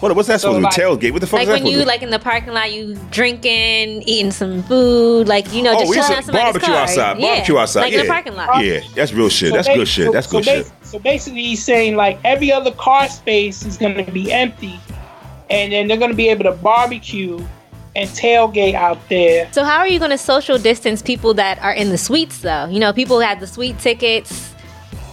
What, 0.00 0.14
what's 0.16 0.28
that 0.28 0.40
So, 0.40 0.52
supposed 0.52 0.74
to 0.76 0.80
be? 0.80 0.84
Tailgate? 0.84 1.12
What 1.12 1.20
the 1.22 1.26
fuck 1.26 1.38
Like 1.38 1.42
is 1.42 1.48
that 1.48 1.52
Like 1.54 1.62
when 1.64 1.72
you 1.72 1.78
to 1.78 1.86
like 1.86 2.02
in 2.02 2.10
the 2.10 2.18
parking 2.18 2.52
lot, 2.52 2.70
you 2.72 2.94
drinking, 3.10 4.02
eating 4.02 4.32
some 4.32 4.62
food, 4.64 5.28
like 5.28 5.50
you 5.54 5.62
know, 5.62 5.70
oh, 5.74 5.78
just 5.78 5.88
we 5.90 5.96
used 5.96 6.08
chilling 6.08 6.22
to 6.24 6.30
out 6.30 6.34
somebody's 6.34 6.44
barbecue 6.52 6.74
car. 6.74 6.82
outside. 6.82 7.18
Yeah, 7.20 7.26
Barbecue 7.36 7.56
outside. 7.56 7.80
like 7.82 7.92
yeah. 7.92 8.00
in 8.00 8.06
the 8.06 8.12
parking 8.12 8.34
lot. 8.34 8.64
Yeah, 8.64 8.80
that's 8.94 9.12
real 9.14 9.28
shit. 9.30 9.50
So 9.50 9.54
that's 9.56 9.68
ba- 9.68 9.74
good 9.76 9.88
shit. 9.88 10.06
so- 10.06 10.12
That's 10.12 10.26
so 10.26 10.32
good 10.32 10.44
ba- 10.44 10.50
shit. 10.64 10.72
So 10.94 11.00
basically, 11.00 11.42
he's 11.42 11.64
saying 11.64 11.96
like 11.96 12.20
every 12.22 12.52
other 12.52 12.70
car 12.70 13.08
space 13.08 13.66
is 13.66 13.76
going 13.76 13.96
to 13.96 14.12
be 14.12 14.30
empty, 14.30 14.78
and 15.50 15.72
then 15.72 15.88
they're 15.88 15.96
going 15.96 16.12
to 16.12 16.16
be 16.16 16.28
able 16.28 16.44
to 16.44 16.52
barbecue 16.52 17.44
and 17.96 18.08
tailgate 18.10 18.74
out 18.74 19.00
there. 19.08 19.52
So 19.52 19.64
how 19.64 19.78
are 19.78 19.88
you 19.88 19.98
going 19.98 20.12
to 20.12 20.18
social 20.18 20.56
distance 20.56 21.02
people 21.02 21.34
that 21.34 21.58
are 21.58 21.72
in 21.72 21.88
the 21.88 21.98
suites 21.98 22.38
though? 22.38 22.66
You 22.66 22.78
know, 22.78 22.92
people 22.92 23.16
who 23.16 23.22
have 23.22 23.40
the 23.40 23.48
suite 23.48 23.80
tickets. 23.80 24.54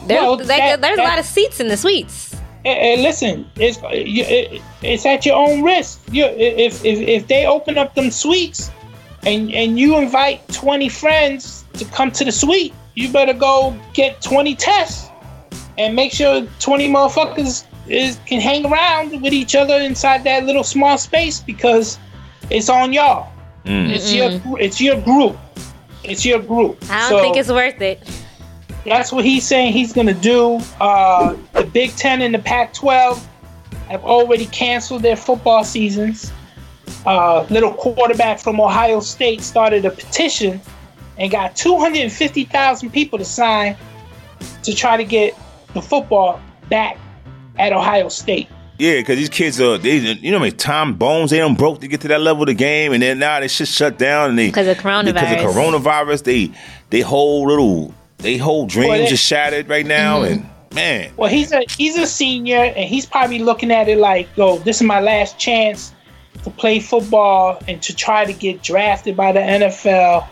There, 0.06 0.22
Well, 0.22 0.38
that- 0.38 0.82
there's 0.82 1.00
a 1.00 1.02
lot 1.02 1.18
of 1.18 1.26
seats 1.26 1.60
in 1.60 1.68
the 1.68 1.78
suites. 1.78 2.36
And, 2.64 2.78
and 2.78 3.02
listen, 3.02 3.50
it's 3.56 3.80
it's 3.82 5.06
at 5.08 5.26
your 5.26 5.36
own 5.36 5.64
risk. 5.64 6.00
You, 6.12 6.26
if, 6.26 6.86
if 6.86 7.00
if 7.00 7.28
they 7.28 7.48
open 7.48 7.80
up 7.80 7.96
them 7.96 8.12
suites, 8.12 8.70
and 9.26 9.52
and 9.52 9.80
you 9.80 9.98
invite 9.98 10.48
twenty 10.50 10.90
friends 10.90 11.66
to 11.74 11.86
come 11.86 12.12
to 12.12 12.24
the 12.24 12.32
suite, 12.32 12.72
you 12.94 13.12
better 13.12 13.34
go 13.34 13.76
get 13.96 14.22
twenty 14.22 14.54
tests 14.56 15.08
and 15.78 15.96
make 15.96 16.12
sure 16.12 16.46
twenty 16.60 16.88
motherfuckers 16.88 17.66
is 17.88 18.20
can 18.26 18.40
hang 18.40 18.66
around 18.66 19.22
with 19.22 19.34
each 19.34 19.56
other 19.56 19.76
inside 19.76 20.24
that 20.24 20.46
little 20.46 20.64
small 20.64 20.98
space 20.98 21.40
because 21.40 21.98
it's 22.50 22.70
on 22.70 22.94
y'all. 22.94 23.32
Mm. 23.66 23.90
It's 23.90 24.12
your 24.14 24.32
it's 24.60 24.80
your 24.82 25.00
group. 25.02 25.38
It's 26.04 26.26
your 26.26 26.40
group. 26.40 26.78
I 26.90 27.10
don't 27.10 27.10
So- 27.10 27.22
think 27.22 27.38
it's 27.38 27.50
worth 27.50 27.82
it. 27.82 28.02
that's 28.86 29.12
what 29.12 29.24
he's 29.24 29.46
saying 29.46 29.74
he's 29.74 29.94
going 29.94 30.08
to 30.08 30.14
do. 30.16 30.60
Uh, 30.80 31.36
the 31.54 31.64
Big 31.64 31.96
Ten 31.96 32.22
and 32.24 32.34
the 32.34 32.40
Pac 32.40 32.74
12 32.74 33.28
have 33.90 34.04
already 34.04 34.48
canceled 34.48 35.04
their 35.04 35.16
football 35.16 35.64
seasons. 35.64 36.32
Uh, 37.06 37.46
little 37.52 37.72
quarterback 37.74 38.40
from 38.40 38.60
Ohio 38.60 39.00
State 39.00 39.42
started 39.42 39.86
a 39.86 39.92
petition 39.92 40.60
and 41.20 41.30
got 41.32 41.56
250,000 41.56 42.90
people 42.90 43.20
to 43.20 43.26
sign 43.26 43.76
to 44.64 44.74
try 44.74 44.98
to 44.98 45.04
get 45.04 45.36
the 45.74 45.82
football 45.82 46.40
back 46.70 46.98
at 47.60 47.74
Ohio 47.74 48.10
State. 48.10 48.48
Yeah, 48.80 48.96
because 48.98 49.18
these 49.18 49.30
kids 49.30 49.62
are 49.62 49.78
they 49.78 49.98
you 49.98 50.32
know 50.32 50.38
how 50.40 50.44
many 50.44 50.52
time 50.56 50.96
bones 50.96 51.30
they 51.30 51.38
done 51.38 51.54
broke 51.56 51.82
to 51.82 51.88
get 51.88 52.02
to 52.02 52.08
that 52.08 52.22
level 52.22 52.44
of 52.44 52.48
the 52.48 52.54
game, 52.56 52.94
and 52.94 53.04
then 53.04 53.20
now 53.20 53.40
they 53.40 53.48
shit 53.48 53.68
shut 53.68 53.98
down 54.00 54.30
and 54.32 54.40
they 54.40 54.50
'Cause 54.52 54.66
of 54.68 54.76
Because 54.78 55.06
of 55.08 55.16
coronavirus. 55.16 55.54
coronavirus, 55.54 56.24
they 56.24 56.52
they 56.90 57.02
whole 57.02 57.46
little 57.48 57.94
they 58.18 58.38
whole 58.38 58.66
dreams 58.66 58.90
Well, 58.90 58.98
they- 59.00 59.08
just 59.08 59.26
shattered 59.26 59.70
right 59.70 59.86
now, 59.86 60.22
Mm-hmm. 60.22 60.34
and 60.34 60.46
man, 60.74 61.10
Well, 61.18 61.30
he's 61.30 61.52
a 61.52 61.62
he's 61.78 61.96
a 61.98 62.08
senior, 62.08 62.58
and 62.76 62.86
he's 62.90 63.06
probably 63.06 63.40
looking 63.40 63.70
at 63.72 63.88
it 63.88 64.00
like, 64.00 64.28
"Yo, 64.36 64.58
this 64.60 64.78
is 64.78 64.84
my 64.84 65.00
last 65.00 65.38
chance 65.38 65.94
to 66.44 66.50
play 66.50 66.80
football 66.80 67.60
and 67.68 67.84
to 67.84 67.96
try 67.96 68.26
to 68.26 68.34
get 68.34 68.64
drafted 68.64 69.16
by 69.16 69.32
the 69.32 69.40
NFL. 69.42 70.26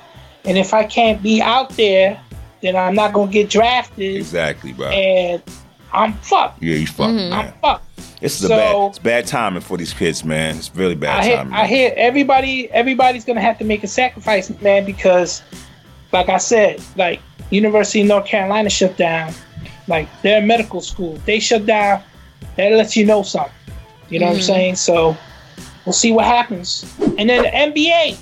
And 0.45 0.57
if 0.57 0.73
I 0.73 0.85
can't 0.85 1.21
be 1.21 1.39
out 1.39 1.69
there, 1.77 2.19
then 2.61 2.75
I'm 2.75 2.95
not 2.95 3.13
gonna 3.13 3.31
get 3.31 3.49
drafted, 3.49 4.15
exactly, 4.17 4.73
bro. 4.73 4.87
and 4.87 5.41
I'm 5.91 6.13
fucked. 6.13 6.61
yeah, 6.61 6.75
you 6.75 6.87
fucked, 6.87 7.11
Mm-hmm. 7.13 7.29
man. 7.29 7.33
I'm 7.47 7.53
fucked." 7.61 7.85
This 8.21 8.39
is 8.39 8.45
a 8.45 8.49
bad, 8.49 8.75
it's 8.89 8.99
bad 8.99 9.27
timing 9.27 9.61
for 9.61 9.77
these 9.77 9.93
kids, 9.93 10.25
man. 10.25 10.57
It's 10.57 10.75
really 10.75 10.95
bad 10.95 11.19
I 11.21 11.23
hear, 11.23 11.37
timing. 11.37 11.53
I 11.53 11.67
hear 11.67 11.93
everybody 11.95 12.69
everybody's 12.71 13.23
gonna 13.25 13.41
have 13.41 13.57
to 13.59 13.63
make 13.65 13.83
a 13.83 13.87
sacrifice, 13.87 14.49
man, 14.61 14.85
because 14.85 15.41
like 16.11 16.27
I 16.29 16.37
said, 16.37 16.81
like 16.97 17.21
University 17.49 18.01
of 18.01 18.07
North 18.07 18.25
Carolina 18.25 18.69
shut 18.69 18.97
down, 18.97 19.33
like 19.87 20.07
their 20.21 20.41
medical 20.41 20.81
school, 20.81 21.17
they 21.25 21.39
shut 21.39 21.65
down. 21.65 22.03
That 22.57 22.73
lets 22.73 22.97
you 22.97 23.05
know 23.05 23.23
something. 23.23 23.53
You 24.09 24.19
know 24.19 24.25
what 24.27 24.35
I'm 24.35 24.41
saying? 24.41 24.75
So 24.75 25.15
we'll 25.85 25.93
see 25.93 26.11
what 26.11 26.25
happens. 26.25 26.83
And 27.17 27.29
then 27.29 27.43
the 27.43 27.49
NBA, 27.49 28.17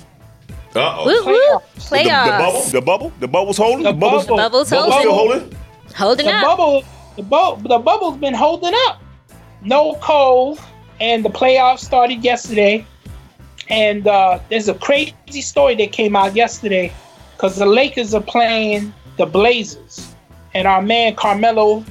Uh 0.78 0.96
oh. 0.98 1.04
Woo 1.06 1.24
woo! 1.32 1.60
Playoffs. 1.78 1.90
The, 1.90 2.30
the 2.30 2.38
bubble, 2.38 2.62
the 2.70 2.80
bubble, 2.82 3.12
the 3.20 3.28
bubble's 3.28 3.56
holding. 3.56 3.82
The 3.84 3.92
The, 3.92 3.98
bubbles, 3.98 4.24
bubble. 4.26 4.36
Bubbles 4.36 4.70
bubbles 4.70 4.94
still 4.98 5.12
holding. 5.14 5.40
holding. 5.40 5.58
Holding 5.96 6.26
the 6.26 6.32
up. 6.32 6.42
bubble, 6.44 6.84
the 7.16 7.22
bubble, 7.22 7.68
the 7.68 7.78
bubble's 7.78 8.16
been 8.18 8.34
holding 8.34 8.72
up. 8.86 9.00
No 9.62 9.94
cold, 10.00 10.60
and 11.00 11.24
the 11.24 11.30
playoffs 11.30 11.80
started 11.80 12.22
yesterday. 12.22 12.84
And 13.70 14.06
uh, 14.06 14.38
there's 14.48 14.68
a 14.68 14.74
crazy 14.74 15.40
story 15.42 15.74
that 15.76 15.92
came 15.92 16.16
out 16.16 16.34
yesterday 16.34 16.92
because 17.36 17.56
the 17.56 17.66
Lakers 17.66 18.14
are 18.14 18.22
playing 18.22 18.94
the 19.18 19.26
Blazers, 19.26 20.14
and 20.54 20.66
our 20.68 20.80
man 20.80 21.14
Carmelo 21.16 21.84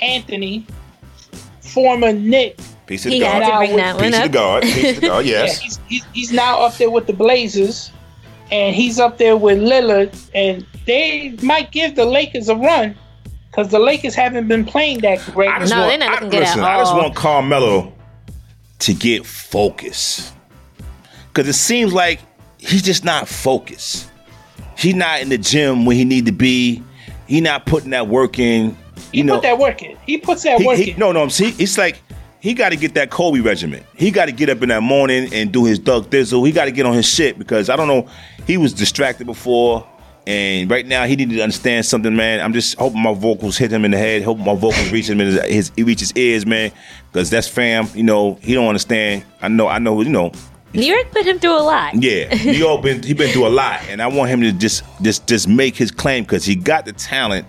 Anthony, 0.00 0.66
former 1.60 2.12
Knick, 2.12 2.58
Piece 2.86 3.06
of 3.06 3.12
He 3.12 3.18
the 3.20 3.26
had 3.26 3.40
guard. 3.42 3.52
to 3.52 3.58
bring 3.66 3.76
that 3.78 3.98
Piece 3.98 4.12
one 4.12 4.14
of 4.14 4.20
the 4.20 4.24
up. 4.26 4.32
guard. 4.32 4.62
Piece 4.62 4.94
of 4.96 5.00
the 5.00 5.06
guard. 5.08 5.26
yeah, 5.26 5.32
Yes. 5.42 5.58
he's, 5.58 5.80
he's, 5.88 6.04
he's 6.12 6.32
now 6.32 6.60
up 6.62 6.76
there 6.76 6.90
with 6.90 7.06
the 7.08 7.12
Blazers, 7.12 7.90
and 8.50 8.74
he's 8.74 8.98
up 8.98 9.18
there 9.18 9.36
with 9.36 9.58
Lillard, 9.58 10.14
and 10.34 10.64
they 10.86 11.36
might 11.42 11.72
give 11.72 11.96
the 11.96 12.04
Lakers 12.04 12.48
a 12.48 12.56
run 12.56 12.94
because 13.50 13.68
the 13.70 13.78
Lakers 13.78 14.14
haven't 14.14 14.48
been 14.48 14.64
playing 14.64 15.00
that 15.00 15.18
great. 15.32 15.48
I 15.50 15.58
just 15.60 15.72
No, 15.72 15.80
want, 15.80 15.90
they're 15.90 15.98
not 15.98 16.08
I, 16.08 16.12
looking 16.14 16.30
good 16.30 16.42
at 16.42 16.48
listen, 16.48 16.60
I 16.64 16.78
just 16.78 16.94
want 16.94 17.14
Carmelo 17.16 17.92
to 18.80 18.94
get 18.94 19.24
focused. 19.26 20.32
Because 21.28 21.48
it 21.48 21.54
seems 21.54 21.92
like 21.92 22.20
he's 22.58 22.82
just 22.82 23.04
not 23.04 23.28
focused. 23.28 24.10
He's 24.76 24.94
not 24.94 25.20
in 25.20 25.28
the 25.30 25.38
gym 25.38 25.84
where 25.86 25.96
he 25.96 26.04
need 26.04 26.26
to 26.26 26.32
be. 26.32 26.82
He 27.26 27.40
not 27.40 27.66
putting 27.66 27.90
that 27.90 28.08
work 28.08 28.38
in. 28.38 28.76
He 29.12 29.22
know, 29.22 29.34
put 29.34 29.42
that 29.42 29.58
work 29.58 29.82
in. 29.82 29.96
He 30.06 30.18
puts 30.18 30.42
that 30.44 30.60
he- 30.60 30.66
work 30.66 30.76
he- 30.78 30.90
in. 30.92 30.98
no, 30.98 31.12
no. 31.12 31.22
I'm 31.22 31.30
see, 31.30 31.54
it's 31.58 31.76
like 31.78 32.02
he 32.40 32.54
got 32.54 32.70
to 32.70 32.76
get 32.76 32.94
that 32.94 33.10
Kobe 33.10 33.40
regimen. 33.40 33.82
He 33.96 34.10
got 34.10 34.26
to 34.26 34.32
get 34.32 34.48
up 34.50 34.62
in 34.62 34.68
that 34.68 34.82
morning 34.82 35.32
and 35.32 35.50
do 35.52 35.64
his 35.64 35.78
Doug 35.78 36.10
Thizzle. 36.10 36.46
He 36.46 36.52
got 36.52 36.66
to 36.66 36.70
get 36.72 36.86
on 36.86 36.94
his 36.94 37.08
shit 37.08 37.38
because 37.38 37.68
I 37.70 37.76
don't 37.76 37.88
know. 37.88 38.06
He 38.46 38.56
was 38.56 38.72
distracted 38.72 39.26
before, 39.26 39.86
and 40.26 40.70
right 40.70 40.86
now 40.86 41.04
he 41.06 41.16
needed 41.16 41.34
to 41.36 41.42
understand 41.42 41.84
something, 41.84 42.14
man. 42.14 42.40
I'm 42.40 42.52
just 42.52 42.76
hoping 42.78 43.02
my 43.02 43.14
vocals 43.14 43.56
hit 43.56 43.72
him 43.72 43.84
in 43.84 43.90
the 43.90 43.98
head. 43.98 44.22
Hoping 44.22 44.44
my 44.44 44.54
vocals 44.54 44.90
reach 44.90 45.08
him 45.08 45.20
in 45.20 45.28
his, 45.28 45.42
his 45.44 45.72
he 45.76 45.82
reach 45.82 46.00
his 46.00 46.12
ears, 46.14 46.46
man. 46.46 46.72
Because 47.12 47.30
that's 47.30 47.48
fam. 47.48 47.88
You 47.94 48.02
know, 48.02 48.34
he 48.42 48.54
don't 48.54 48.68
understand. 48.68 49.24
I 49.40 49.48
know. 49.48 49.68
I 49.68 49.78
know. 49.78 50.00
You 50.00 50.10
know. 50.10 50.32
New 50.72 50.94
York 50.94 51.10
put 51.10 51.24
him 51.24 51.38
through 51.38 51.58
a 51.58 51.62
lot. 51.62 51.94
Yeah, 51.94 52.34
New 52.44 52.52
York 52.52 52.82
been 52.82 53.02
he 53.02 53.14
been 53.14 53.30
through 53.30 53.46
a 53.46 53.48
lot, 53.48 53.80
and 53.88 54.02
I 54.02 54.08
want 54.08 54.30
him 54.30 54.40
to 54.42 54.52
just 54.52 54.84
just 55.00 55.26
just 55.26 55.48
make 55.48 55.76
his 55.76 55.90
claim 55.90 56.24
because 56.24 56.44
he 56.44 56.54
got 56.54 56.84
the 56.84 56.92
talent, 56.92 57.46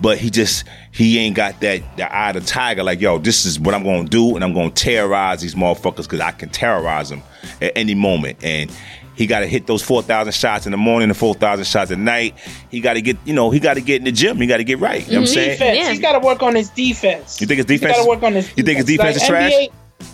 but 0.00 0.18
he 0.18 0.30
just 0.30 0.64
he 0.92 1.18
ain't 1.18 1.36
got 1.36 1.60
that 1.60 1.96
the 1.96 2.12
eye 2.12 2.30
of 2.30 2.34
the 2.34 2.40
tiger. 2.40 2.82
Like 2.82 3.00
yo, 3.00 3.18
this 3.18 3.44
is 3.44 3.58
what 3.58 3.74
I'm 3.74 3.84
gonna 3.84 4.08
do, 4.08 4.34
and 4.34 4.44
I'm 4.44 4.54
gonna 4.54 4.70
terrorize 4.70 5.40
these 5.40 5.54
motherfuckers 5.54 6.04
because 6.04 6.20
I 6.20 6.32
can 6.32 6.48
terrorize 6.50 7.08
them 7.08 7.22
at 7.60 7.72
any 7.76 7.94
moment. 7.94 8.42
And 8.42 8.70
he 9.18 9.26
got 9.26 9.40
to 9.40 9.46
hit 9.46 9.66
those 9.66 9.82
four 9.82 10.00
thousand 10.02 10.32
shots 10.32 10.66
in 10.66 10.72
the 10.72 10.78
morning 10.78 11.08
and 11.08 11.18
four 11.18 11.34
thousand 11.34 11.64
shots 11.64 11.90
at 11.90 11.98
night. 11.98 12.36
He 12.70 12.80
got 12.80 12.94
to 12.94 13.02
get 13.02 13.16
you 13.24 13.34
know 13.34 13.50
he 13.50 13.58
got 13.58 13.74
to 13.74 13.80
get 13.80 13.96
in 13.96 14.04
the 14.04 14.12
gym. 14.12 14.36
He 14.36 14.46
got 14.46 14.58
to 14.58 14.64
get 14.64 14.78
right. 14.78 15.04
You 15.06 15.14
know 15.14 15.20
what 15.20 15.30
I'm 15.30 15.34
mm-hmm. 15.34 15.34
saying? 15.34 15.50
defense. 15.50 15.78
Yeah. 15.78 15.90
He's 15.90 16.00
got 16.00 16.12
to 16.12 16.24
work 16.24 16.42
on 16.42 16.54
his 16.54 16.70
defense. 16.70 17.40
You 17.40 17.48
think 17.48 17.58
his 17.58 17.66
He's 17.68 17.80
defense 17.80 17.96
got 17.96 18.00
is- 18.00 18.04
to 18.04 18.10
work 18.10 18.22
on 18.22 18.32
his. 18.34 18.56
you 18.56 18.62
think 18.62 18.76
his 18.76 18.86
defense 18.86 19.16
is 19.16 19.26
trash? 19.26 19.52
NBA, 19.52 19.72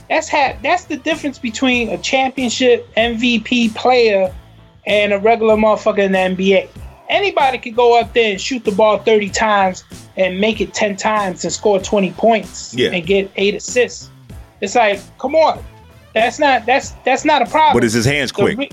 That's 0.09 0.29
ha- 0.31 0.57
That's 0.63 0.85
the 0.85 0.97
difference 0.97 1.39
between 1.39 1.91
a 1.91 1.99
championship 1.99 2.89
MVP 2.97 3.75
player 3.75 4.35
and 4.87 5.13
a 5.13 5.19
regular 5.19 5.57
motherfucker 5.57 5.99
in 5.99 6.13
the 6.13 6.19
NBA. 6.19 6.69
Anybody 7.09 7.59
could 7.59 7.77
go 7.77 7.99
up 8.01 8.13
there 8.15 8.33
and 8.33 8.41
shoot 8.41 8.65
the 8.65 8.73
ball 8.73 8.99
30 8.99 9.29
times 9.31 9.85
and 10.17 10.41
make 10.41 10.61
it 10.61 10.73
10 10.73 10.97
times 10.97 11.45
and 11.45 11.53
score 11.53 11.79
20 11.79 12.13
points 12.13 12.75
Yeah. 12.75 12.91
and 12.91 13.07
get 13.07 13.31
eight 13.37 13.55
assists. 13.55 14.11
It's 14.61 14.75
like, 14.75 15.01
come 15.19 15.35
on, 15.35 15.63
that's 16.15 16.39
not 16.39 16.65
that's 16.65 16.91
that's 17.05 17.25
not 17.25 17.43
a 17.43 17.47
problem. 17.47 17.75
But 17.75 17.85
is 17.85 17.93
his 17.93 18.07
hands 18.07 18.33
quick? 18.33 18.57
re- 18.57 18.71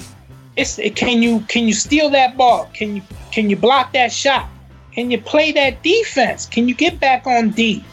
it's 0.55 0.79
can 0.95 1.21
you 1.21 1.41
can 1.47 1.67
you 1.67 1.73
steal 1.73 2.09
that 2.11 2.37
ball? 2.37 2.69
Can 2.73 2.95
you 2.97 3.01
can 3.31 3.49
you 3.49 3.55
block 3.55 3.93
that 3.93 4.11
shot? 4.13 4.47
Can 4.93 5.09
you 5.11 5.19
play 5.19 5.51
that 5.53 5.81
defense? 5.83 6.45
Can 6.45 6.67
you 6.67 6.75
get 6.75 6.99
back 6.99 7.25
on 7.25 7.49
D? 7.51 7.83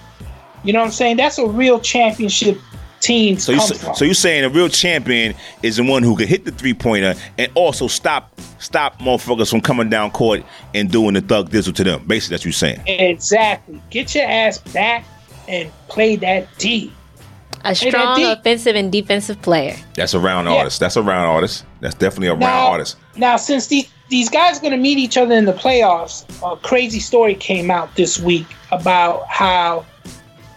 You 0.64 0.72
know 0.72 0.80
what 0.80 0.86
I'm 0.86 0.92
saying? 0.92 1.16
That's 1.16 1.38
a 1.38 1.46
real 1.46 1.80
championship 1.80 2.58
team. 3.00 3.38
So 3.38 3.52
you 3.52 3.58
come 3.58 3.94
so 3.94 4.04
you're 4.04 4.14
saying 4.14 4.44
a 4.44 4.48
real 4.48 4.68
champion 4.68 5.34
is 5.62 5.76
the 5.76 5.84
one 5.84 6.02
who 6.02 6.16
can 6.16 6.26
hit 6.28 6.44
the 6.44 6.50
three 6.50 6.74
pointer 6.74 7.14
and 7.38 7.50
also 7.54 7.86
stop 7.88 8.38
stop 8.58 8.98
motherfuckers 8.98 9.50
from 9.50 9.60
coming 9.60 9.88
down 9.88 10.10
court 10.10 10.42
and 10.74 10.90
doing 10.90 11.14
the 11.14 11.20
thug 11.20 11.50
dizzle 11.50 11.74
to 11.74 11.84
them. 11.84 12.04
Basically, 12.06 12.34
that's 12.34 12.42
what 12.42 12.46
you're 12.46 12.52
saying. 12.52 12.80
exactly. 12.86 13.80
Get 13.90 14.14
your 14.14 14.24
ass 14.24 14.58
back 14.58 15.04
and 15.48 15.70
play 15.88 16.16
that 16.16 16.46
D. 16.58 16.92
A 17.64 17.68
that 17.70 17.76
strong 17.76 18.16
deep. 18.16 18.38
offensive 18.38 18.76
and 18.76 18.92
defensive 18.92 19.40
player. 19.42 19.76
That's 19.94 20.14
a 20.14 20.20
round 20.20 20.46
Yeah. 20.48 20.54
artist. 20.54 20.78
That's 20.80 20.96
a 20.96 21.02
round 21.02 21.26
artist. 21.26 21.64
That's 21.80 21.94
definitely 21.94 22.28
a 22.28 22.32
round 22.32 22.40
Now, 22.42 22.66
artist. 22.68 22.96
now 23.16 23.36
since 23.36 23.66
these 23.66 23.88
these 24.10 24.30
guys 24.30 24.56
are 24.58 24.60
going 24.62 24.70
to 24.72 24.78
meet 24.78 24.96
each 24.96 25.18
other 25.18 25.34
in 25.34 25.44
the 25.44 25.52
playoffs, 25.52 26.24
a 26.42 26.56
crazy 26.56 26.98
story 27.00 27.34
came 27.34 27.70
out 27.70 27.94
this 27.94 28.18
week 28.18 28.46
about 28.72 29.26
how 29.28 29.84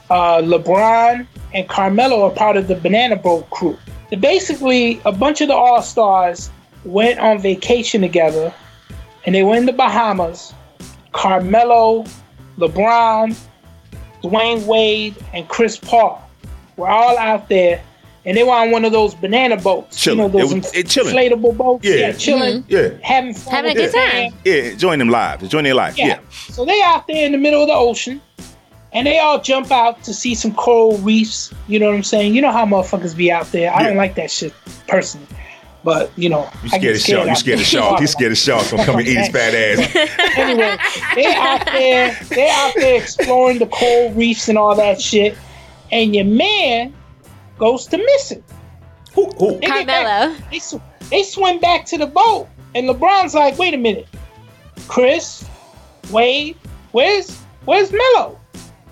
uh, 0.09 0.41
LeBron 0.41 1.27
and 1.53 1.67
Carmelo 1.67 2.23
are 2.23 2.31
part 2.31 2.55
of 2.55 2.67
the 2.69 2.75
Banana 2.75 3.15
Boat 3.17 3.49
crew. 3.49 3.77
Basically, 4.19 5.01
a 5.05 5.11
bunch 5.11 5.41
of 5.41 5.47
the 5.49 5.53
All 5.53 5.81
Stars 5.81 6.49
went 6.85 7.19
on 7.19 7.39
vacation 7.39 8.01
together, 8.01 8.53
and 9.25 9.35
they 9.35 9.43
were 9.43 9.55
in 9.55 9.65
the 9.65 9.73
Bahamas. 9.73 10.53
Carmelo, 11.13 12.05
LeBron, 12.57 13.37
Dwyane 14.23 14.65
Wade, 14.65 15.15
and 15.33 15.47
Chris 15.47 15.77
Paul 15.77 16.21
were 16.77 16.87
all 16.89 17.17
out 17.17 17.49
there, 17.49 17.81
and 18.25 18.37
they 18.37 18.43
were 18.43 18.51
on 18.53 18.71
one 18.71 18.85
of 18.85 18.91
those 18.91 19.13
banana 19.15 19.57
boats. 19.57 19.99
Chilling. 19.99 20.19
You 20.19 20.23
know, 20.23 20.29
those 20.39 20.51
It 20.51 20.55
was- 20.63 20.75
it 20.75 20.87
chilling. 20.87 21.15
inflatable 21.15 21.57
boats. 21.57 21.85
Yeah. 21.85 21.95
Yeah, 21.95 22.11
chilling, 22.13 22.63
mm-hmm. 22.63 22.71
Yeah. 22.73 22.89
having 23.01 23.33
fun. 23.33 23.53
Having 23.55 23.71
a 23.71 23.75
good 23.75 23.93
time. 23.93 24.31
fam. 24.31 24.33
Yeah, 24.45 24.73
join 24.75 24.99
them 24.99 25.09
live. 25.09 25.47
Join 25.49 25.63
their 25.63 25.73
life. 25.75 25.97
Yeah. 25.97 26.07
Yeah. 26.07 26.19
So 26.49 26.65
they 26.65 26.81
out 26.83 27.07
there 27.07 27.25
in 27.25 27.31
the 27.31 27.37
middle 27.37 27.61
of 27.61 27.67
the 27.67 27.73
ocean, 27.75 28.21
and 28.93 29.07
they 29.07 29.19
all 29.19 29.39
jump 29.41 29.71
out 29.71 30.03
to 30.03 30.13
see 30.13 30.35
some 30.35 30.53
coral 30.53 30.97
reefs. 30.99 31.51
You 31.67 31.79
know 31.79 31.87
what 31.87 31.95
I'm 31.95 32.03
saying? 32.03 32.35
You 32.35 32.41
know 32.41 32.51
how 32.51 32.65
motherfuckers 32.65 33.15
be 33.15 33.31
out 33.31 33.51
there. 33.51 33.73
I 33.73 33.81
Yeah. 33.81 33.87
don't 33.87 33.97
like 33.97 34.15
that 34.15 34.29
shit 34.31 34.53
personally, 34.87 35.27
but 35.83 36.11
you 36.17 36.29
know, 36.29 36.49
You 36.63 36.69
scared 36.69 36.81
get 36.81 36.95
of 36.95 37.01
shark. 37.01 37.27
You 37.29 37.35
scared 37.35 37.53
of 37.55 37.59
there. 37.59 37.65
shark. 37.65 37.99
He's 37.99 38.11
scared 38.11 38.31
of 38.31 38.37
sharks. 38.37 38.71
Gonna 38.71 38.85
come 38.85 38.99
and 38.99 39.07
eat 39.07 39.17
his 39.17 39.29
fat 39.29 39.53
ass. 39.53 40.11
anyway, 40.37 40.77
they 41.15 41.25
out 41.33 41.65
there, 41.65 42.17
they 42.29 42.49
out 42.49 42.73
there 42.75 43.01
exploring 43.01 43.59
the 43.59 43.67
coral 43.67 44.11
reefs 44.13 44.47
and 44.49 44.57
all 44.57 44.75
that 44.75 45.01
shit, 45.01 45.37
and 45.91 46.15
your 46.15 46.25
man 46.25 46.93
goes 47.57 47.85
to 47.87 47.97
missing. 47.97 48.43
Who, 49.13 49.27
who? 49.37 49.51
They 49.59 49.67
get 49.67 49.87
back- 49.87 50.05
Carmelo. 50.05 50.35
They, 50.51 50.59
sw- 50.59 50.75
they 51.09 51.23
swim 51.23 51.59
back 51.59 51.85
to 51.87 51.97
the 51.97 52.07
boat, 52.07 52.47
and 52.75 52.87
LeBron's 52.87 53.33
like, 53.35 53.57
"Wait 53.59 53.73
a 53.73 53.77
minute, 53.77 54.07
Chris, 54.87 55.45
Wade, 56.11 56.55
where's 56.91 57.37
where's 57.65 57.91
Melo? 57.91 58.39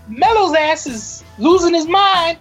Melo's 0.10 0.56
ass 0.56 0.88
is 0.88 1.24
losing 1.38 1.74
his 1.74 1.88
mind 1.88 2.40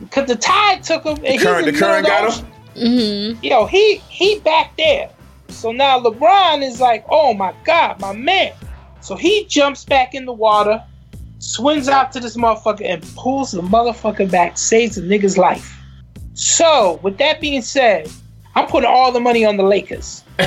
because 0.00 0.28
the 0.28 0.36
tide 0.36 0.82
took 0.84 1.02
him. 1.04 1.16
And 1.24 1.40
current- 1.40 1.66
he's 1.66 1.68
in 1.68 1.74
the 1.74 1.80
current 1.80 2.06
got 2.06 2.32
him? 2.34 2.46
Ocean. 2.76 3.36
hmm 3.36 3.44
Yo, 3.44 3.66
he 3.66 3.96
he 4.08 4.40
back 4.40 4.76
there. 4.76 5.10
So 5.48 5.72
now 5.72 5.98
LeBron 6.00 6.62
is 6.62 6.80
like, 6.80 7.04
"Oh 7.08 7.34
my 7.34 7.54
God, 7.64 8.00
my 8.00 8.12
man!" 8.12 8.52
So 9.00 9.14
he 9.16 9.44
jumps 9.46 9.84
back 9.84 10.14
in 10.14 10.26
the 10.26 10.32
water, 10.32 10.82
swims 11.38 11.88
out 11.88 12.12
to 12.12 12.20
this 12.20 12.36
motherfucker, 12.36 12.84
and 12.84 13.02
pulls 13.16 13.52
the 13.52 13.62
motherfucker 13.62 14.30
back, 14.30 14.58
saves 14.58 14.96
the 14.96 15.02
nigga's 15.02 15.38
life. 15.38 15.72
So, 16.34 17.00
with 17.02 17.18
that 17.18 17.40
being 17.40 17.62
said, 17.62 18.10
I'm 18.56 18.66
putting 18.66 18.88
all 18.88 19.12
the 19.12 19.20
money 19.20 19.44
on 19.44 19.56
the 19.58 19.62
Lakers. 19.62 20.24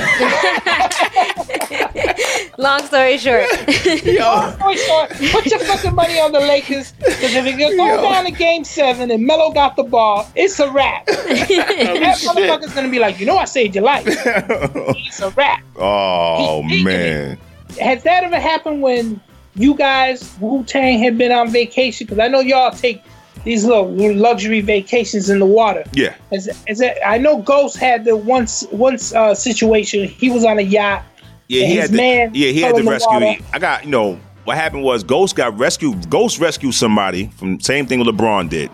Long 2.58 2.82
story 2.84 3.16
short. 3.18 3.44
Yo. 4.04 4.52
Story 4.52 4.76
short, 4.76 5.10
put 5.32 5.46
your 5.46 5.60
fucking 5.60 5.94
money 5.94 6.20
on 6.20 6.32
the 6.32 6.40
Lakers 6.40 6.92
because 6.92 7.34
if 7.34 7.46
it 7.46 7.52
goes 7.58 7.74
Yo. 7.74 8.02
down 8.02 8.24
to 8.24 8.30
Game 8.32 8.64
Seven 8.64 9.10
and 9.10 9.24
Melo 9.26 9.52
got 9.52 9.76
the 9.76 9.84
ball, 9.84 10.28
it's 10.34 10.58
a 10.60 10.70
wrap. 10.70 11.06
that 11.06 12.18
motherfucker's 12.24 12.74
gonna 12.74 12.90
be 12.90 12.98
like, 12.98 13.18
you 13.20 13.26
know, 13.26 13.36
I 13.38 13.44
saved 13.46 13.74
your 13.74 13.84
life. 13.84 14.04
It's 14.06 15.20
a 15.20 15.30
wrap. 15.30 15.62
oh 15.76 16.62
He- 16.64 16.78
he- 16.78 16.84
man. 16.84 17.38
Has 17.80 18.02
that 18.02 18.24
ever 18.24 18.40
happened 18.40 18.82
when 18.82 19.20
you 19.54 19.74
guys 19.74 20.34
Wu 20.40 20.64
Tang 20.64 20.98
had 20.98 21.16
been 21.16 21.30
on 21.32 21.50
vacation? 21.50 22.06
Because 22.06 22.18
I 22.18 22.26
know 22.28 22.40
y'all 22.40 22.72
take 22.72 23.00
these 23.44 23.64
little 23.64 23.90
luxury 24.14 24.60
vacations 24.60 25.30
in 25.30 25.38
the 25.38 25.46
water. 25.46 25.84
Yeah. 25.92 26.14
Is 26.30 26.46
that, 26.78 26.98
I 27.06 27.18
know 27.18 27.40
Ghost 27.42 27.76
had 27.76 28.04
the 28.04 28.16
once 28.16 28.66
once 28.70 29.14
uh, 29.14 29.34
situation. 29.34 30.08
He 30.08 30.30
was 30.30 30.44
on 30.44 30.58
a 30.58 30.62
yacht. 30.62 31.04
Yeah, 31.48 31.66
he 31.66 31.76
had 31.76 31.90
to, 31.90 31.96
man 31.96 32.30
yeah, 32.32 32.52
he 32.52 32.60
had 32.60 32.76
to 32.76 32.82
the 32.82 32.88
rescue. 32.88 33.44
I 33.52 33.58
got 33.58 33.84
you 33.84 33.90
know 33.90 34.20
what 34.44 34.56
happened 34.56 34.84
was 34.84 35.02
Ghost 35.02 35.34
got 35.34 35.58
rescued. 35.58 36.08
Ghost 36.08 36.38
rescued 36.38 36.74
somebody 36.74 37.26
from 37.36 37.60
same 37.60 37.86
thing 37.86 38.00
LeBron 38.00 38.48
did. 38.48 38.70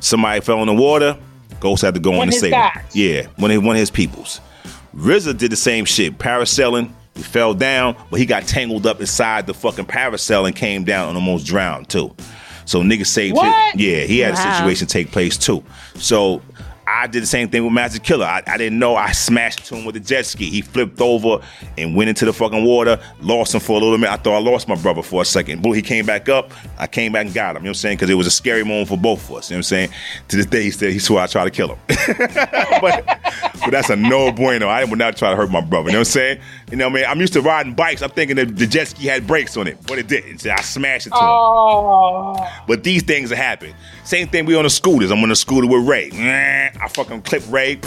Somebody 0.00 0.40
fell 0.40 0.60
in 0.60 0.66
the 0.66 0.74
water. 0.74 1.18
Ghost 1.58 1.82
had 1.82 1.94
to 1.94 2.00
go 2.00 2.10
One 2.10 2.28
in 2.28 2.32
his 2.32 2.40
save 2.40 2.52
him. 2.52 2.70
Yeah, 2.92 3.26
one 3.36 3.50
of 3.50 3.64
one 3.64 3.76
of 3.76 3.80
his 3.80 3.90
peoples. 3.90 4.40
RZA 4.94 5.36
did 5.36 5.52
the 5.52 5.56
same 5.56 5.84
shit. 5.84 6.18
Parasailing. 6.18 6.92
He 7.14 7.22
fell 7.22 7.54
down, 7.54 7.96
but 8.10 8.20
he 8.20 8.26
got 8.26 8.46
tangled 8.46 8.86
up 8.86 9.00
inside 9.00 9.46
the 9.46 9.54
fucking 9.54 9.86
parasail 9.86 10.46
and 10.46 10.54
came 10.54 10.84
down 10.84 11.08
and 11.08 11.16
almost 11.16 11.46
drowned 11.46 11.88
too. 11.88 12.14
So 12.66 12.82
niggas 12.82 13.06
saved 13.06 13.36
What? 13.36 13.74
it. 13.74 13.80
Yeah, 13.80 14.00
he 14.04 14.18
had 14.18 14.34
a 14.34 14.36
situation 14.36 14.86
take 14.86 15.10
place 15.10 15.38
too. 15.38 15.64
So 15.94 16.42
I 16.88 17.08
did 17.08 17.20
the 17.22 17.26
same 17.26 17.48
thing 17.48 17.64
with 17.64 17.72
Magic 17.72 18.04
Killer. 18.04 18.26
I, 18.26 18.44
I 18.46 18.56
didn't 18.56 18.78
know. 18.78 18.94
I 18.94 19.10
smashed 19.10 19.66
to 19.66 19.74
him 19.74 19.84
with 19.84 19.96
a 19.96 20.00
jet 20.00 20.24
ski. 20.24 20.48
He 20.48 20.62
flipped 20.62 21.00
over 21.00 21.44
and 21.76 21.96
went 21.96 22.08
into 22.10 22.24
the 22.24 22.32
fucking 22.32 22.64
water. 22.64 23.00
Lost 23.20 23.54
him 23.54 23.60
for 23.60 23.72
a 23.72 23.74
little 23.82 23.98
minute. 23.98 24.12
I 24.12 24.16
thought 24.16 24.34
I 24.36 24.38
lost 24.38 24.68
my 24.68 24.76
brother 24.76 25.02
for 25.02 25.22
a 25.22 25.24
second. 25.24 25.62
But 25.62 25.72
he 25.72 25.82
came 25.82 26.06
back 26.06 26.28
up. 26.28 26.52
I 26.78 26.86
came 26.86 27.10
back 27.12 27.26
and 27.26 27.34
got 27.34 27.56
him. 27.56 27.62
You 27.62 27.66
know 27.66 27.70
what 27.70 27.70
I'm 27.70 27.74
saying? 27.74 27.96
Because 27.96 28.10
it 28.10 28.14
was 28.14 28.28
a 28.28 28.30
scary 28.30 28.64
moment 28.64 28.88
for 28.88 28.96
both 28.96 29.28
of 29.28 29.36
us. 29.36 29.50
You 29.50 29.54
know 29.54 29.58
what 29.58 29.58
I'm 29.58 29.62
saying? 29.64 29.90
To 30.28 30.36
this 30.36 30.46
day, 30.46 30.62
he 30.62 30.70
said 30.70 30.92
he 30.92 31.00
swore 31.00 31.18
I 31.20 31.26
tried 31.26 31.44
to 31.46 31.50
kill 31.50 31.74
him. 31.74 31.78
but, 31.88 33.04
but 33.04 33.70
that's 33.70 33.90
a 33.90 33.96
no 33.96 34.30
bueno. 34.30 34.68
I 34.68 34.84
would 34.84 34.98
not 34.98 35.16
try 35.16 35.30
to 35.30 35.36
hurt 35.36 35.50
my 35.50 35.60
brother. 35.60 35.88
You 35.88 35.94
know 35.94 35.98
what 36.00 36.08
I'm 36.08 36.12
saying? 36.12 36.40
You 36.70 36.76
know 36.76 36.88
what 36.88 36.94
I 36.94 37.02
mean? 37.02 37.04
I'm 37.08 37.20
used 37.20 37.32
to 37.34 37.40
riding 37.40 37.74
bikes. 37.74 38.02
I'm 38.02 38.10
thinking 38.10 38.34
that 38.36 38.56
the 38.56 38.66
jet 38.66 38.88
ski 38.88 39.06
had 39.06 39.24
brakes 39.24 39.56
on 39.56 39.68
it, 39.68 39.78
but 39.86 39.98
it 39.98 40.08
didn't. 40.08 40.38
So 40.40 40.50
I 40.50 40.60
smashed 40.62 41.06
it 41.06 41.10
to 41.10 41.16
him. 41.16 41.22
Oh, 41.24 42.48
But 42.66 42.82
these 42.82 43.04
things 43.04 43.30
have 43.30 43.38
happened. 43.38 43.74
Same 44.04 44.26
thing 44.26 44.46
we 44.46 44.56
on 44.56 44.64
the 44.64 44.70
scooters. 44.70 45.12
I'm 45.12 45.22
on 45.22 45.28
the 45.28 45.36
scooter 45.36 45.68
with 45.68 45.86
Ray. 45.86 46.10
I 46.12 46.88
fucking 46.88 47.22
clip 47.22 47.44
Ray. 47.48 47.80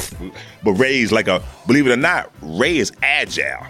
But 0.64 0.74
Ray's 0.74 1.12
like 1.12 1.28
a, 1.28 1.44
believe 1.68 1.88
it 1.88 1.92
or 1.92 1.98
not, 1.98 2.32
Ray 2.42 2.78
is 2.78 2.94
agile. 3.04 3.68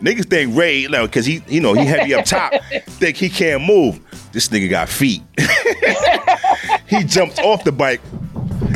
Niggas 0.00 0.28
think 0.28 0.56
Ray, 0.56 0.78
you 0.78 0.88
know, 0.88 1.06
cause 1.08 1.26
he, 1.26 1.42
you 1.48 1.60
know, 1.60 1.74
he 1.74 1.84
heavy 1.84 2.14
up 2.14 2.24
top, 2.24 2.52
think 2.86 3.16
he 3.16 3.28
can't 3.28 3.64
move. 3.64 4.00
This 4.32 4.48
nigga 4.48 4.70
got 4.70 4.88
feet. 4.88 5.22
he 6.86 7.02
jumped 7.04 7.40
off 7.40 7.64
the 7.64 7.72
bike 7.72 8.00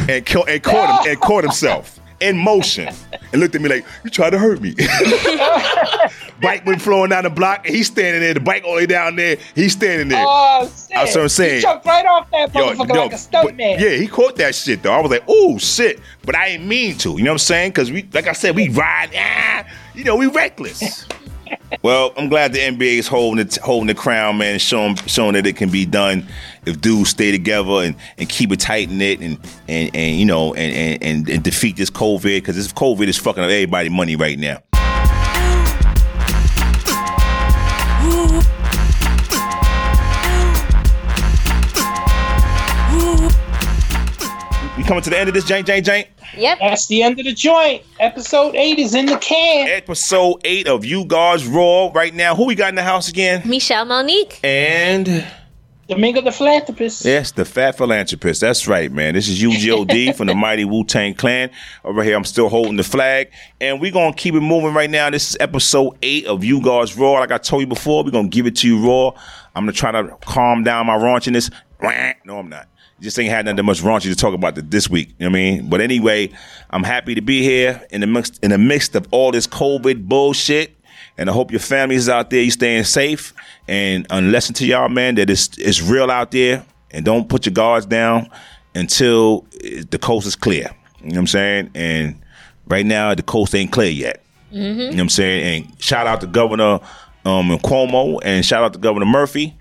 and, 0.08 0.28
and 0.48 0.62
caught 0.62 1.06
him 1.06 1.12
and 1.12 1.20
caught 1.20 1.44
himself 1.44 2.00
in 2.20 2.36
motion 2.36 2.88
and 3.32 3.40
looked 3.40 3.54
at 3.54 3.60
me 3.60 3.68
like, 3.68 3.84
you 4.04 4.10
tried 4.10 4.30
to 4.30 4.38
hurt 4.38 4.60
me. 4.60 4.74
bike 6.40 6.64
went 6.66 6.80
flowing 6.82 7.10
down 7.10 7.24
the 7.24 7.30
block 7.30 7.66
and 7.66 7.74
he's 7.74 7.86
standing 7.86 8.20
there, 8.20 8.34
the 8.34 8.40
bike 8.40 8.64
all 8.64 8.72
the 8.72 8.78
way 8.78 8.86
down 8.86 9.16
there, 9.16 9.36
he's 9.54 9.72
standing 9.72 10.08
there. 10.08 10.24
oh, 10.26 10.66
shit. 10.66 10.88
That's 10.90 11.14
what 11.14 11.22
I'm 11.22 11.28
saying. 11.28 11.56
He 11.56 11.60
jumped 11.62 11.86
right 11.86 12.06
off 12.06 12.30
that 12.30 12.54
Yo, 12.54 12.74
motherfucker 12.74 12.94
yo, 12.94 13.02
like 13.02 13.12
a 13.12 13.18
stunt 13.18 13.46
but- 13.48 13.56
man. 13.56 13.80
Yeah, 13.80 13.90
he 13.90 14.06
caught 14.06 14.36
that 14.36 14.54
shit 14.54 14.82
though. 14.82 14.92
I 14.92 15.00
was 15.00 15.10
like, 15.10 15.24
oh 15.28 15.58
shit, 15.58 16.00
but 16.24 16.34
I 16.34 16.48
ain't 16.48 16.64
mean 16.64 16.96
to. 16.98 17.10
You 17.16 17.24
know 17.24 17.30
what 17.30 17.34
I'm 17.34 17.38
saying? 17.38 17.70
Because 17.70 17.90
we, 17.92 18.08
like 18.12 18.26
I 18.26 18.32
said, 18.32 18.54
we 18.54 18.68
ride. 18.68 19.10
Ah, 19.16 19.66
you 19.94 20.04
know, 20.04 20.16
we 20.16 20.26
reckless. 20.26 21.06
Well, 21.82 22.12
I'm 22.16 22.28
glad 22.28 22.52
the 22.52 22.60
NBA 22.60 22.98
is 22.98 23.08
holding 23.08 23.44
it, 23.44 23.56
holding 23.56 23.88
the 23.88 23.94
crown, 23.94 24.38
man, 24.38 24.58
showing 24.58 24.96
showing 25.06 25.34
that 25.34 25.46
it 25.46 25.56
can 25.56 25.70
be 25.70 25.84
done 25.84 26.26
if 26.64 26.80
dudes 26.80 27.10
stay 27.10 27.32
together 27.32 27.82
and, 27.82 27.96
and 28.18 28.28
keep 28.28 28.52
it 28.52 28.60
tight 28.60 28.90
knit 28.90 29.20
and 29.20 29.38
and 29.68 29.94
and 29.94 30.18
you 30.18 30.24
know 30.24 30.54
and 30.54 30.74
and, 30.74 31.02
and, 31.02 31.28
and 31.28 31.42
defeat 31.42 31.76
this 31.76 31.90
COVID 31.90 32.22
because 32.22 32.56
this 32.56 32.72
COVID 32.72 33.08
is 33.08 33.18
fucking 33.18 33.42
up 33.42 33.50
everybody 33.50 33.88
money 33.88 34.16
right 34.16 34.38
now. 34.38 34.62
We 44.76 44.84
coming 44.84 45.02
to 45.02 45.10
the 45.10 45.18
end 45.18 45.28
of 45.28 45.34
this, 45.34 45.44
Jank, 45.44 45.64
Jank, 45.64 45.84
Jank. 45.84 46.06
Yep. 46.36 46.58
That's 46.60 46.86
the 46.86 47.02
end 47.02 47.18
of 47.18 47.24
the 47.24 47.32
joint. 47.32 47.82
Episode 47.98 48.54
eight 48.54 48.78
is 48.78 48.94
in 48.94 49.06
the 49.06 49.16
can. 49.18 49.68
Episode 49.68 50.40
eight 50.44 50.66
of 50.68 50.84
You 50.84 51.04
Guys 51.04 51.46
Raw 51.46 51.90
right 51.94 52.14
now. 52.14 52.34
Who 52.34 52.46
we 52.46 52.54
got 52.54 52.68
in 52.70 52.74
the 52.74 52.82
house 52.82 53.08
again? 53.08 53.42
Michelle 53.48 53.84
Monique. 53.84 54.38
And 54.44 55.26
Domingo 55.88 56.20
the 56.20 56.32
Philanthropist. 56.32 57.04
yes, 57.04 57.30
the 57.30 57.44
Fat 57.44 57.76
Philanthropist. 57.78 58.40
That's 58.40 58.66
right, 58.66 58.90
man. 58.90 59.14
This 59.14 59.28
is 59.28 59.40
U-God 59.40 59.88
from 60.16 60.26
the 60.26 60.34
mighty 60.34 60.64
Wu 60.64 60.84
Tang 60.84 61.14
Clan. 61.14 61.50
Over 61.84 62.02
here, 62.02 62.16
I'm 62.16 62.24
still 62.24 62.48
holding 62.48 62.76
the 62.76 62.82
flag, 62.82 63.30
and 63.60 63.80
we're 63.80 63.92
gonna 63.92 64.12
keep 64.14 64.34
it 64.34 64.40
moving 64.40 64.74
right 64.74 64.90
now. 64.90 65.08
This 65.10 65.30
is 65.30 65.36
episode 65.38 65.96
eight 66.02 66.26
of 66.26 66.42
You 66.42 66.60
Guys 66.60 66.96
Raw. 66.96 67.12
Like 67.12 67.30
I 67.30 67.38
told 67.38 67.60
you 67.60 67.68
before, 67.68 68.02
we're 68.02 68.10
gonna 68.10 68.28
give 68.28 68.46
it 68.46 68.56
to 68.56 68.68
you 68.68 68.84
raw. 68.84 69.12
I'm 69.54 69.62
gonna 69.62 69.72
try 69.72 69.92
to 69.92 70.16
calm 70.26 70.64
down 70.64 70.86
my 70.86 70.96
raunchiness. 70.96 71.52
No, 72.24 72.38
I'm 72.38 72.48
not. 72.48 72.68
Just 73.00 73.18
ain't 73.18 73.30
had 73.30 73.44
nothing 73.44 73.64
much 73.64 73.82
raunchy 73.82 74.04
to 74.04 74.16
talk 74.16 74.34
about 74.34 74.54
this 74.70 74.88
week. 74.88 75.08
You 75.18 75.26
know 75.26 75.30
what 75.30 75.38
I 75.38 75.42
mean? 75.42 75.68
But 75.68 75.80
anyway, 75.80 76.30
I'm 76.70 76.82
happy 76.82 77.14
to 77.14 77.20
be 77.20 77.42
here 77.42 77.82
in 77.90 78.00
the 78.00 78.06
midst 78.06 78.42
in 78.42 78.50
the 78.50 78.58
midst 78.58 78.94
of 78.94 79.06
all 79.10 79.32
this 79.32 79.46
COVID 79.46 80.06
bullshit. 80.08 80.72
And 81.18 81.30
I 81.30 81.32
hope 81.32 81.50
your 81.50 81.60
families 81.60 82.08
out 82.08 82.28
there, 82.28 82.42
you 82.42 82.50
staying 82.50 82.84
safe. 82.84 83.32
And, 83.68 84.06
and 84.10 84.32
listen 84.32 84.54
to 84.56 84.66
y'all, 84.66 84.88
man, 84.88 85.14
that 85.16 85.30
it's 85.30 85.56
it's 85.58 85.82
real 85.82 86.10
out 86.10 86.30
there. 86.30 86.64
And 86.90 87.04
don't 87.04 87.28
put 87.28 87.46
your 87.46 87.52
guards 87.52 87.86
down 87.86 88.30
until 88.74 89.46
the 89.90 89.98
coast 90.00 90.26
is 90.26 90.36
clear. 90.36 90.70
You 91.00 91.06
know 91.06 91.14
what 91.14 91.18
I'm 91.18 91.26
saying? 91.26 91.70
And 91.74 92.20
right 92.66 92.86
now 92.86 93.14
the 93.14 93.22
coast 93.22 93.54
ain't 93.54 93.72
clear 93.72 93.90
yet. 93.90 94.22
Mm-hmm. 94.52 94.56
You 94.56 94.76
know 94.76 94.90
what 94.90 95.00
I'm 95.00 95.08
saying? 95.08 95.64
And 95.64 95.82
shout 95.82 96.06
out 96.06 96.20
to 96.20 96.26
Governor 96.26 96.80
um, 97.24 97.50
Cuomo 97.58 98.20
and 98.22 98.44
shout 98.44 98.62
out 98.62 98.72
to 98.74 98.78
Governor 98.78 99.06
Murphy. 99.06 99.56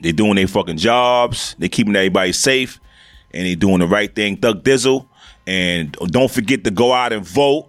They 0.00 0.12
doing 0.12 0.36
their 0.36 0.48
fucking 0.48 0.78
jobs. 0.78 1.54
They're 1.58 1.68
keeping 1.68 1.94
everybody 1.94 2.32
safe, 2.32 2.80
and 3.32 3.46
they're 3.46 3.56
doing 3.56 3.80
the 3.80 3.86
right 3.86 4.14
thing. 4.14 4.36
Thug 4.36 4.64
Dizzle, 4.64 5.06
and 5.46 5.92
don't 5.92 6.30
forget 6.30 6.64
to 6.64 6.70
go 6.70 6.92
out 6.92 7.12
and 7.12 7.24
vote. 7.24 7.68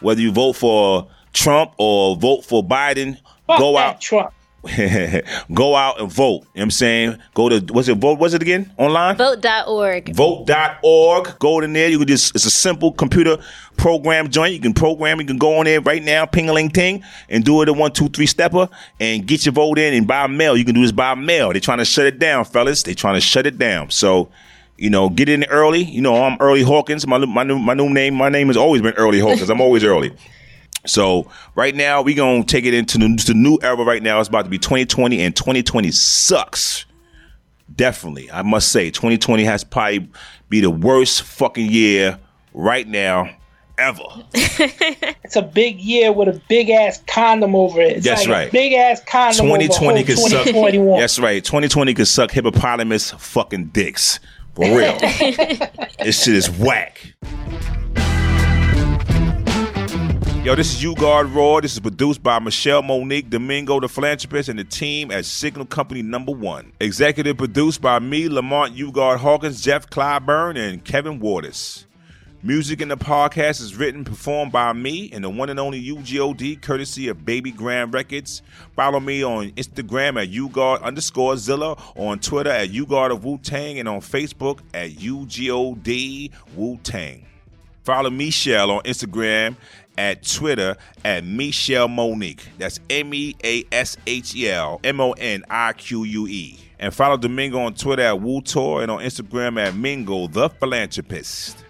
Whether 0.00 0.20
you 0.20 0.30
vote 0.32 0.54
for 0.54 1.08
Trump 1.32 1.72
or 1.76 2.16
vote 2.16 2.44
for 2.44 2.64
Biden, 2.64 3.18
Fuck 3.46 3.58
go 3.58 3.76
out. 3.76 4.00
Trump. 4.00 4.32
go 5.54 5.74
out 5.74 6.00
and 6.00 6.10
vote. 6.10 6.24
You 6.24 6.38
know 6.38 6.44
what 6.52 6.62
I'm 6.62 6.70
saying? 6.70 7.18
Go 7.34 7.48
to 7.48 7.72
what's 7.72 7.88
it 7.88 7.98
vote? 7.98 8.18
What's 8.18 8.34
it 8.34 8.42
again? 8.42 8.72
Online? 8.76 9.16
Vote.org. 9.16 10.14
Vote.org. 10.14 11.38
Go 11.38 11.60
in 11.60 11.72
there. 11.72 11.88
You 11.88 11.98
can 11.98 12.08
just 12.08 12.34
it's 12.34 12.44
a 12.44 12.50
simple 12.50 12.92
computer 12.92 13.38
program 13.76 14.28
joint. 14.28 14.54
You 14.54 14.60
can 14.60 14.74
program, 14.74 15.20
you 15.20 15.26
can 15.26 15.38
go 15.38 15.58
on 15.58 15.64
there 15.64 15.80
right 15.80 16.02
now, 16.02 16.26
ping 16.26 16.48
a 16.48 16.52
ling 16.52 16.70
ting, 16.70 17.02
and 17.28 17.44
do 17.44 17.62
it 17.62 17.68
a 17.68 17.72
one, 17.72 17.92
two, 17.92 18.08
three 18.08 18.26
stepper 18.26 18.68
and 19.00 19.26
get 19.26 19.46
your 19.46 19.52
vote 19.52 19.78
in 19.78 19.94
and 19.94 20.06
by 20.06 20.26
mail. 20.26 20.56
You 20.56 20.64
can 20.64 20.74
do 20.74 20.82
this 20.82 20.92
by 20.92 21.14
mail. 21.14 21.52
They're 21.52 21.60
trying 21.60 21.78
to 21.78 21.84
shut 21.84 22.06
it 22.06 22.18
down, 22.18 22.44
fellas. 22.44 22.82
They're 22.82 22.94
trying 22.94 23.14
to 23.14 23.20
shut 23.20 23.46
it 23.46 23.58
down. 23.58 23.90
So 23.90 24.30
you 24.78 24.90
know, 24.90 25.10
get 25.10 25.28
in 25.28 25.44
early. 25.44 25.82
You 25.82 26.00
know, 26.00 26.22
I'm 26.22 26.36
Early 26.40 26.62
Hawkins. 26.62 27.06
My 27.06 27.18
my 27.18 27.42
new 27.42 27.58
my 27.58 27.74
new 27.74 27.90
name. 27.90 28.14
My 28.14 28.28
name 28.28 28.46
has 28.46 28.56
always 28.56 28.80
been 28.80 28.94
Early 28.94 29.18
Hawkins. 29.18 29.50
I'm 29.50 29.60
always 29.60 29.84
early. 29.84 30.14
So 30.88 31.30
right 31.54 31.74
now 31.74 32.02
we 32.02 32.14
gonna 32.14 32.44
take 32.44 32.64
it 32.64 32.74
into 32.74 32.98
the, 32.98 33.22
the 33.26 33.34
new 33.34 33.58
era. 33.62 33.76
Right 33.76 34.02
now 34.02 34.20
it's 34.20 34.28
about 34.28 34.44
to 34.44 34.50
be 34.50 34.58
2020, 34.58 35.20
and 35.20 35.34
2020 35.34 35.90
sucks. 35.90 36.86
Definitely, 37.74 38.30
I 38.30 38.42
must 38.42 38.72
say, 38.72 38.90
2020 38.90 39.44
has 39.44 39.62
probably 39.62 40.08
be 40.48 40.60
the 40.60 40.70
worst 40.70 41.22
fucking 41.22 41.70
year 41.70 42.18
right 42.54 42.88
now 42.88 43.30
ever. 43.78 44.02
It's 45.24 45.36
a 45.36 45.42
big 45.42 45.78
year 45.78 46.10
with 46.10 46.28
a 46.28 46.40
big 46.48 46.70
ass 46.70 47.02
condom 47.06 47.54
over 47.54 47.82
it. 47.82 47.98
It's 47.98 48.06
That's 48.06 48.22
like 48.22 48.30
right. 48.30 48.50
Big 48.50 48.72
ass 48.72 49.02
condom 49.04 49.44
2020 49.44 50.04
could 50.04 50.18
suck. 50.18 50.46
2021. 50.46 50.98
That's 50.98 51.18
right. 51.18 51.44
2020 51.44 51.92
could 51.92 52.08
suck 52.08 52.30
hippopotamus 52.30 53.10
fucking 53.10 53.66
dicks 53.66 54.20
for 54.54 54.64
real. 54.64 54.98
this 56.02 56.24
shit 56.24 56.34
is 56.34 56.50
whack. 56.50 57.12
Yo, 60.48 60.54
this 60.54 60.72
is 60.72 60.82
You 60.82 60.94
Guard 60.94 61.26
Raw. 61.26 61.60
This 61.60 61.74
is 61.74 61.80
produced 61.80 62.22
by 62.22 62.38
Michelle 62.38 62.80
Monique 62.80 63.28
Domingo, 63.28 63.80
the 63.80 63.86
philanthropist, 63.86 64.48
and 64.48 64.58
the 64.58 64.64
team 64.64 65.10
at 65.10 65.26
Signal 65.26 65.66
Company 65.66 66.00
Number 66.00 66.32
One. 66.32 66.72
Executive 66.80 67.36
produced 67.36 67.82
by 67.82 67.98
me, 67.98 68.30
Lamont 68.30 68.72
U-God 68.72 69.18
Hawkins, 69.18 69.60
Jeff 69.60 69.90
Clyburn, 69.90 70.56
and 70.56 70.82
Kevin 70.82 71.20
Waters. 71.20 71.86
Music 72.42 72.80
in 72.80 72.88
the 72.88 72.96
podcast 72.96 73.60
is 73.60 73.76
written 73.76 74.06
performed 74.06 74.50
by 74.50 74.72
me 74.72 75.10
and 75.12 75.22
the 75.22 75.28
one 75.28 75.50
and 75.50 75.60
only 75.60 75.80
U-God, 75.80 76.62
courtesy 76.62 77.08
of 77.08 77.26
Baby 77.26 77.50
Grand 77.50 77.92
Records. 77.92 78.40
Follow 78.74 79.00
me 79.00 79.22
on 79.22 79.50
Instagram 79.50 80.18
at 80.18 80.30
UGuard 80.30 80.80
underscore 80.80 81.36
Zilla, 81.36 81.72
on 81.94 82.20
Twitter 82.20 82.48
at 82.48 82.70
UGuard 82.70 83.12
of 83.12 83.22
Wu 83.22 83.36
Tang, 83.36 83.78
and 83.78 83.86
on 83.86 84.00
Facebook 84.00 84.60
at 84.72 84.98
U-God 84.98 86.30
Wu 86.56 86.78
Tang. 86.82 87.26
Follow 87.84 88.08
Michelle 88.10 88.70
on 88.70 88.82
Instagram 88.84 89.56
at 89.98 90.22
Twitter 90.22 90.76
at 91.04 91.24
Michelle 91.24 91.88
Monique. 91.88 92.48
That's 92.56 92.80
M 92.88 93.12
E 93.12 93.34
A 93.44 93.64
S 93.70 93.98
H 94.06 94.34
E 94.34 94.48
L 94.48 94.80
M 94.84 95.00
O 95.00 95.12
N 95.12 95.44
I 95.50 95.74
Q 95.74 96.04
U 96.04 96.26
E. 96.26 96.58
And 96.78 96.94
follow 96.94 97.16
Domingo 97.16 97.58
on 97.58 97.74
Twitter 97.74 98.02
at 98.02 98.20
Wu 98.20 98.40
Tor 98.40 98.82
and 98.82 98.90
on 98.90 99.00
Instagram 99.00 99.60
at 99.60 99.74
Mingo 99.74 100.28
the 100.28 100.48
Philanthropist. 100.48 101.64